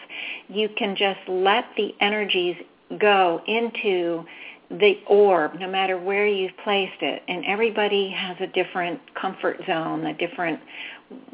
you 0.49 0.69
can 0.77 0.97
just 0.97 1.21
let 1.29 1.65
the 1.77 1.95
energies 2.01 2.57
go 2.99 3.41
into 3.47 4.25
the 4.71 4.99
orb, 5.07 5.55
no 5.59 5.69
matter 5.69 5.99
where 5.99 6.27
you've 6.27 6.57
placed 6.65 7.03
it. 7.03 7.23
And 7.29 7.45
everybody 7.45 8.11
has 8.11 8.37
a 8.41 8.47
different 8.47 9.01
comfort 9.15 9.59
zone, 9.67 10.07
a 10.07 10.15
different 10.15 10.61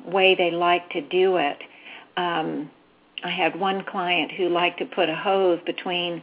way 0.04 0.34
they 0.34 0.50
like 0.50 0.90
to 0.90 1.00
do 1.02 1.36
it. 1.36 1.58
Um, 2.16 2.70
I 3.22 3.30
had 3.30 3.58
one 3.58 3.84
client 3.84 4.32
who 4.32 4.48
liked 4.48 4.78
to 4.78 4.86
put 4.86 5.08
a 5.08 5.14
hose 5.14 5.60
between 5.66 6.22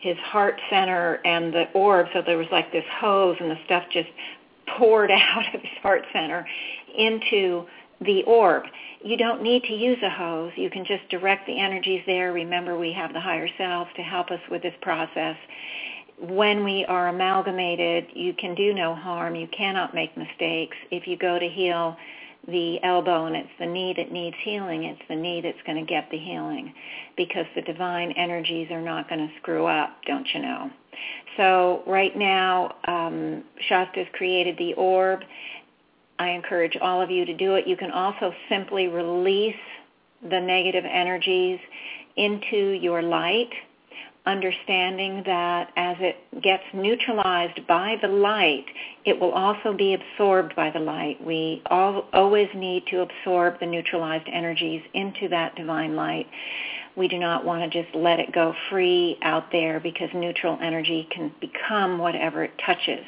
his 0.00 0.16
heart 0.18 0.60
center 0.70 1.14
and 1.24 1.52
the 1.52 1.64
orb. 1.72 2.06
So 2.12 2.22
there 2.24 2.38
was 2.38 2.46
like 2.52 2.70
this 2.72 2.84
hose, 3.00 3.36
and 3.40 3.50
the 3.50 3.58
stuff 3.64 3.84
just 3.92 4.08
poured 4.78 5.10
out 5.10 5.54
of 5.54 5.60
his 5.60 5.78
heart 5.82 6.04
center 6.12 6.46
into 6.96 7.64
the 8.00 8.22
orb. 8.24 8.64
You 9.02 9.16
don't 9.16 9.42
need 9.42 9.62
to 9.64 9.74
use 9.74 9.98
a 10.02 10.10
hose. 10.10 10.52
You 10.56 10.70
can 10.70 10.84
just 10.84 11.08
direct 11.10 11.46
the 11.46 11.58
energies 11.58 12.02
there. 12.06 12.32
Remember, 12.32 12.78
we 12.78 12.92
have 12.92 13.12
the 13.12 13.20
higher 13.20 13.48
selves 13.58 13.90
to 13.96 14.02
help 14.02 14.30
us 14.30 14.40
with 14.50 14.62
this 14.62 14.74
process. 14.82 15.36
When 16.20 16.64
we 16.64 16.84
are 16.86 17.08
amalgamated, 17.08 18.06
you 18.14 18.34
can 18.34 18.54
do 18.54 18.72
no 18.72 18.94
harm. 18.94 19.34
You 19.34 19.48
cannot 19.48 19.94
make 19.94 20.16
mistakes. 20.16 20.76
If 20.90 21.06
you 21.06 21.16
go 21.16 21.38
to 21.38 21.48
heal 21.48 21.96
the 22.46 22.82
elbow 22.82 23.26
and 23.26 23.36
it's 23.36 23.48
the 23.58 23.66
knee 23.66 23.94
that 23.96 24.12
needs 24.12 24.36
healing, 24.42 24.84
it's 24.84 25.00
the 25.08 25.16
knee 25.16 25.40
that's 25.40 25.60
going 25.66 25.78
to 25.84 25.90
get 25.90 26.10
the 26.10 26.18
healing 26.18 26.72
because 27.16 27.46
the 27.54 27.62
divine 27.62 28.12
energies 28.12 28.70
are 28.70 28.82
not 28.82 29.08
going 29.08 29.26
to 29.26 29.34
screw 29.40 29.66
up, 29.66 29.90
don't 30.06 30.26
you 30.34 30.42
know? 30.42 30.70
So 31.36 31.82
right 31.86 32.16
now, 32.16 32.76
um, 32.86 33.44
Shasta's 33.68 34.06
created 34.12 34.56
the 34.58 34.74
orb. 34.74 35.20
I 36.18 36.30
encourage 36.30 36.76
all 36.80 37.02
of 37.02 37.10
you 37.10 37.24
to 37.24 37.34
do 37.34 37.54
it. 37.54 37.66
You 37.66 37.76
can 37.76 37.90
also 37.90 38.32
simply 38.48 38.88
release 38.88 39.54
the 40.22 40.40
negative 40.40 40.84
energies 40.84 41.58
into 42.16 42.70
your 42.80 43.02
light 43.02 43.50
understanding 44.26 45.22
that 45.26 45.70
as 45.76 45.96
it 46.00 46.16
gets 46.42 46.62
neutralized 46.72 47.66
by 47.66 47.96
the 48.00 48.08
light, 48.08 48.64
it 49.04 49.18
will 49.18 49.32
also 49.32 49.74
be 49.76 49.94
absorbed 49.94 50.56
by 50.56 50.70
the 50.70 50.78
light. 50.78 51.22
We 51.24 51.62
all, 51.66 52.06
always 52.12 52.48
need 52.54 52.84
to 52.90 53.00
absorb 53.00 53.60
the 53.60 53.66
neutralized 53.66 54.28
energies 54.32 54.82
into 54.94 55.28
that 55.28 55.54
divine 55.56 55.94
light. 55.94 56.26
We 56.96 57.08
do 57.08 57.18
not 57.18 57.44
want 57.44 57.70
to 57.70 57.82
just 57.82 57.94
let 57.94 58.20
it 58.20 58.32
go 58.32 58.54
free 58.70 59.18
out 59.22 59.50
there 59.50 59.80
because 59.80 60.08
neutral 60.14 60.58
energy 60.62 61.08
can 61.10 61.32
become 61.40 61.98
whatever 61.98 62.44
it 62.44 62.52
touches. 62.64 63.04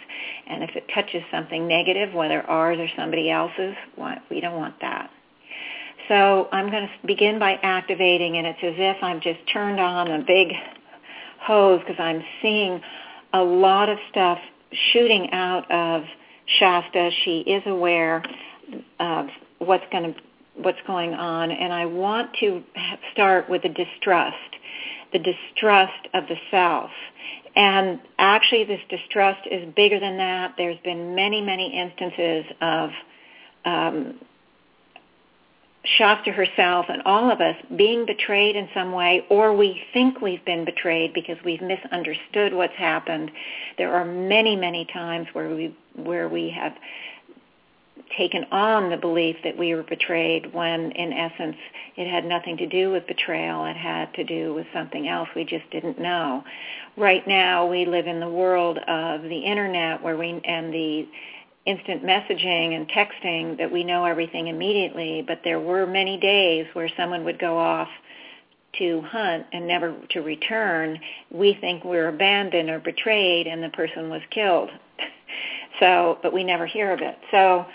And 0.49 0.65
if 0.65 0.75
it 0.75 0.85
touches 0.93 1.23
something 1.31 1.69
negative, 1.69 2.13
whether 2.13 2.43
ours 2.43 2.79
or 2.81 2.89
somebody 2.97 3.31
else's, 3.31 3.77
we 4.31 4.41
don't 4.41 4.57
want 4.57 4.75
that. 4.81 5.11
So 6.09 6.49
I'm 6.53 6.71
going 6.71 6.89
to 6.89 7.07
begin 7.07 7.39
by 7.39 7.59
activating, 7.63 8.37
and 8.39 8.47
it's 8.47 8.59
as 8.63 8.75
if 8.77 9.03
I'm 9.03 9.21
just 9.21 9.41
turned 9.53 9.81
on 9.81 10.11
a 10.11 10.25
big 10.25 10.53
hose 11.41 11.81
because 11.81 12.01
I'm 12.01 12.23
seeing 12.43 12.81
a 13.33 13.43
lot 13.43 13.89
of 13.89 13.99
stuff 14.11 14.39
shooting 14.93 15.31
out 15.33 15.71
of 15.71 16.05
Shasta. 16.59 17.11
She 17.25 17.41
is 17.41 17.63
aware 17.67 18.23
of 18.99 19.27
what's 19.59 19.85
going 19.91 20.13
to 20.13 20.21
what's 20.57 20.79
going 20.87 21.15
on, 21.15 21.51
and 21.51 21.73
I 21.73 21.87
want 21.87 22.35
to 22.41 22.63
start 23.13 23.49
with 23.49 23.63
the 23.63 23.69
distrust, 23.69 24.37
the 25.13 25.19
distrust 25.19 26.09
of 26.15 26.25
the 26.29 26.37
self. 26.51 26.91
And 27.55 28.01
actually, 28.19 28.65
this 28.65 28.81
distrust 28.91 29.47
is 29.51 29.73
bigger 29.75 29.99
than 29.99 30.19
that. 30.19 30.55
There's 30.59 30.79
been 30.85 31.15
many, 31.15 31.41
many 31.41 31.79
instances 31.79 32.45
of 32.61 32.91
um, 33.65 34.21
Shasta 35.97 36.33
herself 36.33 36.87
and 36.89 37.03
all 37.03 37.31
of 37.31 37.41
us 37.41 37.57
being 37.77 38.07
betrayed 38.07 38.57
in 38.57 38.69
some 38.75 38.93
way, 38.93 39.25
or 39.31 39.55
we 39.55 39.81
think 39.93 40.21
we've 40.21 40.45
been 40.45 40.65
betrayed 40.65 41.15
because 41.15 41.37
we've 41.45 41.63
misunderstood 41.63 42.53
what's 42.53 42.75
happened. 42.75 43.31
There 43.79 43.95
are 43.95 44.05
many, 44.05 44.57
many 44.57 44.85
times 44.93 45.29
where 45.33 45.55
we 45.55 45.77
where 45.95 46.29
we 46.29 46.51
have 46.51 46.73
taken 48.17 48.45
on 48.51 48.91
the 48.91 48.97
belief 48.97 49.37
that 49.45 49.57
we 49.57 49.75
were 49.75 49.83
betrayed 49.83 50.53
when 50.53 50.93
in 50.93 51.13
essence 51.13 51.57
it 51.97 52.09
had 52.09 52.25
nothing 52.25 52.57
to 52.59 52.67
do 52.67 52.91
with 52.91 53.07
betrayal. 53.07 53.65
It 53.65 53.77
had 53.77 54.13
to 54.15 54.25
do 54.25 54.55
with 54.55 54.67
something 54.73 55.09
else 55.09 55.29
we 55.35 55.45
just 55.45 55.69
didn't 55.71 55.99
know. 55.99 56.45
Right 56.97 57.27
now 57.27 57.67
we 57.67 57.85
live 57.85 58.07
in 58.07 58.21
the 58.21 58.29
world 58.29 58.79
of 58.79 59.23
the 59.23 59.39
internet 59.45 60.03
where 60.03 60.17
we 60.17 60.41
and 60.45 60.73
the 60.73 61.09
instant 61.67 62.05
messaging 62.05 62.77
and 62.77 62.89
texting 62.89 63.59
that 63.59 63.71
we 63.71 63.83
know 63.83 64.05
everything 64.05 64.47
immediately, 64.47 65.25
but 65.27 65.41
there 65.43 65.59
were 65.59 65.85
many 65.85 66.17
days 66.17 66.67
where 66.75 66.89
someone 66.97 67.25
would 67.25 67.41
go 67.41 67.59
off 67.59 67.89
to 68.79 69.01
hunt 69.03 69.47
and 69.53 69.67
never 69.67 69.95
to 70.11 70.21
return. 70.21 70.99
We 71.31 71.55
think 71.61 71.85
we're 71.85 72.09
abandoned 72.09 72.71
or 72.71 72.79
betrayed 72.79 73.47
and 73.47 73.63
the 73.63 73.71
person 73.71 74.09
was 74.11 74.23
killed. 74.31 74.71
so, 75.81 76.19
but 76.23 76.33
we 76.33 76.45
never 76.45 76.67
hear 76.67 76.93
of 76.93 77.01
it. 77.01 77.19
So, 77.31 77.67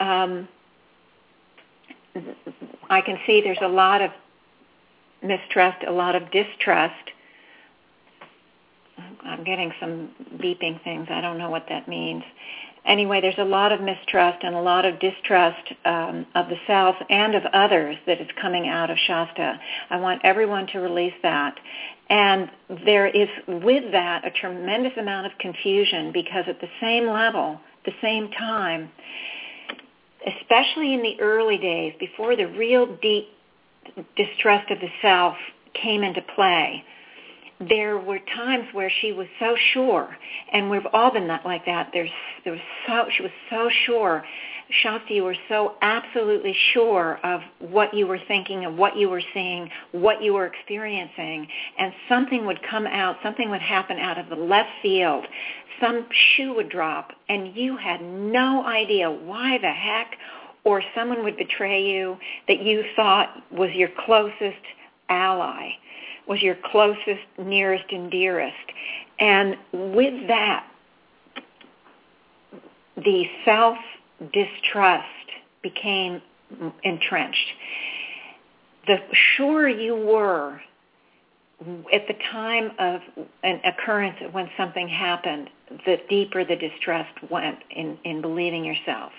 um, 0.00 0.48
I 2.90 3.00
can 3.00 3.18
see 3.26 3.40
there's 3.42 3.58
a 3.62 3.68
lot 3.68 4.02
of 4.02 4.10
mistrust, 5.22 5.84
a 5.86 5.92
lot 5.92 6.14
of 6.14 6.30
distrust. 6.30 6.94
I'm 9.22 9.44
getting 9.44 9.72
some 9.80 10.10
beeping 10.36 10.82
things. 10.82 11.06
I 11.10 11.20
don't 11.20 11.38
know 11.38 11.50
what 11.50 11.66
that 11.68 11.88
means 11.88 12.24
anyway, 12.88 13.20
there's 13.20 13.38
a 13.38 13.44
lot 13.44 13.70
of 13.70 13.80
mistrust 13.80 14.42
and 14.42 14.54
a 14.54 14.60
lot 14.60 14.84
of 14.84 14.98
distrust 14.98 15.72
um, 15.84 16.26
of 16.34 16.48
the 16.48 16.56
self 16.66 16.96
and 17.08 17.34
of 17.34 17.44
others 17.52 17.96
that 18.06 18.20
is 18.20 18.28
coming 18.40 18.66
out 18.66 18.90
of 18.90 18.96
Shasta. 19.06 19.60
I 19.90 19.96
want 19.98 20.22
everyone 20.24 20.66
to 20.68 20.80
release 20.80 21.14
that. 21.22 21.54
And 22.10 22.50
there 22.84 23.06
is 23.06 23.28
with 23.46 23.92
that 23.92 24.26
a 24.26 24.30
tremendous 24.30 24.92
amount 24.96 25.26
of 25.26 25.38
confusion 25.38 26.10
because 26.10 26.44
at 26.48 26.60
the 26.60 26.68
same 26.80 27.06
level, 27.06 27.60
the 27.84 27.92
same 28.02 28.30
time, 28.30 28.90
especially 30.26 30.94
in 30.94 31.02
the 31.02 31.20
early 31.20 31.58
days 31.58 31.94
before 31.98 32.36
the 32.36 32.46
real 32.46 32.96
deep 33.00 33.28
distrust 34.16 34.70
of 34.70 34.78
the 34.80 34.88
self 35.00 35.34
came 35.74 36.02
into 36.02 36.20
play, 36.34 36.82
there 37.68 37.98
were 37.98 38.20
times 38.36 38.66
where 38.72 38.90
she 39.00 39.12
was 39.12 39.26
so 39.40 39.56
sure, 39.72 40.16
and 40.52 40.70
we've 40.70 40.86
all 40.92 41.12
been 41.12 41.26
that 41.28 41.44
like 41.44 41.64
that. 41.66 41.90
There's, 41.92 42.10
there 42.44 42.52
was 42.52 42.62
so 42.86 43.06
she 43.16 43.22
was 43.22 43.32
so 43.50 43.68
sure. 43.86 44.24
Shasta, 44.70 45.14
you 45.14 45.24
were 45.24 45.36
so 45.48 45.74
absolutely 45.80 46.54
sure 46.72 47.18
of 47.24 47.40
what 47.58 47.94
you 47.94 48.06
were 48.06 48.18
thinking, 48.28 48.66
of 48.66 48.74
what 48.74 48.96
you 48.96 49.08
were 49.08 49.22
seeing, 49.32 49.70
what 49.92 50.22
you 50.22 50.34
were 50.34 50.46
experiencing, 50.46 51.46
and 51.78 51.92
something 52.08 52.44
would 52.44 52.60
come 52.68 52.86
out, 52.86 53.16
something 53.22 53.50
would 53.50 53.62
happen 53.62 53.98
out 53.98 54.18
of 54.18 54.28
the 54.28 54.36
left 54.36 54.68
field. 54.82 55.24
Some 55.80 56.06
shoe 56.10 56.54
would 56.54 56.68
drop, 56.68 57.12
and 57.28 57.56
you 57.56 57.76
had 57.76 58.02
no 58.02 58.64
idea 58.66 59.10
why 59.10 59.58
the 59.58 59.72
heck, 59.72 60.16
or 60.64 60.82
someone 60.94 61.24
would 61.24 61.36
betray 61.36 61.82
you 61.82 62.18
that 62.46 62.60
you 62.60 62.84
thought 62.94 63.30
was 63.50 63.70
your 63.72 63.88
closest 64.04 64.62
ally 65.08 65.70
was 66.28 66.42
your 66.42 66.56
closest, 66.70 67.24
nearest, 67.38 67.86
and 67.90 68.10
dearest. 68.10 68.54
And 69.18 69.56
with 69.72 70.28
that, 70.28 70.66
the 72.96 73.24
self-distrust 74.18 75.06
became 75.62 76.22
entrenched. 76.82 77.52
The 78.86 78.98
surer 79.12 79.68
you 79.68 79.94
were 79.94 80.60
at 81.92 82.06
the 82.06 82.14
time 82.30 82.70
of 82.78 83.00
an 83.42 83.60
occurrence 83.64 84.16
when 84.32 84.48
something 84.56 84.88
happened, 84.88 85.50
the 85.84 85.98
deeper 86.08 86.44
the 86.44 86.56
distrust 86.56 87.12
went 87.30 87.58
in, 87.70 87.98
in 88.04 88.20
believing 88.20 88.64
yourself. 88.64 89.12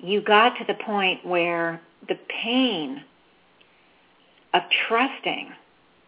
You 0.00 0.20
got 0.20 0.58
to 0.58 0.64
the 0.64 0.74
point 0.74 1.24
where 1.24 1.80
the 2.08 2.18
pain 2.42 3.04
of 4.52 4.62
trusting 4.88 5.52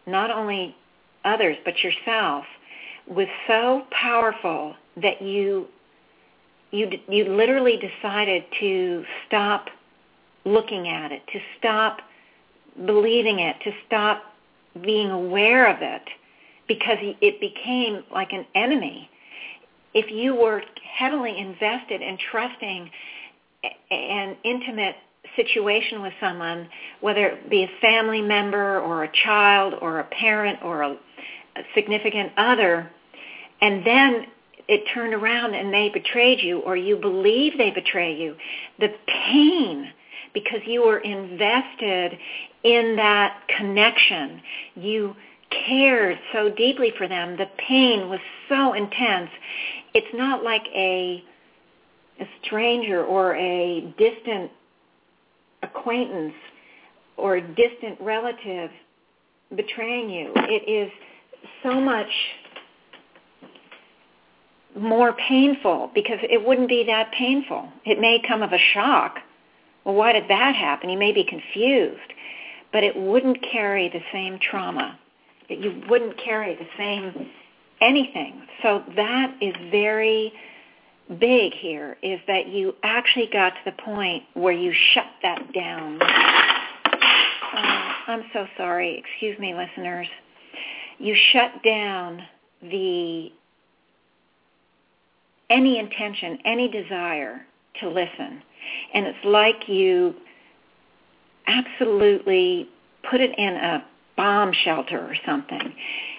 not 0.05 0.29
only 0.29 0.75
others 1.23 1.55
but 1.63 1.81
yourself 1.81 2.45
was 3.07 3.27
so 3.47 3.83
powerful 3.91 4.75
that 4.97 5.21
you 5.21 5.67
you 6.75 6.89
you 7.07 7.25
literally 7.25 7.77
decided 7.77 8.43
to 8.59 9.03
stop 9.27 9.67
looking 10.45 10.87
at 10.87 11.11
it, 11.11 11.21
to 11.33 11.39
stop 11.57 11.99
believing 12.85 13.39
it, 13.39 13.55
to 13.63 13.71
stop 13.87 14.23
being 14.83 15.09
aware 15.09 15.69
of 15.69 15.77
it 15.81 16.03
because 16.67 16.97
it 17.01 17.39
became 17.39 18.03
like 18.11 18.31
an 18.31 18.45
enemy. 18.55 19.09
If 19.93 20.11
you 20.11 20.35
were 20.35 20.61
heavily 20.97 21.37
invested 21.37 22.01
in 22.01 22.17
trusting 22.31 22.91
an 23.91 24.35
intimate 24.43 24.95
situation 25.35 26.01
with 26.01 26.13
someone, 26.19 26.67
whether 27.01 27.27
it 27.27 27.49
be 27.49 27.63
a 27.63 27.69
family 27.81 28.21
member 28.21 28.79
or 28.81 29.05
a 29.05 29.11
child 29.23 29.73
or 29.81 29.99
a 29.99 30.03
parent 30.05 30.59
or 30.63 30.81
a, 30.83 30.91
a 30.91 31.61
significant 31.73 32.31
other, 32.37 32.89
and 33.61 33.85
then 33.85 34.25
it 34.67 34.83
turned 34.93 35.13
around 35.13 35.53
and 35.53 35.73
they 35.73 35.89
betrayed 35.89 36.41
you 36.41 36.59
or 36.59 36.75
you 36.75 36.97
believe 36.97 37.57
they 37.57 37.71
betray 37.71 38.15
you, 38.15 38.35
the 38.79 38.89
pain 39.07 39.91
because 40.33 40.59
you 40.65 40.85
were 40.85 40.99
invested 40.99 42.17
in 42.63 42.95
that 42.95 43.41
connection. 43.57 44.41
You 44.75 45.15
cared 45.67 46.17
so 46.33 46.49
deeply 46.49 46.91
for 46.97 47.07
them. 47.07 47.37
The 47.37 47.49
pain 47.57 48.09
was 48.09 48.19
so 48.49 48.73
intense. 48.73 49.29
It's 49.93 50.13
not 50.13 50.43
like 50.43 50.63
a 50.75 51.23
a 52.17 52.25
stranger 52.45 53.03
or 53.03 53.35
a 53.35 53.93
distant 53.97 54.49
acquaintance 55.63 56.33
or 57.17 57.41
distant 57.41 57.99
relative 57.99 58.69
betraying 59.55 60.09
you. 60.09 60.31
It 60.35 60.69
is 60.69 60.89
so 61.61 61.81
much 61.81 62.07
more 64.75 65.13
painful 65.13 65.91
because 65.93 66.19
it 66.21 66.45
wouldn't 66.45 66.69
be 66.69 66.83
that 66.85 67.11
painful. 67.11 67.69
It 67.85 67.99
may 67.99 68.21
come 68.27 68.43
of 68.43 68.51
a 68.51 68.57
shock. 68.57 69.19
Well, 69.83 69.95
why 69.95 70.13
did 70.13 70.27
that 70.29 70.55
happen? 70.55 70.89
You 70.89 70.97
may 70.97 71.11
be 71.11 71.23
confused, 71.23 72.13
but 72.71 72.83
it 72.83 72.95
wouldn't 72.95 73.41
carry 73.51 73.89
the 73.89 74.01
same 74.11 74.39
trauma. 74.39 74.99
You 75.47 75.81
wouldn't 75.89 76.17
carry 76.17 76.55
the 76.55 76.67
same 76.77 77.29
anything. 77.81 78.41
So 78.61 78.83
that 78.95 79.35
is 79.41 79.53
very 79.71 80.33
big 81.19 81.53
here 81.53 81.97
is 82.01 82.19
that 82.27 82.47
you 82.47 82.73
actually 82.83 83.29
got 83.31 83.49
to 83.51 83.59
the 83.65 83.83
point 83.83 84.23
where 84.33 84.53
you 84.53 84.73
shut 84.93 85.05
that 85.21 85.53
down. 85.53 86.01
Uh, 86.01 87.93
I'm 88.07 88.23
so 88.33 88.47
sorry. 88.57 88.97
Excuse 88.97 89.37
me, 89.39 89.53
listeners. 89.53 90.07
You 90.97 91.15
shut 91.31 91.63
down 91.63 92.23
the 92.61 93.31
any 95.49 95.79
intention, 95.79 96.39
any 96.45 96.67
desire 96.69 97.45
to 97.81 97.89
listen. 97.89 98.41
And 98.93 99.05
it's 99.05 99.25
like 99.25 99.67
you 99.67 100.15
absolutely 101.47 102.69
put 103.09 103.21
it 103.21 103.37
in 103.37 103.53
a 103.55 103.85
bomb 104.17 104.51
shelter 104.53 104.99
or 104.99 105.15
something. 105.25 105.73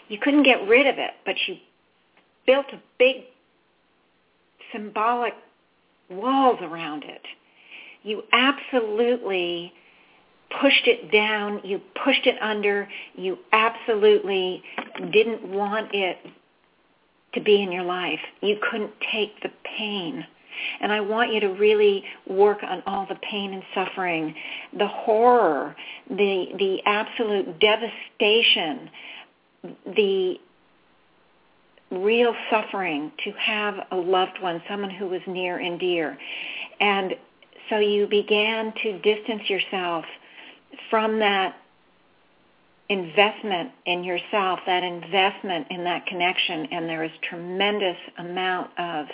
You 0.08 0.18
couldn't 0.18 0.44
get 0.44 0.66
rid 0.68 0.86
of 0.86 0.98
it, 0.98 1.12
but 1.24 1.34
you 1.46 1.56
built 2.46 2.66
a 2.72 2.80
big 2.98 3.24
symbolic 4.72 5.34
walls 6.10 6.58
around 6.62 7.04
it. 7.04 7.22
You 8.02 8.22
absolutely 8.32 9.72
pushed 10.60 10.86
it 10.86 11.10
down, 11.10 11.60
you 11.64 11.80
pushed 12.04 12.26
it 12.26 12.40
under, 12.40 12.88
you 13.16 13.36
absolutely 13.52 14.62
didn't 15.12 15.48
want 15.48 15.92
it 15.92 16.18
to 17.36 17.40
be 17.40 17.62
in 17.62 17.70
your 17.70 17.84
life. 17.84 18.18
You 18.40 18.56
couldn't 18.70 18.90
take 19.12 19.40
the 19.42 19.50
pain. 19.78 20.26
And 20.80 20.90
I 20.90 21.00
want 21.00 21.32
you 21.32 21.40
to 21.40 21.48
really 21.48 22.02
work 22.26 22.62
on 22.62 22.82
all 22.86 23.06
the 23.06 23.16
pain 23.16 23.52
and 23.52 23.62
suffering, 23.74 24.34
the 24.76 24.88
horror, 24.88 25.76
the 26.08 26.46
the 26.58 26.78
absolute 26.86 27.60
devastation, 27.60 28.90
the 29.84 30.36
real 31.90 32.34
suffering 32.50 33.12
to 33.24 33.32
have 33.32 33.74
a 33.92 33.96
loved 33.96 34.40
one, 34.40 34.62
someone 34.68 34.90
who 34.90 35.08
was 35.08 35.20
near 35.26 35.58
and 35.58 35.78
dear. 35.78 36.18
And 36.80 37.14
so 37.68 37.78
you 37.78 38.06
began 38.06 38.72
to 38.82 38.98
distance 39.00 39.48
yourself 39.48 40.04
from 40.90 41.18
that 41.20 41.56
investment 42.88 43.72
in 43.84 44.04
yourself, 44.04 44.60
that 44.66 44.82
investment 44.84 45.66
in 45.70 45.84
that 45.84 46.06
connection, 46.06 46.66
and 46.70 46.88
there 46.88 47.02
is 47.02 47.10
tremendous 47.28 47.96
amount 48.18 48.70
of 48.78 49.06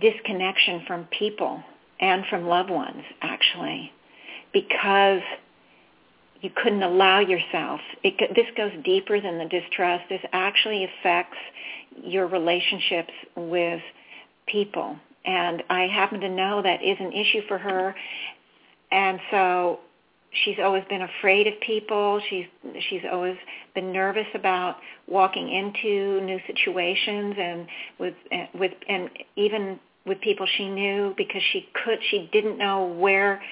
disconnection 0.00 0.84
from 0.86 1.04
people 1.18 1.62
and 2.00 2.24
from 2.30 2.46
loved 2.46 2.70
ones, 2.70 3.02
actually, 3.20 3.92
because 4.52 5.20
you 6.40 6.50
couldn't 6.62 6.82
allow 6.82 7.18
yourself. 7.18 7.80
It, 8.02 8.14
this 8.34 8.46
goes 8.56 8.72
deeper 8.84 9.20
than 9.20 9.38
the 9.38 9.46
distrust. 9.46 10.04
This 10.08 10.22
actually 10.32 10.84
affects 10.84 11.36
your 12.02 12.26
relationships 12.26 13.12
with 13.36 13.80
people. 14.46 14.96
And 15.24 15.62
I 15.68 15.88
happen 15.88 16.20
to 16.20 16.28
know 16.28 16.62
that 16.62 16.82
is 16.82 16.96
an 17.00 17.12
issue 17.12 17.42
for 17.48 17.58
her. 17.58 17.94
And 18.90 19.18
so 19.30 19.80
she's 20.44 20.56
always 20.62 20.84
been 20.88 21.02
afraid 21.02 21.46
of 21.46 21.54
people. 21.60 22.20
She's 22.28 22.46
she's 22.88 23.02
always 23.10 23.36
been 23.74 23.92
nervous 23.92 24.26
about 24.34 24.76
walking 25.06 25.52
into 25.52 26.20
new 26.22 26.38
situations 26.46 27.34
and 27.38 27.66
with 27.98 28.14
and 28.30 28.48
with 28.54 28.72
and 28.88 29.10
even 29.36 29.78
with 30.06 30.20
people 30.20 30.46
she 30.56 30.68
knew 30.68 31.14
because 31.16 31.42
she 31.52 31.68
could 31.84 31.98
she 32.10 32.28
didn't 32.32 32.58
know 32.58 32.86
where 32.86 33.42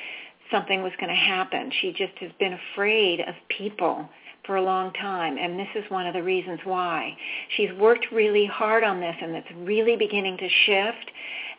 something 0.51 0.83
was 0.83 0.93
going 1.01 1.11
to 1.11 1.15
happen. 1.15 1.71
She 1.81 1.91
just 1.93 2.17
has 2.21 2.31
been 2.39 2.59
afraid 2.73 3.21
of 3.21 3.35
people 3.49 4.09
for 4.47 4.57
a 4.57 4.63
long 4.63 4.93
time, 4.93 5.39
and 5.39 5.59
this 5.59 5.69
is 5.75 5.85
one 5.91 6.07
of 6.07 6.15
the 6.15 6.23
reasons 6.23 6.61
why. 6.63 7.17
She's 7.57 7.73
worked 7.81 8.07
really 8.13 8.47
hard 8.47 8.85
on 8.85 9.01
this, 9.01 9.17
and 9.21 9.35
it's 9.35 9.49
really 9.57 9.97
beginning 9.97 10.39
to 10.39 10.49
shift, 10.67 11.11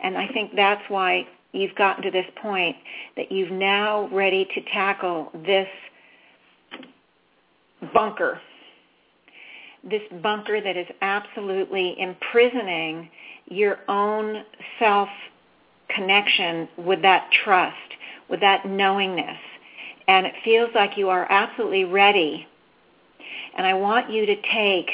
and 0.01 0.17
I 0.17 0.27
think 0.29 0.55
that's 0.55 0.83
why 0.87 1.27
you've 1.57 1.75
gotten 1.75 2.03
to 2.03 2.11
this 2.11 2.25
point 2.41 2.75
that 3.15 3.31
you've 3.31 3.51
now 3.51 4.09
ready 4.11 4.47
to 4.55 4.61
tackle 4.73 5.31
this 5.45 5.67
bunker, 7.93 8.39
this 9.83 10.01
bunker 10.21 10.61
that 10.61 10.77
is 10.77 10.87
absolutely 11.01 11.95
imprisoning 11.99 13.09
your 13.45 13.79
own 13.87 14.43
self 14.79 15.09
connection 15.89 16.67
with 16.77 17.01
that 17.01 17.29
trust 17.43 17.75
with 18.29 18.39
that 18.41 18.65
knowingness. 18.65 19.37
And 20.07 20.25
it 20.25 20.33
feels 20.43 20.69
like 20.73 20.97
you 20.97 21.09
are 21.09 21.27
absolutely 21.29 21.85
ready. 21.85 22.47
And 23.57 23.65
I 23.65 23.73
want 23.73 24.09
you 24.09 24.25
to 24.25 24.35
take 24.35 24.89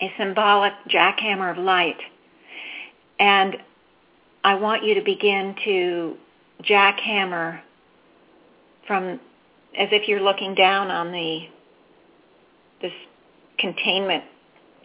a 0.00 0.12
symbolic 0.18 0.72
jackhammer 0.88 1.50
of 1.50 1.58
light 1.58 1.96
and 3.18 3.56
I 4.44 4.54
want 4.54 4.84
you 4.84 4.94
to 4.94 5.02
begin 5.02 5.56
to 5.64 6.16
jackhammer 6.62 7.60
from 8.86 9.18
as 9.76 9.88
if 9.90 10.06
you're 10.06 10.20
looking 10.20 10.54
down 10.54 10.90
on 10.90 11.10
the 11.10 11.48
this 12.82 12.92
containment 13.58 14.24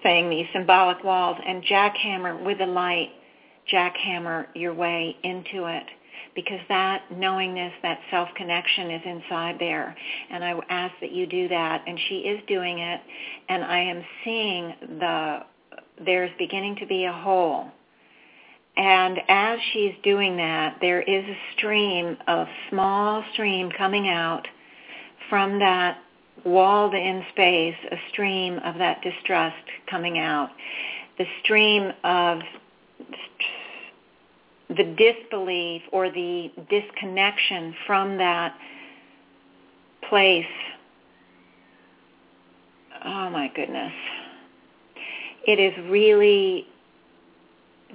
thing, 0.02 0.30
these 0.30 0.48
symbolic 0.54 1.04
walls, 1.04 1.38
and 1.46 1.62
jackhammer 1.64 2.44
with 2.44 2.60
the 2.60 2.66
light, 2.66 3.10
jackhammer 3.72 4.48
your 4.56 4.74
way 4.74 5.18
into 5.24 5.66
it 5.66 5.84
because 6.36 6.60
that 6.70 7.04
knowingness, 7.12 7.74
that 7.82 8.00
self-connection 8.12 8.92
is 8.92 9.02
inside 9.06 9.58
there. 9.60 9.96
And 10.30 10.44
I 10.44 10.58
ask 10.70 10.94
that 11.02 11.12
you 11.12 11.26
do 11.26 11.50
that. 11.50 11.84
And 11.86 12.00
she 12.08 12.20
is 12.20 12.40
doing 12.48 12.80
it. 12.80 13.02
And 13.50 13.64
I 13.64 13.80
am 13.80 14.04
seeing 14.24 14.74
the, 15.00 15.40
there's 16.06 16.32
beginning 16.38 16.78
to 16.78 16.86
be 16.86 17.06
a 17.06 17.12
hole. 17.12 17.72
And 18.80 19.20
as 19.28 19.60
she's 19.74 19.94
doing 20.04 20.38
that, 20.38 20.78
there 20.80 21.02
is 21.02 21.26
a 21.26 21.38
stream, 21.58 22.16
a 22.28 22.46
small 22.70 23.26
stream 23.34 23.70
coming 23.78 24.08
out 24.08 24.48
from 25.30 25.60
that 25.60 25.98
walled 26.46 26.94
in 26.94 27.26
space, 27.34 27.76
a 27.92 27.98
stream 28.10 28.58
of 28.60 28.78
that 28.78 29.02
distrust 29.02 29.58
coming 29.90 30.18
out. 30.18 30.52
The 31.18 31.26
stream 31.44 31.92
of 32.06 32.40
the 34.70 34.96
disbelief 34.98 35.82
or 35.92 36.10
the 36.10 36.50
disconnection 36.70 37.76
from 37.86 38.18
that 38.20 38.56
place. 40.08 40.46
Oh 43.04 43.30
my 43.30 43.52
goodness. 43.54 43.92
It 45.46 45.60
is 45.60 45.74
really 45.90 46.66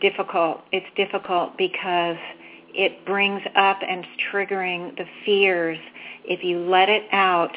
difficult. 0.01 0.63
It's 0.73 0.87
difficult 0.97 1.57
because 1.57 2.17
it 2.75 3.05
brings 3.07 3.43
up 3.55 3.79
and 3.87 4.05
triggering 4.33 4.97
the 4.97 5.05
fears. 5.25 5.79
If 6.25 6.43
you 6.43 6.59
let 6.59 6.89
it 6.89 7.05
out, 7.13 7.53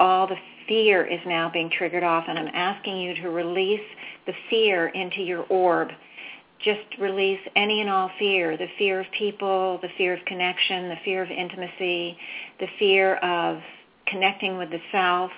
all 0.00 0.26
the 0.26 0.36
fear 0.66 1.04
is 1.04 1.20
now 1.26 1.50
being 1.50 1.70
triggered 1.70 2.02
off 2.02 2.24
and 2.26 2.38
I'm 2.38 2.50
asking 2.54 2.98
you 2.98 3.14
to 3.22 3.28
release 3.28 3.86
the 4.26 4.32
fear 4.48 4.88
into 4.88 5.20
your 5.20 5.42
orb 5.44 5.90
just 6.64 6.80
release 6.98 7.40
any 7.56 7.82
and 7.82 7.90
all 7.90 8.10
fear, 8.18 8.56
the 8.56 8.68
fear 8.78 9.00
of 9.00 9.06
people, 9.16 9.78
the 9.82 9.88
fear 9.98 10.14
of 10.14 10.24
connection, 10.24 10.88
the 10.88 10.96
fear 11.04 11.22
of 11.22 11.30
intimacy, 11.30 12.16
the 12.58 12.66
fear 12.78 13.16
of 13.16 13.60
connecting 14.06 14.56
with 14.56 14.70
the 14.70 14.80
self, 14.90 15.30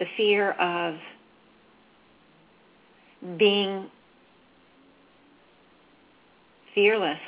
the 0.00 0.06
fear 0.16 0.52
of 0.52 0.96
being 3.38 3.86
fearless. 6.74 7.20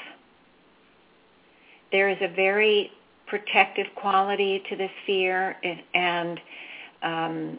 There 1.92 2.08
is 2.08 2.18
a 2.20 2.28
very 2.34 2.90
protective 3.26 3.86
quality 3.94 4.62
to 4.68 4.76
this 4.76 4.90
fear 5.06 5.56
and 5.94 6.40
um, 7.02 7.58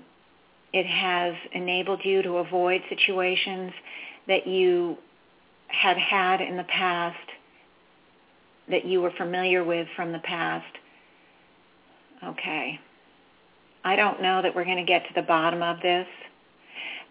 it 0.73 0.85
has 0.85 1.33
enabled 1.53 2.01
you 2.03 2.21
to 2.21 2.37
avoid 2.37 2.81
situations 2.89 3.71
that 4.27 4.47
you 4.47 4.97
had 5.67 5.97
had 5.97 6.41
in 6.41 6.57
the 6.57 6.63
past 6.65 7.17
that 8.69 8.85
you 8.85 9.01
were 9.01 9.11
familiar 9.17 9.63
with 9.63 9.87
from 9.95 10.11
the 10.11 10.19
past. 10.19 10.65
Okay. 12.23 12.79
I 13.83 13.95
don't 13.95 14.21
know 14.21 14.41
that 14.41 14.53
we're 14.53 14.65
going 14.65 14.77
to 14.77 14.83
get 14.83 15.07
to 15.07 15.13
the 15.15 15.21
bottom 15.21 15.63
of 15.63 15.79
this, 15.81 16.07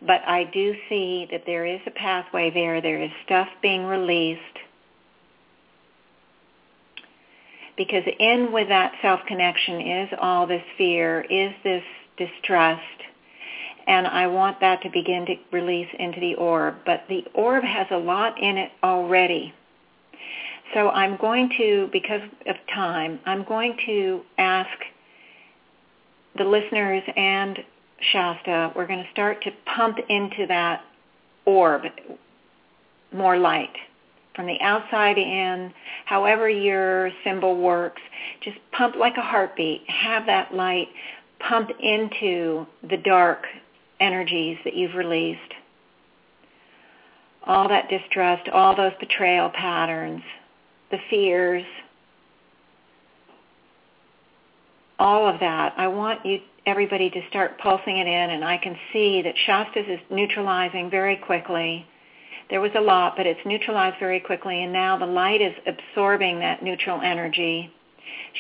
but 0.04 0.20
I 0.26 0.44
do 0.44 0.74
see 0.88 1.26
that 1.30 1.44
there 1.46 1.64
is 1.64 1.80
a 1.86 1.90
pathway 1.90 2.50
there. 2.50 2.80
There 2.80 3.02
is 3.02 3.10
stuff 3.24 3.48
being 3.62 3.84
released. 3.84 4.40
Because 7.76 8.04
in 8.18 8.52
with 8.52 8.68
that 8.68 8.92
self-connection 9.02 9.80
is 9.80 10.08
all 10.18 10.46
this 10.46 10.62
fear, 10.78 11.20
is 11.28 11.52
this 11.62 11.84
distrust, 12.16 12.82
and 13.86 14.06
I 14.06 14.26
want 14.26 14.60
that 14.60 14.82
to 14.82 14.90
begin 14.90 15.26
to 15.26 15.36
release 15.52 15.88
into 15.98 16.18
the 16.20 16.34
orb. 16.34 16.76
But 16.84 17.04
the 17.08 17.24
orb 17.34 17.62
has 17.64 17.86
a 17.90 17.98
lot 17.98 18.40
in 18.40 18.56
it 18.56 18.72
already. 18.82 19.52
So 20.74 20.88
I'm 20.88 21.16
going 21.16 21.50
to, 21.58 21.88
because 21.92 22.22
of 22.46 22.56
time, 22.74 23.20
I'm 23.24 23.44
going 23.44 23.76
to 23.86 24.22
ask 24.38 24.70
the 26.36 26.44
listeners 26.44 27.02
and 27.16 27.58
Shasta, 28.00 28.72
we're 28.76 28.86
going 28.86 29.02
to 29.02 29.10
start 29.10 29.42
to 29.42 29.50
pump 29.74 29.98
into 30.08 30.46
that 30.48 30.82
orb 31.44 31.82
more 33.12 33.38
light 33.38 33.72
from 34.34 34.46
the 34.46 34.60
outside 34.60 35.16
in, 35.16 35.72
however 36.04 36.48
your 36.48 37.10
symbol 37.24 37.56
works, 37.56 38.02
just 38.42 38.58
pump 38.72 38.94
like 38.94 39.16
a 39.16 39.22
heartbeat. 39.22 39.82
Have 39.88 40.26
that 40.26 40.54
light 40.54 40.88
pump 41.40 41.70
into 41.80 42.66
the 42.88 42.98
dark 42.98 43.44
energies 43.98 44.58
that 44.64 44.74
you've 44.74 44.94
released. 44.94 45.40
All 47.44 47.68
that 47.68 47.88
distrust, 47.88 48.48
all 48.50 48.76
those 48.76 48.92
betrayal 49.00 49.48
patterns, 49.50 50.22
the 50.90 50.98
fears, 51.08 51.64
all 54.98 55.28
of 55.28 55.40
that. 55.40 55.74
I 55.76 55.88
want 55.88 56.24
you 56.24 56.38
everybody 56.66 57.08
to 57.10 57.20
start 57.28 57.58
pulsing 57.58 57.98
it 57.98 58.06
in 58.06 58.30
and 58.30 58.44
I 58.44 58.58
can 58.58 58.76
see 58.92 59.22
that 59.22 59.34
Shasta's 59.46 59.86
is 59.88 60.00
neutralizing 60.10 60.90
very 60.90 61.16
quickly 61.16 61.86
there 62.48 62.60
was 62.60 62.70
a 62.76 62.80
lot, 62.80 63.14
but 63.16 63.26
it's 63.26 63.40
neutralized 63.44 63.96
very 63.98 64.20
quickly, 64.20 64.62
and 64.62 64.72
now 64.72 64.96
the 64.96 65.06
light 65.06 65.40
is 65.40 65.54
absorbing 65.66 66.38
that 66.40 66.62
neutral 66.62 67.00
energy. 67.00 67.72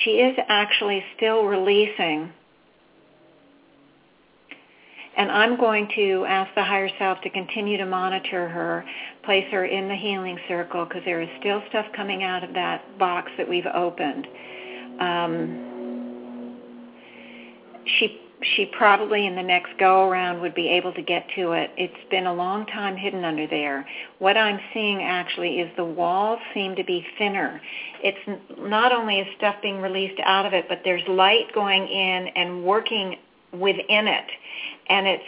She 0.04 0.18
is 0.18 0.36
actually 0.48 1.02
still 1.16 1.44
releasing. 1.44 2.32
And 5.16 5.32
I'm 5.32 5.58
going 5.58 5.88
to 5.96 6.24
ask 6.28 6.54
the 6.54 6.62
higher 6.62 6.90
self 6.98 7.20
to 7.22 7.30
continue 7.30 7.78
to 7.78 7.86
monitor 7.86 8.48
her, 8.48 8.84
place 9.24 9.46
her 9.50 9.64
in 9.64 9.88
the 9.88 9.96
healing 9.96 10.38
circle, 10.46 10.84
because 10.84 11.02
there 11.04 11.22
is 11.22 11.28
still 11.40 11.62
stuff 11.70 11.86
coming 11.96 12.22
out 12.22 12.44
of 12.44 12.52
that 12.52 12.98
box 12.98 13.32
that 13.38 13.48
we've 13.48 13.66
opened. 13.66 14.26
Um, 15.00 15.65
she 17.98 18.20
she 18.42 18.66
probably 18.76 19.26
in 19.26 19.34
the 19.34 19.42
next 19.42 19.70
go 19.78 20.08
around 20.08 20.40
would 20.40 20.54
be 20.54 20.68
able 20.68 20.92
to 20.92 21.02
get 21.02 21.26
to 21.34 21.52
it. 21.52 21.70
It's 21.76 22.10
been 22.10 22.26
a 22.26 22.34
long 22.34 22.66
time 22.66 22.96
hidden 22.96 23.24
under 23.24 23.46
there. 23.46 23.86
What 24.18 24.36
I'm 24.36 24.60
seeing 24.74 25.02
actually 25.02 25.60
is 25.60 25.70
the 25.76 25.84
walls 25.84 26.38
seem 26.52 26.76
to 26.76 26.84
be 26.84 27.06
thinner. 27.16 27.60
It's 28.02 28.40
not 28.58 28.92
only 28.92 29.20
is 29.20 29.26
stuff 29.38 29.56
being 29.62 29.80
released 29.80 30.20
out 30.22 30.44
of 30.44 30.52
it, 30.52 30.66
but 30.68 30.82
there's 30.84 31.02
light 31.08 31.46
going 31.54 31.88
in 31.88 32.28
and 32.28 32.62
working 32.62 33.16
within 33.52 34.06
it. 34.06 34.26
And 34.88 35.06
it's 35.06 35.24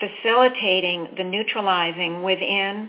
facilitating 0.00 1.08
the 1.16 1.24
neutralizing 1.24 2.22
within. 2.22 2.88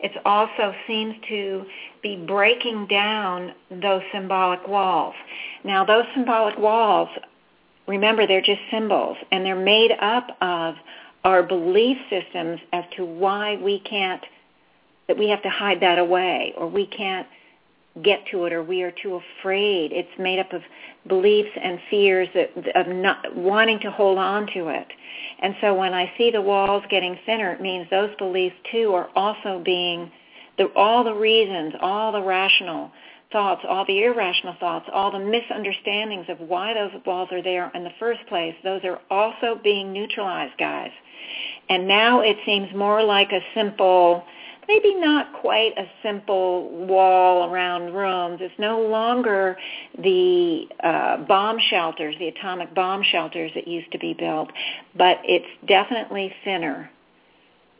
It 0.00 0.12
also 0.24 0.74
seems 0.86 1.14
to 1.28 1.64
be 2.02 2.16
breaking 2.16 2.86
down 2.86 3.52
those 3.70 4.02
symbolic 4.12 4.66
walls. 4.66 5.14
Now, 5.64 5.84
those 5.84 6.04
symbolic 6.14 6.58
walls 6.58 7.08
Remember, 7.88 8.26
they're 8.26 8.42
just 8.42 8.60
symbols, 8.70 9.16
and 9.32 9.44
they're 9.44 9.56
made 9.56 9.92
up 10.00 10.28
of 10.42 10.74
our 11.24 11.42
belief 11.42 11.96
systems 12.10 12.60
as 12.72 12.84
to 12.96 13.04
why 13.04 13.56
we 13.56 13.80
can't, 13.80 14.22
that 15.08 15.18
we 15.18 15.28
have 15.30 15.42
to 15.42 15.50
hide 15.50 15.80
that 15.80 15.98
away, 15.98 16.52
or 16.56 16.68
we 16.68 16.86
can't 16.86 17.26
get 18.04 18.20
to 18.30 18.44
it, 18.44 18.52
or 18.52 18.62
we 18.62 18.82
are 18.82 18.92
too 19.02 19.18
afraid. 19.40 19.90
It's 19.92 20.08
made 20.18 20.38
up 20.38 20.52
of 20.52 20.62
beliefs 21.08 21.50
and 21.60 21.80
fears 21.90 22.28
that, 22.34 22.50
of 22.76 22.86
not 22.88 23.34
wanting 23.34 23.80
to 23.80 23.90
hold 23.90 24.18
on 24.18 24.46
to 24.54 24.68
it. 24.68 24.86
And 25.40 25.56
so 25.60 25.74
when 25.74 25.94
I 25.94 26.12
see 26.18 26.30
the 26.30 26.42
walls 26.42 26.84
getting 26.90 27.18
thinner, 27.24 27.52
it 27.52 27.60
means 27.60 27.88
those 27.90 28.14
beliefs 28.18 28.56
too 28.70 28.92
are 28.92 29.08
also 29.16 29.62
being, 29.64 30.12
the, 30.58 30.66
all 30.76 31.02
the 31.02 31.14
reasons, 31.14 31.74
all 31.80 32.12
the 32.12 32.22
rational 32.22 32.90
thoughts, 33.32 33.62
all 33.68 33.84
the 33.86 34.04
irrational 34.04 34.54
thoughts, 34.58 34.88
all 34.92 35.10
the 35.10 35.18
misunderstandings 35.18 36.26
of 36.28 36.40
why 36.40 36.74
those 36.74 36.90
walls 37.04 37.28
are 37.32 37.42
there 37.42 37.70
in 37.74 37.84
the 37.84 37.90
first 37.98 38.20
place, 38.28 38.54
those 38.64 38.82
are 38.84 39.00
also 39.10 39.60
being 39.62 39.92
neutralized, 39.92 40.56
guys. 40.58 40.90
And 41.68 41.86
now 41.86 42.20
it 42.20 42.36
seems 42.46 42.74
more 42.74 43.02
like 43.02 43.30
a 43.32 43.40
simple, 43.54 44.24
maybe 44.66 44.94
not 44.94 45.34
quite 45.40 45.76
a 45.76 45.84
simple 46.02 46.70
wall 46.86 47.50
around 47.50 47.92
rooms. 47.92 48.38
It's 48.40 48.58
no 48.58 48.80
longer 48.80 49.58
the 49.98 50.66
uh, 50.82 51.18
bomb 51.18 51.58
shelters, 51.68 52.14
the 52.18 52.28
atomic 52.28 52.74
bomb 52.74 53.02
shelters 53.02 53.50
that 53.54 53.68
used 53.68 53.92
to 53.92 53.98
be 53.98 54.14
built, 54.14 54.50
but 54.96 55.18
it's 55.24 55.46
definitely 55.66 56.32
thinner. 56.44 56.90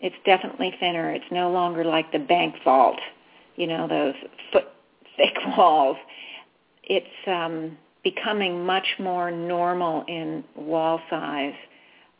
It's 0.00 0.16
definitely 0.26 0.74
thinner. 0.78 1.10
It's 1.10 1.24
no 1.30 1.50
longer 1.50 1.84
like 1.84 2.12
the 2.12 2.18
bank 2.18 2.54
vault, 2.62 3.00
you 3.56 3.66
know, 3.66 3.88
those 3.88 4.14
foot 4.52 4.66
thick 5.18 5.36
walls. 5.56 5.98
It's 6.84 7.06
um, 7.26 7.76
becoming 8.02 8.64
much 8.64 8.86
more 8.98 9.30
normal 9.30 10.04
in 10.08 10.42
wall 10.56 11.00
size, 11.10 11.54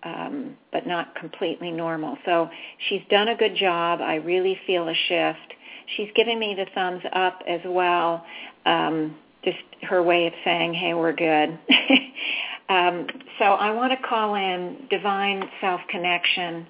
um, 0.03 0.57
but 0.73 0.87
not 0.87 1.15
completely 1.15 1.71
normal. 1.71 2.19
So 2.27 2.51
she's 2.89 3.01
done 3.09 3.29
a 3.29 3.37
good 3.37 3.57
job. 3.57 4.01
I 4.03 4.17
really 4.17 4.59
feel 4.67 4.89
a 4.89 4.95
shift. 4.95 5.55
She's 5.97 6.09
giving 6.15 6.39
me 6.39 6.55
the 6.55 6.67
thumbs 6.75 7.03
up 7.15 7.41
as 7.49 7.61
well. 7.65 8.25
Um, 8.67 9.17
just 9.45 9.59
her 9.83 10.03
way 10.03 10.27
of 10.27 10.35
saying, 10.45 10.75
"Hey, 10.75 10.93
we're 10.93 11.15
good." 11.15 11.59
um, 12.69 13.07
so 13.39 13.45
I 13.45 13.71
want 13.71 13.99
to 13.99 14.07
call 14.07 14.35
in 14.35 14.87
divine 14.91 15.49
self 15.61 15.81
connection 15.89 16.67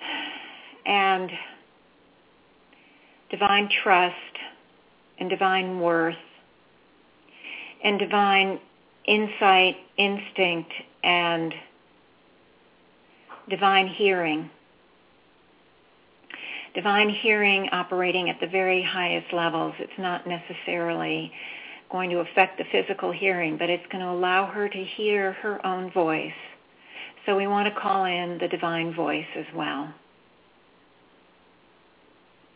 and 0.86 1.30
divine 3.32 3.68
trust 3.82 4.14
and 5.18 5.28
divine 5.28 5.80
worth 5.80 6.14
and 7.82 7.98
divine 7.98 8.60
insight, 9.06 9.76
instinct, 9.96 10.70
and 11.02 11.52
divine 13.48 13.88
hearing. 13.88 14.48
Divine 16.74 17.10
hearing 17.10 17.68
operating 17.72 18.30
at 18.30 18.38
the 18.40 18.46
very 18.46 18.82
highest 18.82 19.32
levels. 19.32 19.74
It's 19.78 19.92
not 19.98 20.26
necessarily 20.26 21.32
going 21.90 22.10
to 22.10 22.20
affect 22.20 22.58
the 22.58 22.64
physical 22.70 23.12
hearing, 23.12 23.58
but 23.58 23.68
it's 23.68 23.84
going 23.90 24.04
to 24.04 24.10
allow 24.10 24.46
her 24.46 24.68
to 24.68 24.84
hear 24.96 25.32
her 25.32 25.64
own 25.66 25.90
voice. 25.92 26.32
So 27.26 27.36
we 27.36 27.46
want 27.46 27.72
to 27.72 27.80
call 27.80 28.04
in 28.04 28.38
the 28.38 28.48
divine 28.48 28.94
voice 28.94 29.26
as 29.36 29.46
well. 29.54 29.92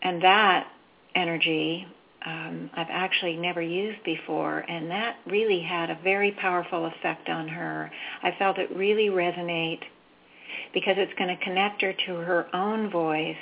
And 0.07 0.23
that 0.23 0.69
energy 1.17 1.85
um, 2.25 2.71
I've 2.75 2.91
actually 2.91 3.37
never 3.37 3.61
used 3.61 4.03
before, 4.05 4.61
and 4.69 4.89
that 4.91 5.17
really 5.27 5.61
had 5.61 5.91
a 5.91 5.99
very 6.05 6.31
powerful 6.33 6.87
effect 6.87 7.29
on 7.29 7.49
her. 7.49 7.91
I 8.23 8.33
felt 8.39 8.59
it 8.59 8.71
really 8.75 9.09
resonate 9.09 9.83
because 10.73 10.95
it's 10.97 11.13
going 11.19 11.37
to 11.37 11.45
connect 11.45 11.83
her 11.83 11.93
to 11.93 12.15
her 12.15 12.47
own 12.55 12.89
voice 12.89 13.37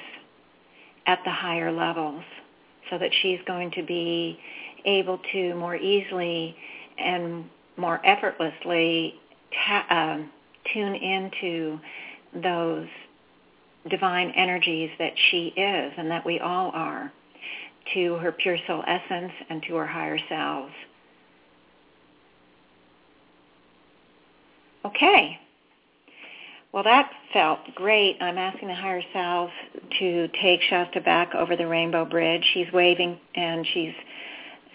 at 1.07 1.19
the 1.25 1.31
higher 1.31 1.71
levels 1.71 2.23
so 2.91 2.97
that 2.97 3.11
she's 3.21 3.41
going 3.47 3.71
to 3.73 3.83
be 3.83 4.39
able 4.87 5.19
to 5.33 5.55
more 5.55 5.77
easily 5.77 6.57
and 6.99 7.45
more 7.77 8.01
effortlessly 8.07 9.15
ta- 9.67 9.87
uh, 9.91 10.19
tune 10.73 10.95
into 10.95 11.79
those 12.43 12.89
divine 13.91 14.31
energies 14.31 14.91
that 14.99 15.13
she 15.31 15.49
is 15.57 15.93
and 15.97 16.11
that 16.11 16.25
we 16.25 16.41
all 16.41 16.71
are 16.75 17.13
to 17.95 18.15
her 18.15 18.33
pure 18.33 18.57
soul 18.67 18.83
essence 18.87 19.33
and 19.51 19.63
to 19.65 19.75
her 19.75 19.87
higher 19.87 20.19
selves. 20.29 20.73
Okay. 24.85 25.39
Well, 26.73 26.83
that 26.83 27.11
felt 27.33 27.61
great. 27.75 28.17
I'm 28.21 28.37
asking 28.39 28.69
the 28.69 28.75
higher 28.75 29.03
selves 29.13 29.53
to 30.01 30.29
take 30.43 30.61
Shasta 30.63 31.01
back 31.01 31.35
over 31.35 31.57
the 31.57 31.67
Rainbow 31.67 32.05
Bridge. 32.05 32.45
She's 32.53 32.67
waving 32.73 33.19
and 33.37 33.67
she's 33.73 33.95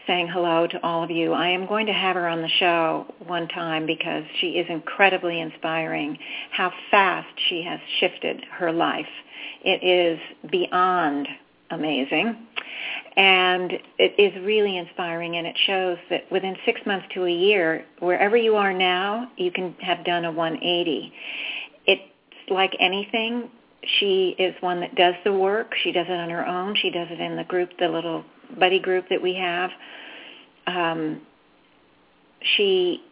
saying 0.07 0.27
hello 0.27 0.67
to 0.67 0.83
all 0.83 1.03
of 1.03 1.11
you. 1.11 1.33
I 1.33 1.49
am 1.49 1.67
going 1.67 1.85
to 1.85 1.93
have 1.93 2.15
her 2.15 2.27
on 2.27 2.41
the 2.41 2.49
show 2.59 3.05
one 3.25 3.47
time 3.47 3.85
because 3.85 4.23
she 4.39 4.51
is 4.51 4.65
incredibly 4.69 5.39
inspiring 5.39 6.17
how 6.51 6.71
fast 6.91 7.27
she 7.47 7.63
has 7.63 7.79
shifted 7.99 8.43
her 8.51 8.71
life. 8.71 9.05
It 9.63 9.83
is 9.83 10.19
beyond 10.51 11.27
amazing. 11.71 12.47
And 13.15 13.73
it 13.97 14.13
is 14.17 14.45
really 14.45 14.77
inspiring 14.77 15.35
and 15.35 15.45
it 15.45 15.57
shows 15.65 15.97
that 16.09 16.31
within 16.31 16.55
six 16.65 16.79
months 16.85 17.07
to 17.13 17.25
a 17.25 17.31
year, 17.31 17.85
wherever 17.99 18.37
you 18.37 18.55
are 18.55 18.73
now, 18.73 19.29
you 19.37 19.51
can 19.51 19.73
have 19.81 20.05
done 20.05 20.25
a 20.25 20.31
180. 20.31 21.13
It's 21.85 22.01
like 22.49 22.75
anything. 22.79 23.49
She 23.99 24.35
is 24.39 24.55
one 24.61 24.79
that 24.81 24.95
does 24.95 25.15
the 25.23 25.33
work. 25.33 25.73
She 25.83 25.91
does 25.91 26.05
it 26.07 26.13
on 26.13 26.29
her 26.29 26.45
own. 26.45 26.75
She 26.75 26.89
does 26.89 27.07
it 27.11 27.19
in 27.19 27.35
the 27.35 27.43
group, 27.43 27.69
the 27.79 27.87
little 27.87 28.23
buddy 28.57 28.79
group 28.79 29.05
that 29.09 29.21
we 29.21 29.35
have. 29.35 29.71
Um, 30.67 31.21
she 32.55 33.03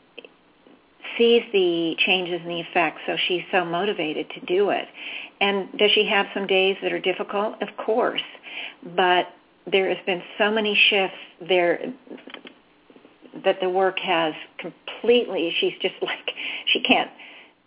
sees 1.17 1.43
the 1.51 1.95
changes 2.05 2.41
and 2.41 2.51
the 2.51 2.59
effects, 2.59 3.01
so 3.05 3.15
she's 3.27 3.43
so 3.51 3.65
motivated 3.65 4.29
to 4.31 4.39
do 4.45 4.69
it. 4.69 4.87
And 5.41 5.69
does 5.77 5.91
she 5.91 6.05
have 6.05 6.27
some 6.33 6.47
days 6.47 6.77
that 6.81 6.91
are 6.91 6.99
difficult? 6.99 7.61
Of 7.61 7.69
course. 7.77 8.21
But 8.95 9.27
there 9.69 9.89
has 9.89 10.03
been 10.05 10.21
so 10.37 10.51
many 10.51 10.79
shifts 10.89 11.17
there 11.47 11.93
that 13.43 13.59
the 13.61 13.69
work 13.69 13.99
has 13.99 14.33
completely, 14.57 15.53
she's 15.59 15.73
just 15.81 15.95
like, 16.01 16.31
she 16.67 16.81
can't 16.81 17.11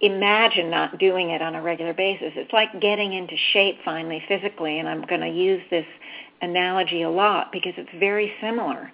imagine 0.01 0.71
not 0.71 0.99
doing 0.99 1.31
it 1.31 1.43
on 1.43 1.55
a 1.55 1.63
regular 1.63 1.93
basis. 1.93 2.33
It's 2.35 2.53
like 2.53 2.81
getting 2.81 3.13
into 3.13 3.37
shape 3.53 3.79
finally 3.85 4.23
physically, 4.29 4.79
and 4.79 4.89
I'm 4.89 5.03
going 5.03 5.21
to 5.21 5.29
use 5.29 5.63
this 5.71 5.87
analogy 6.43 7.03
a 7.03 7.11
lot 7.11 7.53
because 7.53 7.75
it's 7.77 7.91
very 7.99 8.33
similar. 8.41 8.91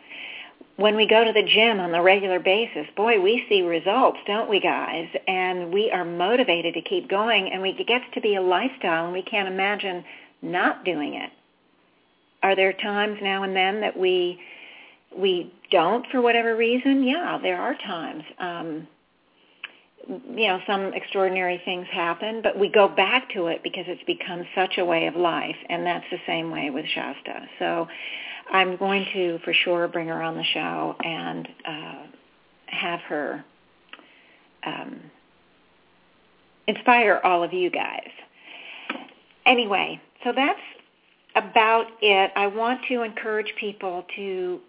When 0.76 0.96
we 0.96 1.07
go 1.07 1.24
to 1.24 1.32
the 1.32 1.42
gym 1.42 1.80
on 1.80 1.94
a 1.94 2.02
regular 2.02 2.38
basis, 2.38 2.86
boy, 2.96 3.20
we 3.20 3.46
see 3.48 3.62
results, 3.62 4.18
don't 4.26 4.50
we 4.50 4.61
guys? 4.61 5.09
And 5.26 5.72
we 5.72 5.90
are 5.90 6.04
motivated 6.04 6.74
to 6.74 6.82
keep 6.82 7.09
going, 7.09 7.50
and 7.50 7.64
it 7.64 7.86
gets 7.86 8.04
to 8.14 8.20
be 8.20 8.34
a 8.34 8.42
lifestyle, 8.42 9.04
and 9.04 9.12
we 9.12 9.22
can't 9.22 9.48
imagine 9.48 10.04
not 10.42 10.84
doing 10.84 11.14
it. 11.14 11.30
Are 12.42 12.54
there 12.54 12.74
times 12.74 13.18
now 13.22 13.44
and 13.44 13.57
then 13.57 13.80
that 13.80 13.96
we 13.96 14.38
we 15.16 15.50
don't 15.70 16.07
for 16.11 16.20
whatever 16.20 16.57
reason? 16.57 17.02
Yeah, 17.04 17.38
there 17.42 17.59
are 17.61 17.74
times. 17.74 18.22
Um, 18.38 18.86
you 20.09 20.46
know, 20.46 20.61
some 20.66 20.92
extraordinary 20.94 21.61
things 21.64 21.86
happen, 21.90 22.40
but 22.42 22.59
we 22.59 22.68
go 22.68 22.88
back 22.88 23.28
to 23.30 23.46
it 23.48 23.62
because 23.62 23.84
it's 23.88 24.02
become 24.04 24.44
such 24.54 24.78
a 24.78 24.84
way 24.84 25.07
of 25.07 25.16
life, 25.16 25.57
and 25.68 25.84
that's 25.84 26.04
the 26.11 26.18
same 26.26 26.50
way 26.50 26.70
with 26.70 26.86
Shasta. 26.86 27.48
So 27.59 27.88
I'm 28.52 28.76
going 28.76 29.07
to, 29.12 29.38
for 29.44 29.52
sure, 29.52 29.88
bring 29.88 30.09
her 30.09 30.22
on 30.22 30.36
the 30.36 30.44
show 30.44 30.94
and 31.02 31.48
uh, 31.66 32.07
have 32.66 33.00
her 33.00 33.44
um, 34.64 35.00
inspire 36.66 37.20
all 37.24 37.42
of 37.42 37.52
you 37.52 37.70
guys. 37.70 38.11
Anyway, 39.44 40.00
so 40.24 40.32
that's 40.34 40.61
about 41.34 41.86
it. 42.00 42.30
I 42.36 42.46
want 42.46 42.80
to 42.88 43.02
encourage 43.02 43.52
people 43.59 44.04
to 44.16 44.61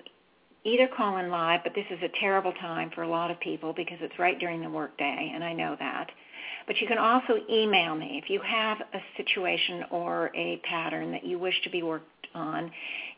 either 0.67 0.87
call 0.87 1.17
in 1.17 1.29
live, 1.29 1.61
but 1.63 1.73
this 1.73 1.85
is 1.89 1.99
a 2.03 2.19
terrible 2.19 2.53
time 2.53 2.91
for 2.93 3.03
a 3.03 3.07
lot 3.07 3.31
of 3.31 3.39
people 3.39 3.73
because 3.73 3.97
it's 4.01 4.19
right 4.19 4.37
during 4.37 4.61
the 4.61 4.69
workday, 4.69 5.31
and 5.33 5.43
I 5.43 5.53
know 5.53 5.75
that. 5.79 6.11
But 6.67 6.81
you 6.81 6.87
can 6.87 6.97
also 6.97 7.35
email 7.49 7.95
me 7.95 8.19
if 8.21 8.29
you 8.29 8.41
have 8.41 8.79
a 8.81 8.99
situation 9.15 9.85
or 9.89 10.31
a 10.35 10.57
pattern 10.69 11.11
that 11.13 11.25
you 11.25 11.39
wish 11.39 11.55
to 11.63 11.69
be 11.69 11.81
worked 11.81 12.05
on. 12.35 12.69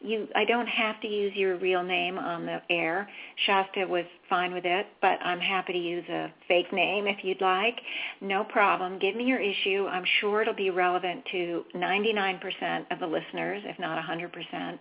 You, 0.02 0.28
I 0.36 0.46
don't 0.46 0.68
have 0.68 1.02
to 1.02 1.08
use 1.08 1.36
your 1.36 1.58
real 1.58 1.84
name 1.84 2.20
on 2.20 2.46
the 2.46 2.62
air. 2.70 3.10
Shasta 3.46 3.86
was 3.88 4.06
fine 4.30 4.54
with 4.54 4.66
it, 4.66 4.86
but 5.02 5.20
I'm 5.24 5.40
happy 5.40 5.74
to 5.74 5.80
use 5.80 6.08
a 6.08 6.32
fake 6.48 6.72
name 6.72 7.08
if 7.08 7.24
you'd 7.24 7.42
like. 7.42 7.76
No 8.22 8.44
problem. 8.44 9.00
Give 9.00 9.16
me 9.16 9.26
your 9.26 9.40
issue. 9.40 9.88
I'm 9.88 10.06
sure 10.22 10.44
it'll 10.44 10.54
be 10.54 10.70
relevant 10.70 11.26
to 11.32 11.66
99% 11.76 12.92
of 12.92 13.00
the 13.00 13.08
listeners, 13.08 13.64
if 13.66 13.80
not 13.80 14.02
100%. 14.02 14.80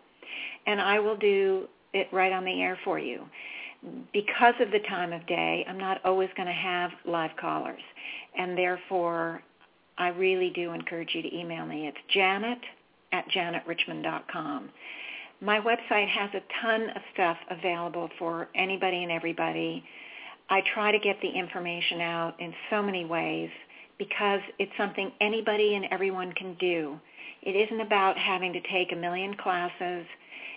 And 0.67 0.81
I 0.81 1.01
will 1.01 1.17
do 1.17 1.67
it 1.99 2.09
right 2.13 2.33
on 2.33 2.45
the 2.45 2.63
air 2.63 2.79
for 2.85 2.99
you. 2.99 3.25
Because 4.13 4.55
of 4.61 4.71
the 4.71 4.81
time 4.89 5.13
of 5.13 5.27
day, 5.27 5.65
I'm 5.69 5.79
not 5.79 6.05
always 6.05 6.29
going 6.37 6.49
to 6.49 6.53
have 6.53 6.91
live 7.07 7.31
callers. 7.41 7.83
And 8.37 8.57
therefore, 8.59 9.43
I 9.99 10.09
really 10.09 10.51
do 10.51 10.73
encourage 10.73 11.15
you 11.15 11.23
to 11.23 11.37
email 11.37 11.67
me. 11.67 11.87
It's 11.87 11.99
janet 12.09 12.59
at 13.13 13.29
janetrichmond.com. 13.31 14.71
My 15.41 15.61
website 15.61 16.09
has 16.09 16.31
a 16.35 16.43
ton 16.61 16.91
of 16.91 17.03
stuff 17.15 17.37
available 17.51 18.09
for 18.19 18.49
anybody 18.57 19.05
and 19.05 19.13
everybody. 19.13 19.85
I 20.51 20.63
try 20.75 20.91
to 20.91 20.99
get 20.99 21.21
the 21.21 21.29
information 21.29 22.01
out 22.01 22.35
in 22.41 22.53
so 22.71 22.83
many 22.83 23.05
ways 23.05 23.51
because 23.99 24.41
it's 24.59 24.73
something 24.77 25.13
anybody 25.21 25.75
and 25.75 25.87
everyone 25.91 26.33
can 26.33 26.55
do. 26.55 26.99
It 27.43 27.53
isn't 27.53 27.81
about 27.81 28.19
having 28.19 28.53
to 28.53 28.61
take 28.73 28.93
a 28.93 28.97
million 28.97 29.35
classes 29.37 30.07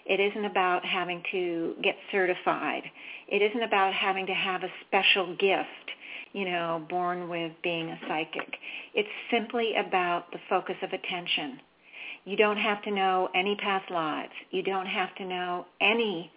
it 0.06 0.20
isn't 0.20 0.46
about 0.46 0.86
having 0.86 1.24
to 1.32 1.76
get 1.84 1.96
certified. 2.12 2.84
It 3.28 3.42
isn't 3.42 3.64
about 3.64 3.94
having 3.94 4.26
to 4.28 4.34
have 4.34 4.64
a 4.64 4.70
special 4.88 5.36
gift, 5.36 5.92
you 6.34 6.46
know, 6.46 6.86
born 6.90 7.30
with 7.30 7.52
being 7.64 7.90
a 7.90 8.00
psychic. 8.08 8.56
It's 8.94 9.10
simply 9.30 9.74
about 9.76 10.32
the 10.32 10.40
focus 10.50 10.76
of 10.82 10.92
attention. 10.92 11.60
You 12.26 12.38
don't 12.38 12.58
have 12.58 12.84
to 12.84 12.92
know 12.92 13.30
any 13.34 13.56
past 13.56 13.90
lives. 13.90 14.34
You 14.52 14.64
don't 14.64 14.86
have 14.86 15.14
to 15.16 15.26
know 15.26 15.66
any 15.80 16.32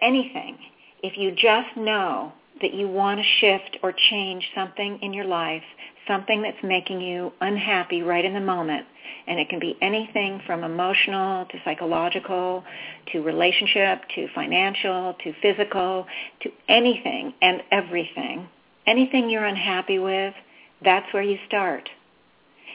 anything. 0.00 0.56
If 1.02 1.16
you 1.16 1.32
just 1.32 1.76
know 1.76 2.32
that 2.60 2.74
you 2.74 2.88
want 2.88 3.20
to 3.20 3.26
shift 3.40 3.78
or 3.82 3.92
change 4.10 4.50
something 4.54 4.98
in 5.02 5.12
your 5.12 5.24
life, 5.24 5.62
something 6.06 6.42
that's 6.42 6.62
making 6.62 7.00
you 7.00 7.32
unhappy 7.40 8.02
right 8.02 8.24
in 8.24 8.34
the 8.34 8.40
moment, 8.40 8.86
and 9.26 9.38
it 9.38 9.48
can 9.48 9.58
be 9.60 9.76
anything 9.80 10.40
from 10.46 10.64
emotional 10.64 11.46
to 11.46 11.58
psychological 11.64 12.64
to 13.12 13.22
relationship 13.22 14.00
to 14.14 14.26
financial 14.34 15.14
to 15.24 15.32
physical 15.40 16.06
to 16.42 16.50
anything 16.68 17.32
and 17.40 17.62
everything. 17.70 18.48
Anything 18.86 19.30
you're 19.30 19.44
unhappy 19.44 19.98
with, 19.98 20.34
that's 20.82 21.12
where 21.12 21.22
you 21.22 21.38
start. 21.46 21.88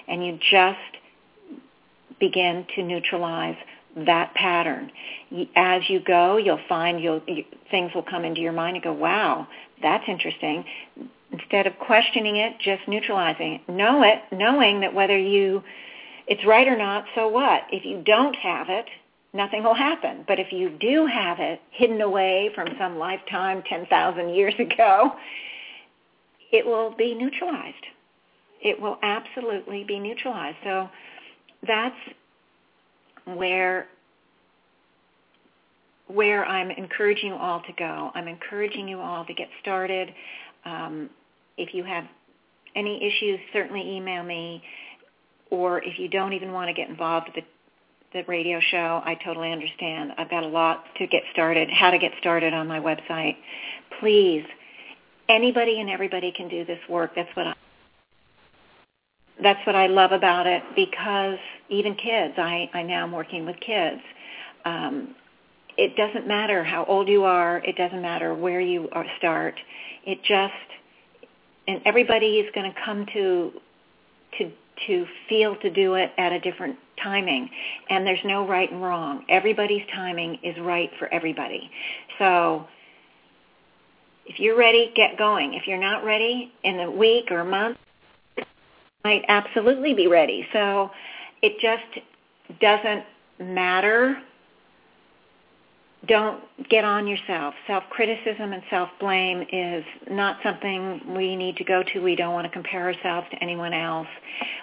And 0.08 0.26
you 0.26 0.40
just 0.52 0.80
begin 2.20 2.66
to 2.76 2.84
neutralize 2.84 3.58
that 3.96 4.34
pattern. 4.34 4.92
As 5.56 5.82
you 5.90 6.00
go, 6.00 6.38
you'll 6.38 6.60
find 6.68 7.02
you'll, 7.02 7.22
you, 7.28 7.44
things 7.72 7.92
will 7.96 8.04
come 8.04 8.26
into 8.26 8.42
your 8.42 8.54
mind 8.54 8.76
and 8.76 8.84
go, 8.84 8.94
wow, 8.94 9.48
that's 9.82 10.04
interesting. 10.08 10.66
Instead 11.32 11.68
of 11.68 11.74
questioning 11.80 12.38
it, 12.38 12.60
just 12.60 12.88
neutralizing 12.88 13.54
it. 13.54 13.70
Know 13.70 14.04
it, 14.04 14.20
knowing 14.32 14.82
that 14.82 14.94
whether 14.94 15.18
you 15.18 15.64
it's 16.28 16.44
right 16.46 16.68
or 16.68 16.78
not, 16.78 17.06
so 17.14 17.28
what? 17.28 17.64
If 17.72 17.86
you 17.86 18.02
don't 18.04 18.36
have 18.36 18.70
it, 18.70 18.86
nothing 19.34 19.64
will 19.64 19.76
happen. 19.76 20.26
But 20.28 20.40
if 20.40 20.52
you 20.52 20.70
do 20.70 21.06
have 21.06 21.40
it 21.40 21.62
hidden 21.72 22.02
away 22.02 22.50
from 22.56 22.68
some 22.80 22.98
lifetime 22.98 23.64
10,000 23.70 24.30
years 24.30 24.56
ago, 24.60 25.12
it 26.52 26.66
will 26.66 26.96
be 26.96 27.14
neutralized. 27.14 27.76
It 28.62 28.80
will 28.80 28.98
absolutely 29.04 29.84
be 29.84 30.00
neutralized. 30.00 30.58
So 30.64 30.90
that's 31.68 31.96
where 33.26 33.88
where 36.08 36.46
I'm 36.46 36.70
encouraging 36.70 37.30
you 37.30 37.36
all 37.36 37.62
to 37.62 37.74
go. 37.74 38.12
I'm 38.14 38.28
encouraging 38.28 38.88
you 38.88 39.00
all 39.00 39.26
to 39.26 39.34
get 39.34 39.48
started. 39.62 40.14
Um, 40.64 41.10
if 41.58 41.74
you 41.74 41.84
have 41.84 42.04
any 42.76 43.04
issues, 43.04 43.40
certainly 43.52 43.98
email 43.98 44.24
me 44.24 44.62
or 45.50 45.82
if 45.84 45.98
you 45.98 46.08
don't 46.08 46.34
even 46.34 46.52
want 46.52 46.68
to 46.68 46.74
get 46.74 46.90
involved 46.90 47.28
with 47.28 47.44
the, 47.44 48.20
the 48.20 48.26
radio 48.28 48.60
show, 48.60 49.02
I 49.04 49.18
totally 49.24 49.52
understand. 49.52 50.12
I've 50.18 50.30
got 50.30 50.44
a 50.44 50.48
lot 50.48 50.86
to 50.98 51.08
get 51.08 51.24
started, 51.32 51.70
how 51.72 51.92
to 51.92 51.98
get 51.98 52.12
started 52.20 52.54
on 52.54 52.68
my 52.68 52.80
website. 52.80 53.38
Please, 54.00 54.44
anybody 55.30 55.80
and 55.80 55.90
everybody 55.90 56.32
can 56.32 56.50
do 56.50 56.66
this 56.66 56.80
work. 56.90 57.12
That's 57.16 57.30
what 57.36 57.48
I 57.48 57.54
that's 59.44 59.60
what 59.68 59.76
I 59.76 59.88
love 59.88 60.14
about 60.14 60.48
it 60.48 60.64
because 60.78 61.38
even 61.70 61.96
kids, 61.96 62.34
I, 62.38 62.70
I 62.74 62.84
now 62.84 63.04
am 63.04 63.12
working 63.12 63.46
with 63.46 63.60
kids. 63.60 64.02
Um, 64.66 65.16
it 65.78 65.96
doesn't 65.96 66.28
matter 66.28 66.64
how 66.64 66.86
old 66.86 67.08
you 67.08 67.24
are. 67.24 67.58
It 67.58 67.76
doesn't 67.76 68.02
matter 68.02 68.34
where 68.34 68.62
you 68.62 68.90
are, 68.92 69.06
start. 69.18 69.56
It 70.06 70.20
just, 70.24 70.54
and 71.68 71.82
everybody 71.86 72.40
is 72.40 72.50
going 72.54 72.72
to 72.72 72.78
come 72.86 73.06
to 73.14 73.52
to 74.38 74.52
to 74.88 75.06
feel 75.30 75.56
to 75.58 75.70
do 75.70 75.96
it 75.96 76.12
at 76.18 76.32
a 76.32 76.40
different 76.40 76.78
timing. 77.02 77.50
And 77.90 78.06
there's 78.06 78.20
no 78.26 78.48
right 78.48 78.70
and 78.72 78.82
wrong. 78.82 79.26
Everybody's 79.30 79.84
timing 79.94 80.38
is 80.44 80.58
right 80.60 80.90
for 81.00 81.14
everybody. 81.14 81.70
So 82.20 82.68
if 84.26 84.40
you're 84.40 84.58
ready, 84.58 84.92
get 84.96 85.18
going. 85.18 85.54
If 85.54 85.68
you're 85.68 85.80
not 85.80 86.04
ready 86.04 86.52
in 86.64 86.80
a 86.82 86.92
week 86.92 87.32
or 87.32 87.40
a 87.40 87.46
month, 87.46 87.78
might 89.04 89.24
absolutely 89.28 89.94
be 89.94 90.08
ready. 90.08 90.46
So 90.52 90.90
it 91.46 91.60
just 91.60 92.60
doesn't 92.60 93.04
matter 93.40 94.18
don't 96.08 96.44
get 96.70 96.84
on 96.84 97.08
yourself. 97.08 97.54
Self-criticism 97.68 98.54
and 98.54 98.62
self-blame 98.70 99.46
is 99.52 99.84
not 100.10 100.38
something 100.44 101.02
we 101.16 101.36
need 101.36 101.58
to 101.58 101.64
go 101.64 101.84
to. 101.94 102.00
We 102.00 102.16
don't 102.16 102.34
want 102.34 102.46
to 102.46 102.52
compare 102.52 102.84
ourselves 102.84 103.28
to 103.32 103.44
anyone 103.44 103.74
else. 103.74 104.08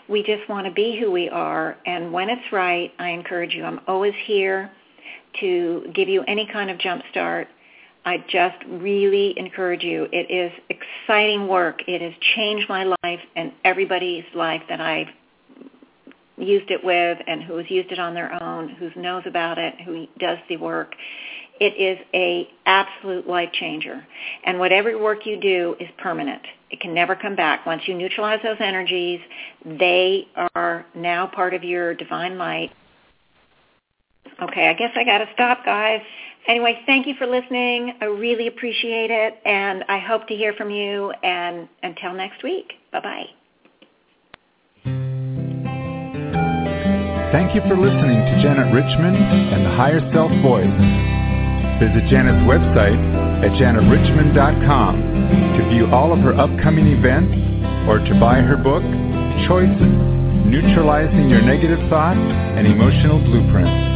We 0.08 0.22
just 0.22 0.48
want 0.48 0.66
to 0.66 0.72
be 0.72 0.98
who 1.00 1.10
we 1.10 1.28
are. 1.30 1.76
And 1.86 2.12
when 2.12 2.28
it's 2.30 2.52
right, 2.52 2.92
I 2.98 3.08
encourage 3.10 3.54
you. 3.54 3.64
I'm 3.64 3.80
always 3.86 4.14
here 4.24 4.70
to 5.40 5.86
give 5.94 6.08
you 6.08 6.22
any 6.28 6.46
kind 6.46 6.70
of 6.70 6.78
jump 6.78 7.02
start. 7.10 7.48
I 8.04 8.18
just 8.28 8.56
really 8.68 9.34
encourage 9.38 9.82
you. 9.82 10.08
It 10.12 10.30
is 10.30 10.52
exciting 10.68 11.48
work. 11.48 11.82
It 11.86 12.02
has 12.02 12.12
changed 12.36 12.68
my 12.68 12.84
life 12.84 13.20
and 13.36 13.52
everybody's 13.64 14.24
life 14.34 14.62
that 14.68 14.80
I've 14.80 15.08
used 16.42 16.70
it 16.70 16.82
with 16.84 17.18
and 17.26 17.42
who 17.42 17.56
has 17.56 17.70
used 17.70 17.92
it 17.92 17.98
on 17.98 18.14
their 18.14 18.42
own, 18.42 18.68
who 18.68 18.90
knows 19.00 19.22
about 19.26 19.58
it, 19.58 19.80
who 19.84 20.06
does 20.18 20.38
the 20.48 20.56
work. 20.56 20.94
it 21.62 21.76
is 21.78 21.98
a 22.12 22.48
absolute 22.66 23.28
life 23.28 23.50
changer. 23.52 24.04
And 24.44 24.58
whatever 24.58 24.98
work 24.98 25.26
you 25.26 25.40
do 25.40 25.76
is 25.78 25.88
permanent. 25.98 26.42
It 26.70 26.80
can 26.80 26.92
never 26.92 27.14
come 27.14 27.36
back. 27.36 27.66
Once 27.66 27.82
you 27.86 27.94
neutralize 27.94 28.40
those 28.42 28.56
energies, 28.58 29.20
they 29.64 30.26
are 30.56 30.84
now 30.94 31.26
part 31.26 31.54
of 31.54 31.62
your 31.62 31.94
divine 31.94 32.36
light. 32.36 32.72
Okay, 34.42 34.68
I 34.68 34.72
guess 34.72 34.90
I 34.96 35.04
got 35.04 35.18
to 35.18 35.28
stop, 35.34 35.64
guys. 35.64 36.00
Anyway, 36.48 36.80
thank 36.86 37.06
you 37.06 37.14
for 37.16 37.26
listening. 37.28 37.94
I 38.00 38.06
really 38.06 38.48
appreciate 38.48 39.12
it, 39.12 39.40
and 39.44 39.84
I 39.88 39.98
hope 40.00 40.26
to 40.28 40.34
hear 40.34 40.54
from 40.54 40.70
you. 40.70 41.12
And 41.22 41.68
until 41.84 42.12
next 42.12 42.42
week, 42.42 42.72
bye-bye. 42.90 43.41
Thank 47.32 47.54
you 47.54 47.62
for 47.62 47.80
listening 47.80 48.20
to 48.28 48.34
Janet 48.44 48.74
Richmond 48.76 49.16
and 49.16 49.64
the 49.64 49.72
Higher 49.72 50.04
Self 50.12 50.28
Voice. 50.44 50.68
Visit 51.80 52.04
Janet's 52.12 52.44
website 52.44 53.00
at 53.40 53.56
janetrichmond.com 53.56 54.92
to 55.56 55.68
view 55.72 55.88
all 55.96 56.12
of 56.12 56.18
her 56.20 56.36
upcoming 56.36 56.88
events 56.88 57.32
or 57.88 58.04
to 58.04 58.20
buy 58.20 58.44
her 58.44 58.60
book, 58.60 58.84
Choices 59.48 59.80
Neutralizing 60.44 61.30
Your 61.30 61.40
Negative 61.40 61.80
Thoughts 61.88 62.20
and 62.20 62.66
Emotional 62.66 63.18
Blueprints. 63.24 63.91